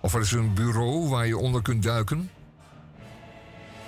[0.00, 2.30] Of er is een bureau waar je onder kunt duiken?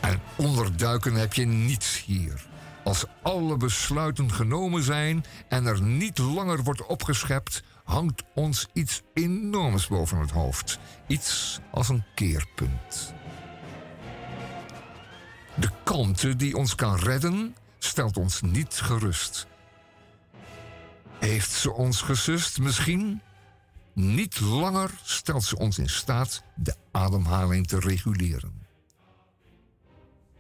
[0.01, 2.48] En onder duiken heb je niets hier.
[2.89, 9.87] Als alle besluiten genomen zijn en er niet langer wordt opgeschept, hangt ons iets enorms
[9.87, 10.79] boven het hoofd.
[11.07, 13.15] Iets als een keerpunt.
[15.55, 19.47] De kalmte die ons kan redden, stelt ons niet gerust.
[21.19, 23.21] Heeft ze ons gesust misschien?
[23.93, 28.67] Niet langer stelt ze ons in staat de ademhaling te reguleren.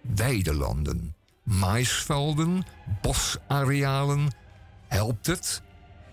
[0.00, 1.16] Weidelanden,
[1.48, 2.64] maisvelden,
[3.02, 4.28] bosarealen
[4.86, 5.62] helpt het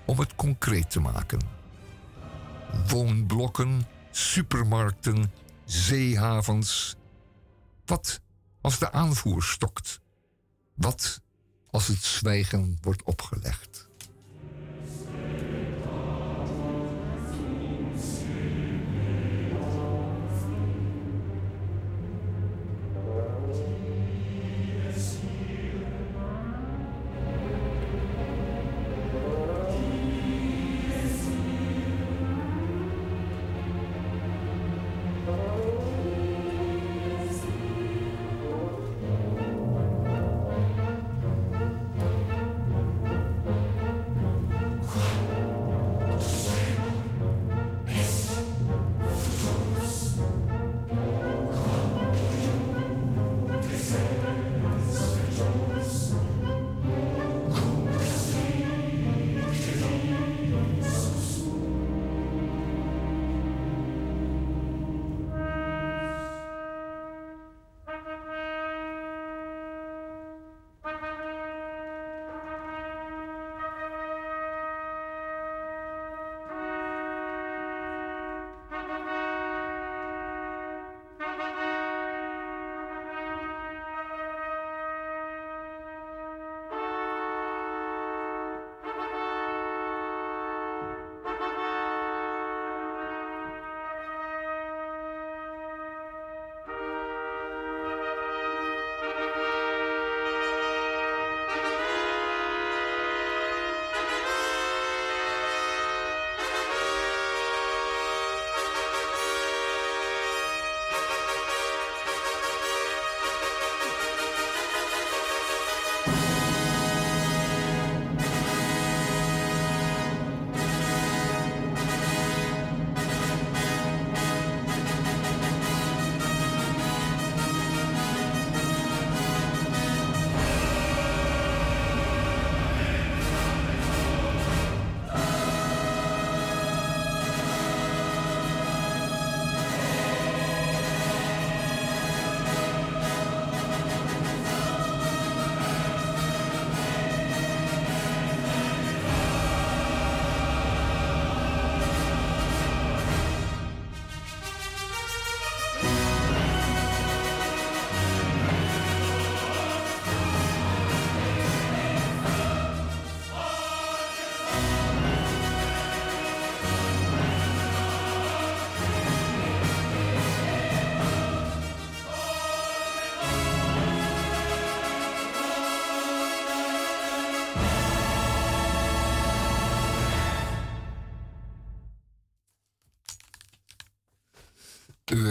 [0.05, 1.39] om het concreet te maken.
[2.87, 5.33] Woonblokken, supermarkten,
[5.65, 6.95] zeehavens.
[7.85, 8.21] Wat
[8.61, 9.99] als de aanvoer stokt?
[10.73, 11.21] Wat
[11.69, 13.87] als het zwijgen wordt opgelegd?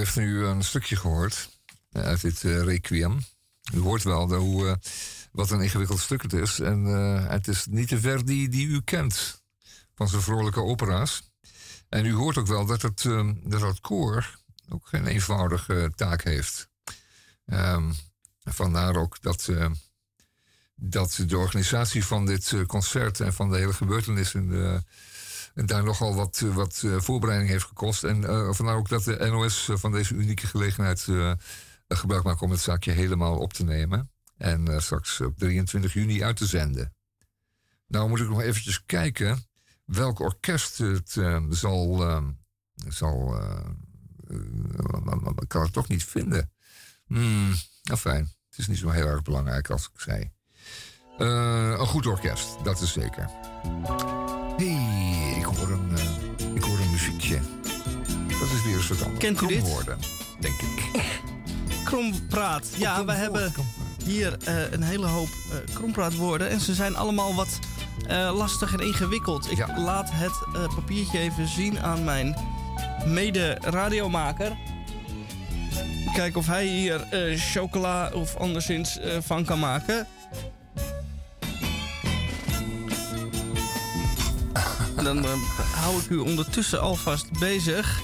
[0.04, 1.48] Heeft nu een stukje gehoord
[1.92, 3.24] eh, uit dit eh, requiem.
[3.74, 4.74] U hoort wel de, hoe, eh,
[5.32, 6.60] wat een ingewikkeld stuk het is.
[6.60, 6.84] En
[7.28, 9.42] het is niet de Verdi die u kent
[9.94, 11.32] van zijn vrolijke opera's.
[11.88, 16.24] En u hoort ook wel dat het, eh, dat het koor ook geen eenvoudige taak
[16.24, 16.68] heeft.
[17.46, 17.92] Ehm,
[18.44, 19.50] vandaar ook dat,
[20.74, 24.82] dat de organisatie van dit concert en van de hele gebeurtenis in de,
[25.54, 28.04] daar nogal wat, eh, wat eh, voorbereiding heeft gekost.
[28.04, 31.06] En eh, vandaar ook dat de NOS van deze unieke gelegenheid
[31.88, 34.10] gebruik maakt om het zaakje helemaal op te nemen.
[34.36, 36.94] En straks op 23 juni uit te zenden.
[37.86, 39.46] Nou moet ik nog eventjes kijken
[39.84, 41.10] welk orkest het
[41.48, 42.02] zal.
[42.02, 42.22] eh,
[42.88, 43.40] zal
[45.36, 46.52] ik kan het toch niet vinden.
[47.06, 48.24] Hmm, nou fijn.
[48.48, 50.32] Het is niet zo heel erg belangrijk als ik zei.
[51.18, 53.30] Een goed orkest, dat is zeker.
[59.18, 59.58] Kent u dit?
[59.58, 59.98] Kromwoorden,
[60.40, 61.02] denk ik.
[61.84, 62.68] Krompraat.
[62.76, 63.52] Ja, we hebben
[64.04, 66.48] hier eh, een hele hoop eh, krompraatwoorden.
[66.48, 67.58] En ze zijn allemaal wat
[68.06, 69.50] eh, lastig en ingewikkeld.
[69.50, 72.36] Ik laat het papiertje even zien aan mijn
[73.06, 74.56] mede-radiomaker.
[76.14, 77.06] Kijken of hij hier
[77.36, 80.06] chocola of anderszins van kan maken.
[84.96, 85.24] En dan
[85.74, 88.02] hou ik u ondertussen alvast bezig.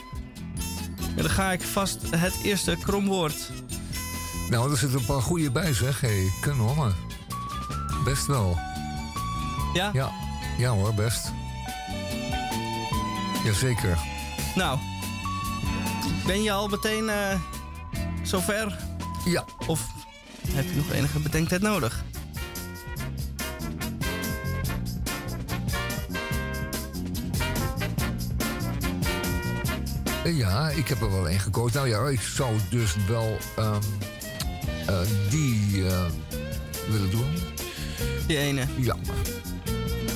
[1.16, 3.50] En dan ga ik vast het eerste kromwoord
[4.50, 6.00] Nou, er zitten een paar goede bij, zeg.
[6.00, 6.94] Hey, kanonnen.
[8.04, 8.58] Best wel.
[9.74, 9.90] Ja?
[9.92, 10.10] Ja,
[10.58, 11.32] ja hoor, best.
[13.44, 13.98] Jazeker.
[14.54, 14.78] Nou,
[16.26, 17.38] ben je al meteen eh,
[18.22, 18.78] zover?
[19.24, 19.44] Ja.
[19.66, 19.86] Of
[20.50, 22.04] heb je nog enige bedenktijd nodig?
[30.24, 31.76] Ja, ik heb er wel één gekozen.
[31.76, 33.80] Nou ja, ik zou dus wel ehm,
[34.86, 36.04] eh, die eh,
[36.90, 37.34] willen doen.
[38.26, 38.64] Die ene?
[38.76, 38.96] Ja.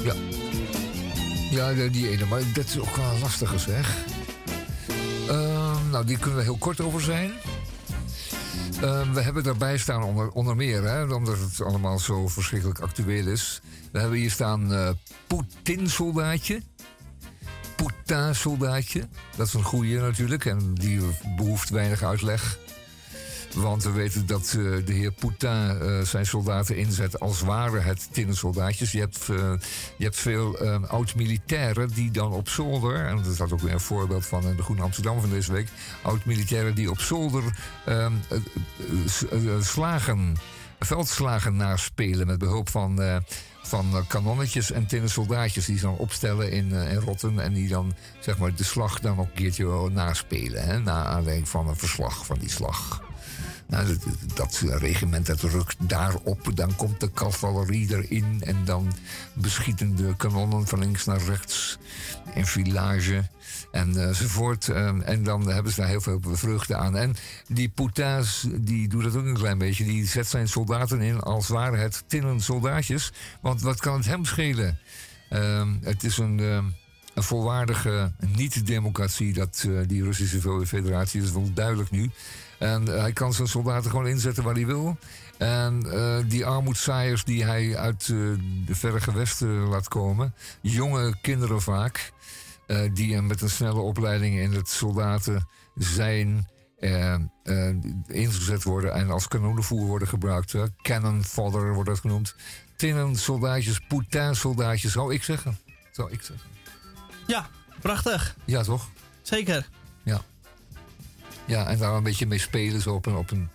[0.05, 0.15] Ja.
[1.51, 2.27] Ja, die- ene.
[2.27, 3.97] Maar dat is ook wel een lastige zeg.
[5.29, 7.33] Ehm, nou, die kunnen we heel kort over zijn.
[8.83, 13.27] Ehm, we hebben daarbij staan onder, onder meer, hè, omdat het allemaal zo verschrikkelijk actueel
[13.27, 13.61] is.
[13.93, 14.89] We hebben hier staan eh
[15.27, 16.63] Poetin-soldaatje.
[17.85, 19.09] Poetin-soldaatje.
[19.37, 21.01] Dat is een goeie natuurlijk en die
[21.37, 22.59] behoeft weinig uitleg.
[23.55, 28.09] Want we weten dat eh, de heer Poetin eh, zijn soldaten inzet als waren het
[28.13, 28.93] tinnen soldaatjes.
[28.93, 29.53] Je hebt, eh,
[29.97, 30.59] je hebt veel
[30.89, 33.07] oud-militairen die dan op zolder...
[33.07, 35.69] en dat is ook weer een voorbeeld van eh, de Groene Amsterdam van deze week...
[36.03, 37.43] oud-militairen die op zolder
[37.85, 38.39] ehm, eh,
[39.31, 40.37] eh, eh, slagen,
[40.81, 42.27] veldslagen naspelen...
[42.27, 43.23] met behulp van,
[43.69, 45.65] van eh, kanonnetjes en tinnen soldaatjes...
[45.65, 47.41] die ze dan opstellen in, eh, in rotten...
[47.41, 50.65] en die dan zeg maar, de slag dan nog een keertje naspelen...
[50.65, 53.03] Hè, na aanleiding van een verslag van die slag.
[53.67, 54.05] Nou, dat,
[54.35, 56.57] dat regiment dat rukt daarop.
[56.57, 58.43] Dan komt de cavalerie erin.
[58.45, 58.93] En dan
[59.33, 61.79] beschieten de kanonnen van links naar rechts.
[62.35, 63.29] In village
[63.71, 64.69] enzovoort.
[64.69, 66.97] En, en dan hebben ze daar heel veel vreugde aan.
[66.97, 67.17] En
[67.49, 69.85] die Poutains, die doet dat ook een klein beetje.
[69.85, 73.13] Die zet zijn soldaten in als waren het tinnen soldaatjes.
[73.41, 74.79] Want wat kan het hem schelen?
[75.29, 76.41] Ehm, het is een...
[76.41, 76.65] ehm,
[77.15, 82.11] een volwaardige niet-democratie, dat, eh, die Russische Federatie, dat is wel duidelijk nu.
[82.65, 84.97] En eh, hij kan zijn soldaten gewoon inzetten waar hij wil.
[85.39, 88.09] En eh, die armoedzaaiers die hij uit eh,
[88.67, 92.13] de verre gewesten laat komen, jonge kinderen vaak,
[92.93, 96.49] die met een snelle opleiding in het soldaten zijn.
[98.07, 100.55] ingezet worden en als kanonnenvoer worden gebruikt.
[100.83, 102.35] Cannon fodder wordt dat genoemd.
[102.77, 105.59] Tinnen soldaatjes, Poutine soldaatjes, zou ik zeggen.
[105.93, 106.49] Zou ik zeggen.
[107.27, 107.49] Ja,
[107.81, 108.37] prachtig.
[108.45, 108.89] Ja, toch?
[109.23, 109.69] Zeker.
[111.47, 111.67] Ja.
[111.67, 113.49] En daar een beetje mee spelen, zo op een, op een,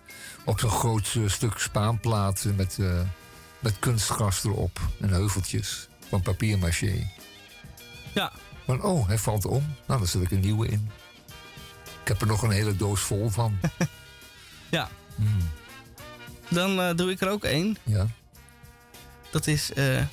[0.45, 3.01] op zo'n groot eh, stuk spaanplaat met, eh,
[3.59, 7.11] met kunstgras erop en heuveltjes van papier-maché.
[8.13, 8.31] Ja.
[8.65, 9.75] Van, oh, hij valt om.
[9.87, 10.91] Nou, dan zet ik een nieuwe in.
[12.01, 13.59] Ik heb er nog een hele doos vol van.
[14.71, 14.89] Ja.
[15.15, 15.49] Hmm.
[16.49, 17.77] Dan eh, doe ik er ook één.
[17.83, 18.07] Ja.
[19.31, 20.03] Dat is eh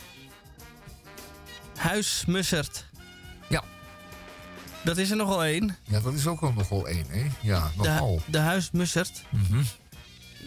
[1.76, 2.85] Huismussert.
[4.86, 5.76] Dat is er nogal één.
[5.84, 7.26] Ja, dat is ook al nogal één, hè?
[7.42, 8.22] Ja, De, nogal.
[8.26, 9.22] de Huismussert.
[9.30, 9.62] Mhm.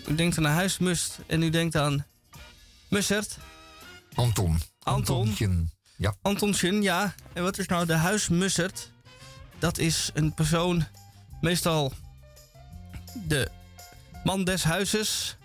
[0.07, 2.05] U denkt aan een huismust en u denkt aan
[2.89, 3.37] Mussert.
[4.13, 4.59] Anton.
[4.79, 5.17] Anton.
[5.17, 5.65] Antontje.
[5.95, 6.15] Ja.
[6.21, 7.15] Antonschen, ja.
[7.33, 8.91] En wat is nou de huismussert?
[9.59, 10.85] Dat is een persoon,
[11.41, 11.93] meestal
[13.27, 13.49] de
[14.23, 15.37] man des huizes,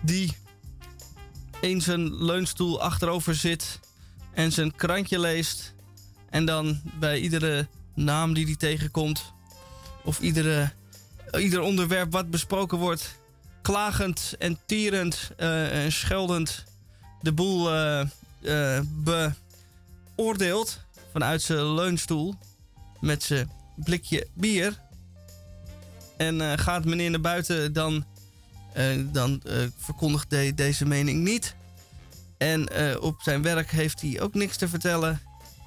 [0.00, 0.36] die
[1.60, 3.80] in zijn leunstoel achterover zit
[4.34, 5.74] en zijn krantje leest.
[6.30, 9.32] En dan bij iedere naam die hij tegenkomt,
[10.04, 10.72] of iedere
[11.40, 13.20] ieder onderwerp wat besproken wordt,
[13.62, 16.64] klagend en tierend eh, en scheldend
[17.20, 18.00] de boel eh,
[18.42, 18.82] eh,
[20.14, 20.80] beoordeelt
[21.12, 22.34] vanuit zijn leunstoel
[23.00, 24.80] met zijn blikje bier.
[26.16, 28.04] En gaat meneer naar buiten, dan,
[29.12, 29.42] dan
[29.78, 31.54] verkondigt hij deze mening niet.
[32.38, 32.70] En
[33.00, 35.20] op zijn werk heeft hij ook niks te vertellen.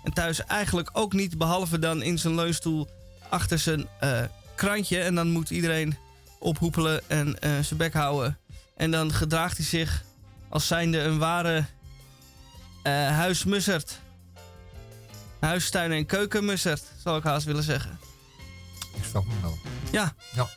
[0.05, 2.89] En thuis eigenlijk ook niet, behalve dan in zijn leunstoel
[3.29, 4.21] achter zijn eh,
[4.55, 4.99] krantje.
[5.01, 5.97] En dan moet iedereen
[6.39, 8.37] ophoepelen en eh, zijn bek houden.
[8.75, 10.03] En dan gedraagt hij zich
[10.49, 11.65] als zijnde een ware
[12.83, 13.99] eh huismussert.
[15.39, 17.99] Huistuin- en keukenmussert, zou ik haast willen zeggen.
[18.95, 19.57] Ik snap hem wel.
[19.91, 20.13] Ja.
[20.33, 20.47] Ja.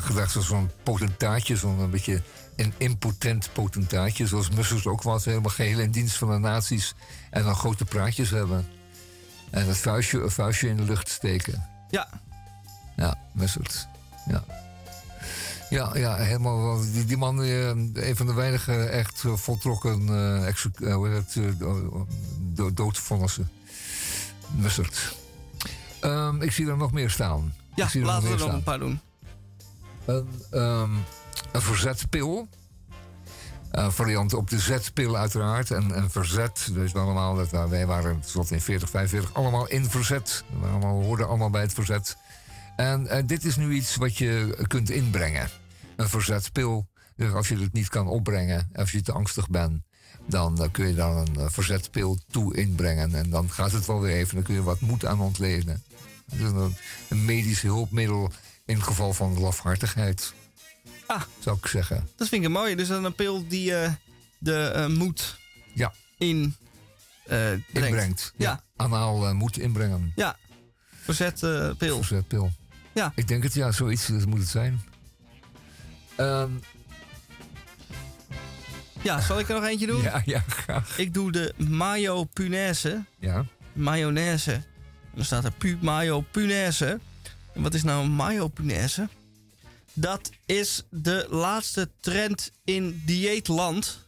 [0.00, 2.22] Gedacht zoals zo'n potentaatje, zo'n een beetje
[2.60, 4.26] een impotent potentaatje.
[4.26, 6.94] Zoals Mussers ook was, helemaal geheel in dienst van de nazi's.
[7.30, 8.66] En dan grote praatjes hebben.
[9.50, 11.68] En het vuistje, een vuistje in de lucht steken.
[11.90, 12.08] Ja.
[12.96, 13.86] Ja, Mussers.
[14.26, 14.44] Ja.
[15.70, 16.80] Ja, ja, helemaal.
[16.92, 20.06] Die, die man, eh, een van de weinige echt eh, voltrokken
[21.58, 22.06] do-
[22.38, 23.50] do- doodvonnissen.
[24.56, 25.16] Mussert.
[26.00, 27.54] Ehm, ik zie er nog meer staan.
[27.74, 29.00] Ja, er laten we er nog een paar doen.
[30.50, 30.90] Ehm,
[31.52, 32.48] een verzetpil.
[33.70, 35.70] Een variant op de zetpil uiteraard.
[35.70, 39.84] En een verzet, dus allemaal, dat, nou, wij waren tot in 40, 45 allemaal in
[39.84, 40.44] verzet.
[40.60, 42.16] We allemaal, hoorden allemaal bij het verzet.
[42.76, 45.48] En eh, dit is nu iets wat je kunt inbrengen.
[45.96, 46.88] Een verzetpil.
[47.16, 49.82] Dus als je het niet kan opbrengen, als je te angstig bent...
[50.26, 53.14] dan eh, kun je daar een eh, verzetpil toe inbrengen.
[53.14, 54.34] En dan gaat het wel weer even.
[54.34, 55.82] Dan kun je wat moed aan ontlenen.
[56.30, 56.76] Het is een,
[57.08, 58.30] een medisch hulpmiddel
[58.64, 60.34] in geval van lafhartigheid.
[61.10, 61.22] Ah.
[61.38, 62.08] Zou ik zeggen.
[62.16, 62.76] Dat vind ik een mooie.
[62.76, 63.92] Dus dan een pil die eh,
[64.38, 65.36] de eh, moed
[65.74, 65.92] Ja.
[66.18, 66.56] in
[67.24, 67.66] brengt.
[67.72, 68.32] Inbrengt.
[68.36, 68.62] Ja.
[68.76, 70.12] Anaal eh, moet inbrengen.
[70.16, 70.36] Ja.
[71.02, 71.96] Verzet eh, pil.
[71.96, 72.52] Verzetpil.
[72.92, 73.12] Ja.
[73.14, 74.80] Ik denk het, ja, zoiets dat moet het zijn.
[76.16, 76.50] Ehm,
[79.02, 80.02] Ja, zal ik er nog eentje doen?
[80.12, 80.98] ja, ja, graag.
[80.98, 83.04] Ik doe de mayo punaise.
[83.18, 83.44] Ja.
[83.72, 84.52] Mayonaise.
[84.52, 84.64] En
[85.14, 87.00] dan staat er pu mayo punaise.
[87.54, 89.08] En wat is nou een mayo punaise?
[90.00, 93.98] Dat is de laatste trend in dieetland.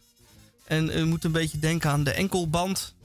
[0.65, 2.95] En u moet een beetje denken aan de enkelband.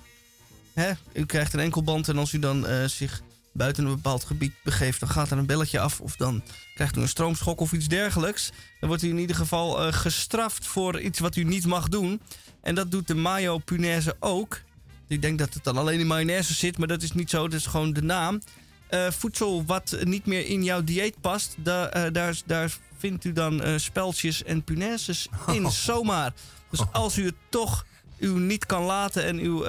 [1.12, 5.00] U krijgt een enkelband en als u dan eh, zich buiten een bepaald gebied begeeft...
[5.00, 6.42] dan gaat er een belletje af of dan
[6.74, 8.50] krijgt u een stroomschok of iets dergelijks.
[8.80, 12.20] Dan wordt u in ieder geval eh, gestraft voor iets wat u niet mag doen.
[12.60, 14.60] En dat doet de mayo punaise ook.
[15.08, 17.48] Ik denk dat het dan alleen in mayonaise zit, maar dat is niet zo.
[17.48, 18.40] Dat is gewoon de naam.
[18.88, 23.32] Eh, voedsel wat niet meer in jouw dieet past, da- eh, daar, daar vindt u
[23.32, 26.32] dan speltjes en punaises in, zomaar.
[26.70, 27.86] Dus als u het toch
[28.18, 29.62] u niet kan laten en u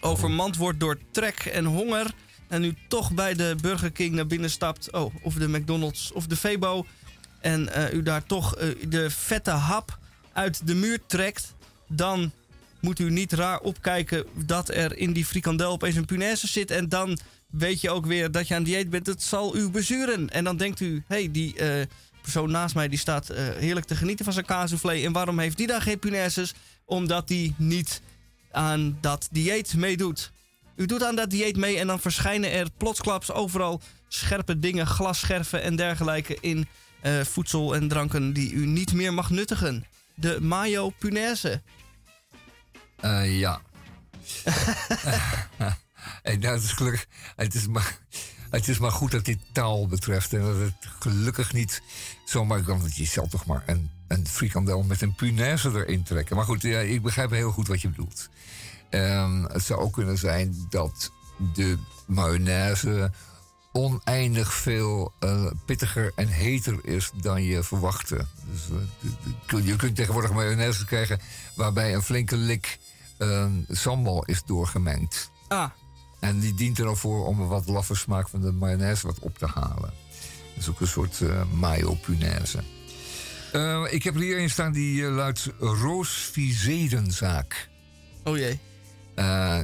[0.00, 2.10] overmand wordt door trek en honger...
[2.48, 4.92] en u toch bij de Burger King naar binnen stapt...
[4.92, 6.86] Oh, of de McDonald's of de Febo...
[7.40, 8.54] en u daar toch
[8.88, 9.98] de vette hap
[10.32, 11.54] uit de muur trekt...
[11.88, 12.32] dan
[12.80, 16.70] moet u niet raar opkijken dat er in die frikandel opeens een punaise zit.
[16.70, 17.18] En dan
[17.50, 19.06] weet je ook weer dat je aan dieet bent.
[19.06, 20.30] Het zal u bezuren.
[20.30, 21.86] En dan denkt u, hé, hey, die eh,
[22.22, 24.92] persoon naast mij die staat eh, heerlijk te genieten van zijn kaassoufflé.
[24.92, 26.54] En waarom heeft die dan geen punaises?
[26.84, 28.02] Omdat die niet
[28.50, 30.32] aan dat dieet meedoet.
[30.76, 35.62] U doet aan dat dieet mee en dan verschijnen er plotsklaps overal scherpe dingen, glasscherven
[35.62, 36.68] en dergelijke in
[37.00, 39.86] eh, voedsel en dranken die u niet meer mag nuttigen.
[40.14, 41.62] De mayo punaise.
[43.24, 43.60] Ja.
[46.22, 47.06] en dat is gelukkig.
[47.36, 47.98] Het is, maar,
[48.50, 50.32] het maar goed dat dit taal betreft.
[50.32, 51.82] En dat het gelukkig niet
[52.24, 52.80] zomaar kan.
[52.80, 56.36] Want je zal toch maar een, een frikandel met een punaise erin trekken.
[56.36, 58.28] Maar goed, ja, ik begrijp heel goed wat je bedoelt.
[58.90, 61.12] Ehm, het zou ook kunnen zijn dat
[61.54, 63.12] de mayonaise
[63.72, 68.26] oneindig veel eh, pittiger en heter is dan je verwachtte.
[68.50, 68.68] Dus,
[69.56, 71.20] eh, je kunt tegenwoordig mayonaise krijgen
[71.54, 72.78] waarbij een flinke lik
[73.18, 75.30] eh, sambal is doorgemengd.
[75.48, 75.70] Ah,
[76.20, 79.18] En die dient er al voor om een wat laffe smaak van de mayonaise wat
[79.18, 79.92] op te halen.
[80.54, 82.62] Dat is ook een soort eh mayo punaise.
[83.52, 87.68] Eh, ik heb er hier een staan die eh, luidt Roos Vizedenzaak.
[88.24, 88.58] oh jee.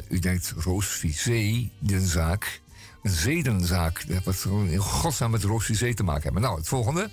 [0.09, 2.61] U denkt Roos Vizé, de zaak.
[3.03, 4.09] Een zedenzaak.
[4.09, 6.43] Dat wat in godsnaam met Roos Vizé te maken hebben.
[6.43, 7.11] Nou, het volgende.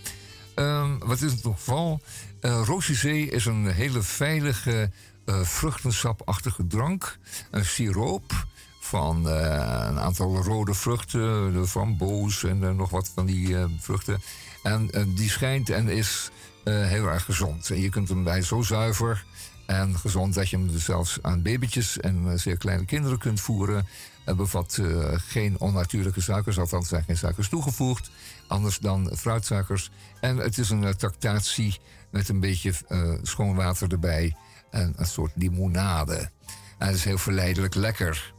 [0.56, 2.02] Ehm, wat is het nog geval?
[2.40, 4.92] Eh Roos Vizé is een hele veilige
[5.26, 7.18] vruchtensapachtige drank.
[7.52, 8.46] Een siroop
[8.94, 11.54] van eh, een aantal rode vruchten.
[11.54, 14.22] De framboos en eh, nog wat van die eh, vruchten.
[14.64, 16.30] En eh, die schijnt en is
[16.64, 17.70] eh, heel erg gezond.
[17.70, 19.26] En je kunt hem bij zo zuiver
[19.66, 23.42] en gezond dat je hem dus zelfs aan babytjes en eh, zeer kleine kinderen kunt
[23.42, 23.88] voeren.
[24.24, 28.12] Het bevat eh, geen onnatuurlijke suikers, althans zijn geen suikers toegevoegd.
[28.48, 29.92] Anders dan fruitsuikers.
[30.20, 31.80] En het is een eh, tractatie
[32.10, 34.36] met een beetje eh, schoon water erbij.
[34.72, 36.30] En een soort limonade.
[36.78, 38.33] En het is heel verleidelijk lekker.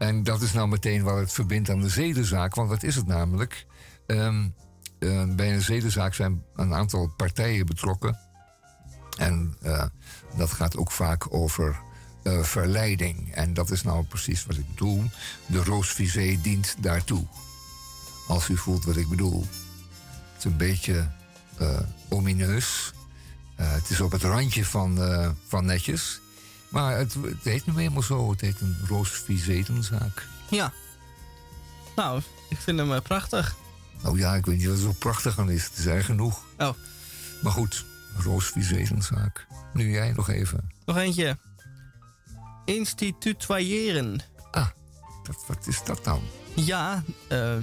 [0.00, 2.54] En dat is nou meteen wat het verbindt aan de zedenzaak.
[2.54, 3.66] Want wat is het namelijk?
[4.06, 4.48] Ehm,
[4.98, 8.18] eh, bij een zedenzaak zijn een aantal partijen betrokken.
[9.16, 9.84] En eh,
[10.36, 11.80] dat gaat ook vaak over
[12.22, 13.34] eh, verleiding.
[13.34, 15.04] En dat is nou precies wat ik bedoel.
[15.46, 17.26] De roosvisé dient daartoe.
[18.28, 19.40] Als u voelt wat ik bedoel.
[20.32, 21.08] Het is een beetje
[22.08, 22.92] omineus.
[23.54, 24.98] Het is op het randje van,
[25.46, 26.20] van netjes.
[26.70, 28.30] Maar het, het heet nu eenmaal zo.
[28.30, 30.26] Het heet een roosvisetenzaak.
[30.50, 30.72] Ja.
[31.96, 33.56] Nou, ik vind hem eh, prachtig.
[34.02, 35.64] Nou ja, ik weet niet wat er zo prachtig aan is.
[35.64, 36.44] Het is erg genoeg.
[36.58, 36.74] Oh.
[37.42, 37.84] Maar goed,
[38.16, 39.46] roosvisetenzaak.
[39.72, 40.70] Nu jij nog even.
[40.84, 41.38] Nog eentje.
[42.64, 44.20] Institutoyeren.
[44.50, 44.68] Ah,
[45.22, 46.22] dat, wat is dat dan?
[46.54, 47.56] Ja, eh,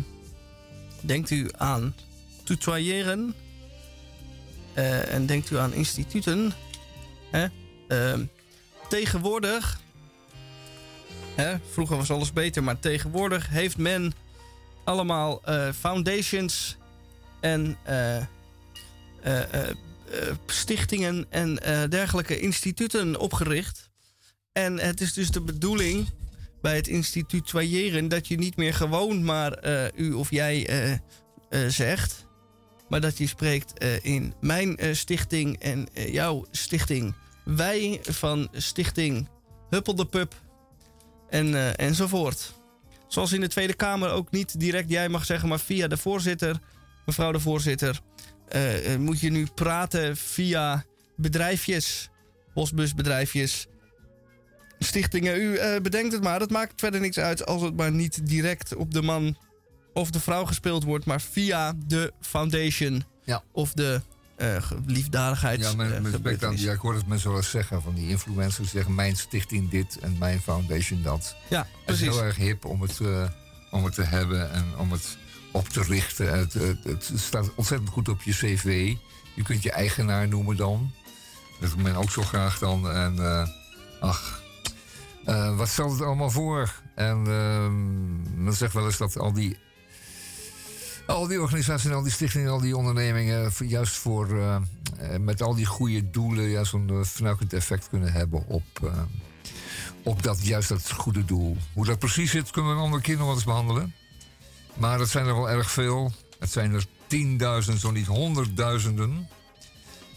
[1.02, 1.96] denkt u aan
[2.44, 3.36] tutoyeren
[4.74, 6.54] eh, en denkt u aan instituten.
[7.32, 7.48] Hè?
[7.88, 8.26] Ehm,
[8.88, 9.80] tegenwoordig,
[11.36, 14.14] hè, vroeger was alles beter, maar tegenwoordig heeft men
[14.84, 16.78] allemaal eh, foundations
[17.40, 18.24] en eh, eh,
[20.46, 21.56] stichtingen en
[21.90, 23.90] dergelijke instituten opgericht.
[24.52, 26.10] En het is dus de bedoeling
[26.62, 29.60] bij het institutoyeren dat je niet meer gewoon maar
[29.96, 30.70] u of jij
[31.68, 32.26] zegt,
[32.90, 37.16] maar dat je spreekt in mijn stichting en jouw stichting.
[37.56, 39.28] Wij van stichting
[39.70, 40.36] Huppel de Pup
[41.30, 42.54] en, eh, enzovoort.
[43.08, 46.60] Zoals in de Tweede Kamer ook niet direct jij mag zeggen, maar via de voorzitter,
[47.06, 48.00] mevrouw de voorzitter,
[48.48, 52.10] eh, eh, moet je nu praten via bedrijfjes,
[52.54, 53.68] postbusbedrijfjes,
[54.80, 55.42] stichtingen.
[55.42, 58.94] U bedenkt het maar, het maakt verder niks uit als het maar niet direct op
[58.94, 59.38] de man
[59.94, 63.44] of de vrouw gespeeld wordt, maar via de foundation Ja.
[63.52, 64.02] of de
[64.38, 64.62] eh.
[65.60, 67.94] Ja, met, eh, met respect aan, ja, ik hoor het mensen wel eens zeggen van
[67.94, 71.36] die influencers zeggen mijn stichting dit en mijn foundation dat.
[71.50, 72.06] Ja, Het is precies.
[72.06, 73.24] heel erg hip om het, eh,
[73.72, 75.18] om het te hebben en om het
[75.52, 76.38] op te richten.
[76.38, 78.94] Het, het, het staat ontzettend goed op je cv.
[79.36, 80.92] Je kunt je eigenaar noemen dan.
[81.60, 82.92] Dat doet men ook zo graag dan.
[82.92, 83.50] En
[84.00, 84.42] ach,
[85.56, 86.74] wat stelt het allemaal voor?
[86.96, 89.58] En ehm, men zegt wel eens dat al die,
[91.08, 95.20] al die organisaties en al die stichtingen, al die ondernemingen, voor- juist voor, eh, eh,
[95.20, 98.92] met al die goede doelen, juist een vernuikend effect kunnen hebben op, eh,
[100.04, 101.58] op dat, juist dat goede doel.
[101.74, 103.94] Hoe dat precies zit, kunnen we een andere keer nog wel eens behandelen.
[104.74, 106.12] Maar dat zijn er wel erg veel.
[106.40, 109.28] Het zijn er tienduizenden, zo niet honderdduizenden.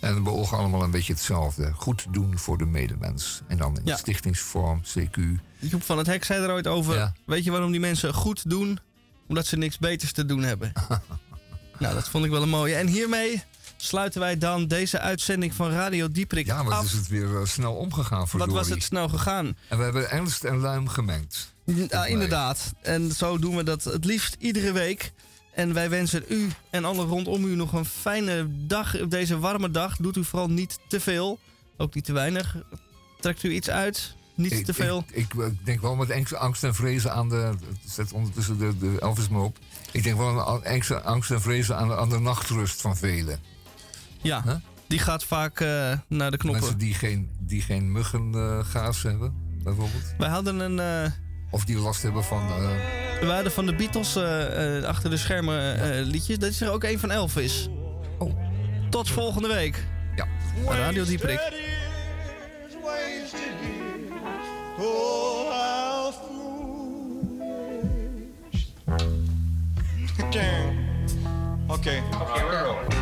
[0.01, 1.73] En we beogen allemaal een beetje hetzelfde.
[1.73, 3.43] Goed doen voor de medemens.
[3.47, 3.97] En dan in Ja.
[3.97, 5.19] stichtingsvorm, CQ.
[5.59, 6.95] Joep van het Hek zei er ooit over.
[6.95, 7.13] Ja.
[7.27, 8.79] Weet je waarom die mensen goed doen?
[9.31, 10.73] Omdat ze niks beters te doen hebben.
[11.79, 12.75] nou, dat vond ik wel een mooie.
[12.75, 13.43] En hiermee
[13.77, 16.85] sluiten wij dan deze uitzending van Radio Dieprik Ja, maar af.
[16.85, 19.57] is het weer eh, snel omgegaan voor Wat was het snel gegaan?
[19.69, 21.55] En we hebben ernst en luim gemengd.
[21.65, 22.73] Ja, inderdaad.
[22.83, 25.13] En zo doen we dat het liefst iedere week.
[25.55, 29.71] En wij wensen u en alle rondom u nog een fijne dag op deze warme
[29.71, 29.97] dag.
[29.97, 31.39] Doet u vooral niet te veel,
[31.77, 32.57] ook niet te weinig.
[33.21, 35.05] Trekt u iets uit, niet Ik- te veel.
[35.13, 37.53] Ik, ik, ik denk wel met angst, angst en vrezen aan de.
[37.87, 39.59] Zet ondertussen de, de Elvis maar op.
[39.93, 43.39] Ik denk wel aan angst, angst en vrezen aan de, aan de nachtrust van velen.
[44.23, 44.55] Ja, Huh?
[44.87, 46.61] die gaat vaak eh, naar de knoppen.
[46.63, 50.15] Mensen die geen, die geen muggengaas hebben, bijvoorbeeld.
[50.19, 51.05] Wij hadden een.
[51.05, 51.11] eh,
[51.51, 52.49] Of die last hebben van.
[52.49, 52.69] eh,
[53.21, 56.39] we hadden van de Beatles eh, eh, achter de schermen eh, liedjes.
[56.39, 57.69] Dat is er ook een van Elvis.
[58.19, 58.35] Oh.
[58.91, 59.85] Tot volgende week.
[60.17, 60.27] Ja.
[60.69, 61.41] Radio Dieprik.
[64.83, 66.11] Oh, how
[67.31, 67.53] foolish.
[70.19, 70.75] Okay.
[71.69, 72.01] Okay.
[72.01, 73.00] Okay, we're rolling.